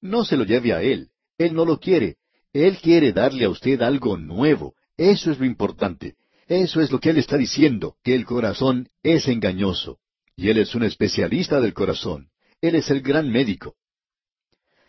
No 0.00 0.24
se 0.24 0.36
lo 0.36 0.44
lleve 0.44 0.72
a 0.72 0.82
Él. 0.82 1.10
Él 1.36 1.52
no 1.52 1.64
lo 1.64 1.80
quiere. 1.80 2.18
Él 2.52 2.78
quiere 2.78 3.12
darle 3.12 3.46
a 3.46 3.48
usted 3.48 3.82
algo 3.82 4.16
nuevo. 4.16 4.76
Eso 4.96 5.32
es 5.32 5.40
lo 5.40 5.46
importante. 5.46 6.14
Eso 6.46 6.80
es 6.80 6.90
lo 6.90 6.98
que 6.98 7.10
Él 7.10 7.18
está 7.18 7.36
diciendo, 7.36 7.96
que 8.02 8.14
el 8.14 8.24
corazón 8.24 8.88
es 9.02 9.28
engañoso. 9.28 9.98
Y 10.36 10.48
Él 10.48 10.58
es 10.58 10.74
un 10.74 10.82
especialista 10.82 11.60
del 11.60 11.74
corazón. 11.74 12.30
Él 12.60 12.74
es 12.74 12.90
el 12.90 13.00
gran 13.00 13.30
médico. 13.30 13.76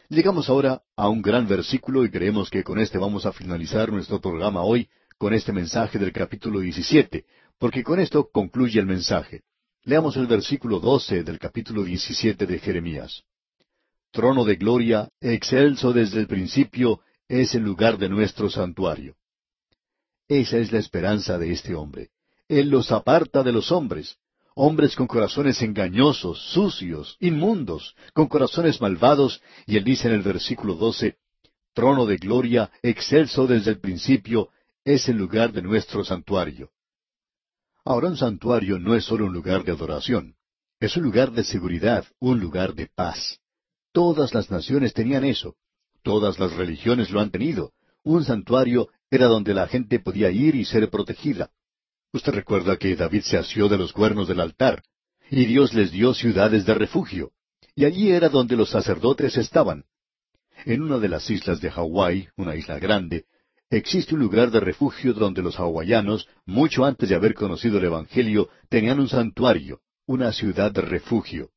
Llegamos 0.09 0.49
ahora 0.49 0.83
a 0.95 1.09
un 1.09 1.21
gran 1.21 1.47
versículo 1.47 2.05
y 2.05 2.11
creemos 2.11 2.49
que 2.49 2.63
con 2.63 2.79
este 2.79 2.97
vamos 2.97 3.25
a 3.25 3.33
finalizar 3.33 3.91
nuestro 3.91 4.21
programa 4.21 4.61
hoy 4.61 4.87
con 5.17 5.33
este 5.33 5.51
mensaje 5.51 5.97
del 5.97 6.11
capítulo 6.11 6.59
17, 6.59 7.25
porque 7.57 7.83
con 7.83 7.99
esto 7.99 8.29
concluye 8.31 8.79
el 8.79 8.85
mensaje. 8.85 9.41
Leamos 9.83 10.15
el 10.17 10.27
versículo 10.27 10.79
12 10.79 11.23
del 11.23 11.39
capítulo 11.39 11.83
17 11.83 12.45
de 12.45 12.59
Jeremías. 12.59 13.23
Trono 14.11 14.45
de 14.45 14.55
gloria, 14.55 15.09
excelso 15.19 15.93
desde 15.93 16.19
el 16.19 16.27
principio, 16.27 16.99
es 17.27 17.55
el 17.55 17.63
lugar 17.63 17.97
de 17.97 18.09
nuestro 18.09 18.49
santuario. 18.49 19.15
Esa 20.28 20.57
es 20.57 20.71
la 20.71 20.80
esperanza 20.80 21.38
de 21.38 21.51
este 21.51 21.76
hombre. 21.76 22.09
Él 22.47 22.69
los 22.69 22.91
aparta 22.91 23.43
de 23.43 23.51
los 23.51 23.71
hombres, 23.71 24.17
hombres 24.55 24.95
con 24.95 25.07
corazones 25.07 25.61
engañosos, 25.61 26.39
sucios, 26.53 27.17
inmundos, 27.19 27.95
con 28.13 28.28
corazones 28.28 28.82
malvados, 28.82 29.41
y 29.65 29.78
él 29.78 29.84
dice 29.84 30.07
en 30.07 30.15
el 30.15 30.21
versículo 30.21 30.76
doce, 30.76 31.17
Trono 31.74 32.05
de 32.05 32.17
gloria, 32.17 32.71
excelso 32.84 33.47
desde 33.47 33.71
el 33.71 33.80
principio, 33.80 34.49
es 34.86 35.09
el 35.09 35.17
lugar 35.17 35.51
de 35.51 35.61
nuestro 35.61 36.03
santuario. 36.03 36.69
Ahora 37.84 38.09
un 38.09 38.17
santuario 38.17 38.80
no 38.80 38.95
es 38.95 39.05
solo 39.05 39.26
un 39.26 39.34
lugar 39.34 39.63
de 39.63 39.71
adoración, 39.71 40.36
es 40.80 40.95
un 40.95 41.03
lugar 41.03 41.32
de 41.32 41.43
seguridad, 41.43 42.05
un 42.19 42.39
lugar 42.39 42.76
de 42.76 42.88
paz. 42.88 43.39
Todas 43.91 44.34
las 44.34 44.51
naciones 44.51 44.93
tenían 44.93 45.24
eso, 45.24 45.55
todas 46.03 46.39
las 46.39 46.53
religiones 46.53 47.09
lo 47.09 47.19
han 47.19 47.32
tenido. 47.32 47.71
Un 48.03 48.25
santuario 48.25 48.89
era 49.09 49.27
donde 49.27 49.53
la 49.53 49.67
gente 49.67 49.99
podía 49.99 50.29
ir 50.29 50.55
y 50.55 50.65
ser 50.65 50.89
protegida. 50.89 51.51
Usted 52.11 52.33
recuerda 52.33 52.77
que 52.77 52.95
David 52.95 53.21
se 53.21 53.37
asió 53.37 53.69
de 53.69 53.77
los 53.77 53.93
cuernos 53.93 54.27
del 54.27 54.39
altar, 54.39 54.83
y 55.29 55.45
Dios 55.45 55.73
les 55.73 55.91
dio 55.91 56.13
ciudades 56.13 56.65
de 56.65 56.73
refugio, 56.73 57.31
y 57.75 57.85
allí 57.85 58.11
era 58.11 58.29
donde 58.29 58.55
los 58.55 58.69
sacerdotes 58.69 59.37
estaban. 59.37 59.85
En 60.65 60.81
una 60.81 60.99
de 60.99 61.09
las 61.09 61.29
islas 61.29 61.59
de 61.61 61.71
Hawái, 61.71 62.29
una 62.37 62.55
isla 62.55 62.77
grande, 62.77 63.25
existe 63.69 64.13
un 64.13 64.21
lugar 64.21 64.51
de 64.51 64.59
refugio 64.59 65.13
donde 65.13 65.41
los 65.41 65.59
hawaianos, 65.59 66.27
mucho 66.45 66.85
antes 66.85 67.09
de 67.09 67.15
haber 67.15 67.33
conocido 67.33 67.79
el 67.79 67.85
Evangelio, 67.85 68.49
tenían 68.69 68.99
un 68.99 69.09
santuario, 69.09 69.81
una 70.05 70.31
ciudad 70.31 70.71
de 70.71 70.81
refugio. 70.81 71.49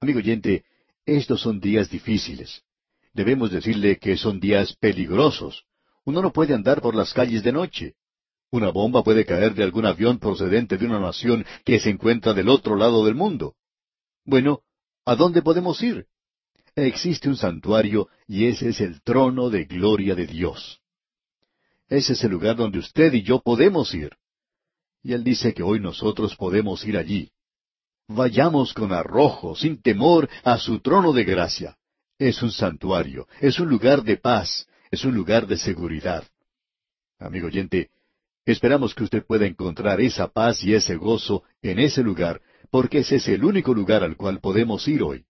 Amigo 0.00 0.18
oyente, 0.18 0.64
estos 1.04 1.42
son 1.42 1.60
días 1.60 1.90
difíciles. 1.90 2.62
Debemos 3.12 3.50
decirle 3.50 3.98
que 3.98 4.16
son 4.16 4.40
días 4.40 4.74
peligrosos. 4.76 5.64
Uno 6.04 6.22
no 6.22 6.32
puede 6.32 6.54
andar 6.54 6.80
por 6.80 6.94
las 6.94 7.12
calles 7.12 7.42
de 7.42 7.52
noche. 7.52 7.94
Una 8.50 8.70
bomba 8.70 9.02
puede 9.02 9.24
caer 9.24 9.54
de 9.54 9.62
algún 9.62 9.84
avión 9.84 10.18
procedente 10.18 10.78
de 10.78 10.86
una 10.86 10.98
nación 10.98 11.44
que 11.64 11.78
se 11.80 11.90
encuentra 11.90 12.32
del 12.32 12.48
otro 12.48 12.76
lado 12.76 13.04
del 13.04 13.14
mundo. 13.14 13.54
Bueno, 14.24 14.60
¿a 15.04 15.16
dónde 15.16 15.42
podemos 15.42 15.82
ir? 15.82 16.06
Existe 16.74 17.28
un 17.28 17.36
santuario 17.36 18.08
y 18.26 18.46
ese 18.46 18.68
es 18.68 18.80
el 18.80 19.02
trono 19.02 19.50
de 19.50 19.64
gloria 19.64 20.14
de 20.14 20.26
Dios. 20.26 20.80
Ese 21.88 22.12
es 22.12 22.24
el 22.24 22.30
lugar 22.30 22.56
donde 22.56 22.78
usted 22.78 23.12
y 23.14 23.22
yo 23.22 23.40
podemos 23.40 23.94
ir. 23.94 24.10
Y 25.02 25.12
Él 25.12 25.24
dice 25.24 25.54
que 25.54 25.62
hoy 25.62 25.80
nosotros 25.80 26.36
podemos 26.36 26.84
ir 26.84 26.96
allí. 26.96 27.30
Vayamos 28.08 28.74
con 28.74 28.92
arrojo, 28.92 29.54
sin 29.54 29.80
temor, 29.80 30.28
a 30.44 30.58
su 30.58 30.80
trono 30.80 31.12
de 31.12 31.24
gracia. 31.24 31.77
Es 32.18 32.42
un 32.42 32.50
santuario, 32.50 33.28
es 33.40 33.60
un 33.60 33.68
lugar 33.68 34.02
de 34.02 34.16
paz, 34.16 34.66
es 34.90 35.04
un 35.04 35.14
lugar 35.14 35.46
de 35.46 35.56
seguridad. 35.56 36.24
Amigo 37.18 37.46
oyente, 37.46 37.90
Esperamos 38.48 38.94
que 38.94 39.04
usted 39.04 39.26
pueda 39.26 39.44
encontrar 39.44 40.00
esa 40.00 40.26
paz 40.26 40.64
y 40.64 40.72
ese 40.72 40.96
gozo 40.96 41.42
en 41.60 41.78
ese 41.78 42.02
lugar, 42.02 42.40
porque 42.70 43.00
ese 43.00 43.16
es 43.16 43.28
el 43.28 43.44
único 43.44 43.74
lugar 43.74 44.02
al 44.02 44.16
cual 44.16 44.40
podemos 44.40 44.88
ir 44.88 45.02
hoy. 45.02 45.26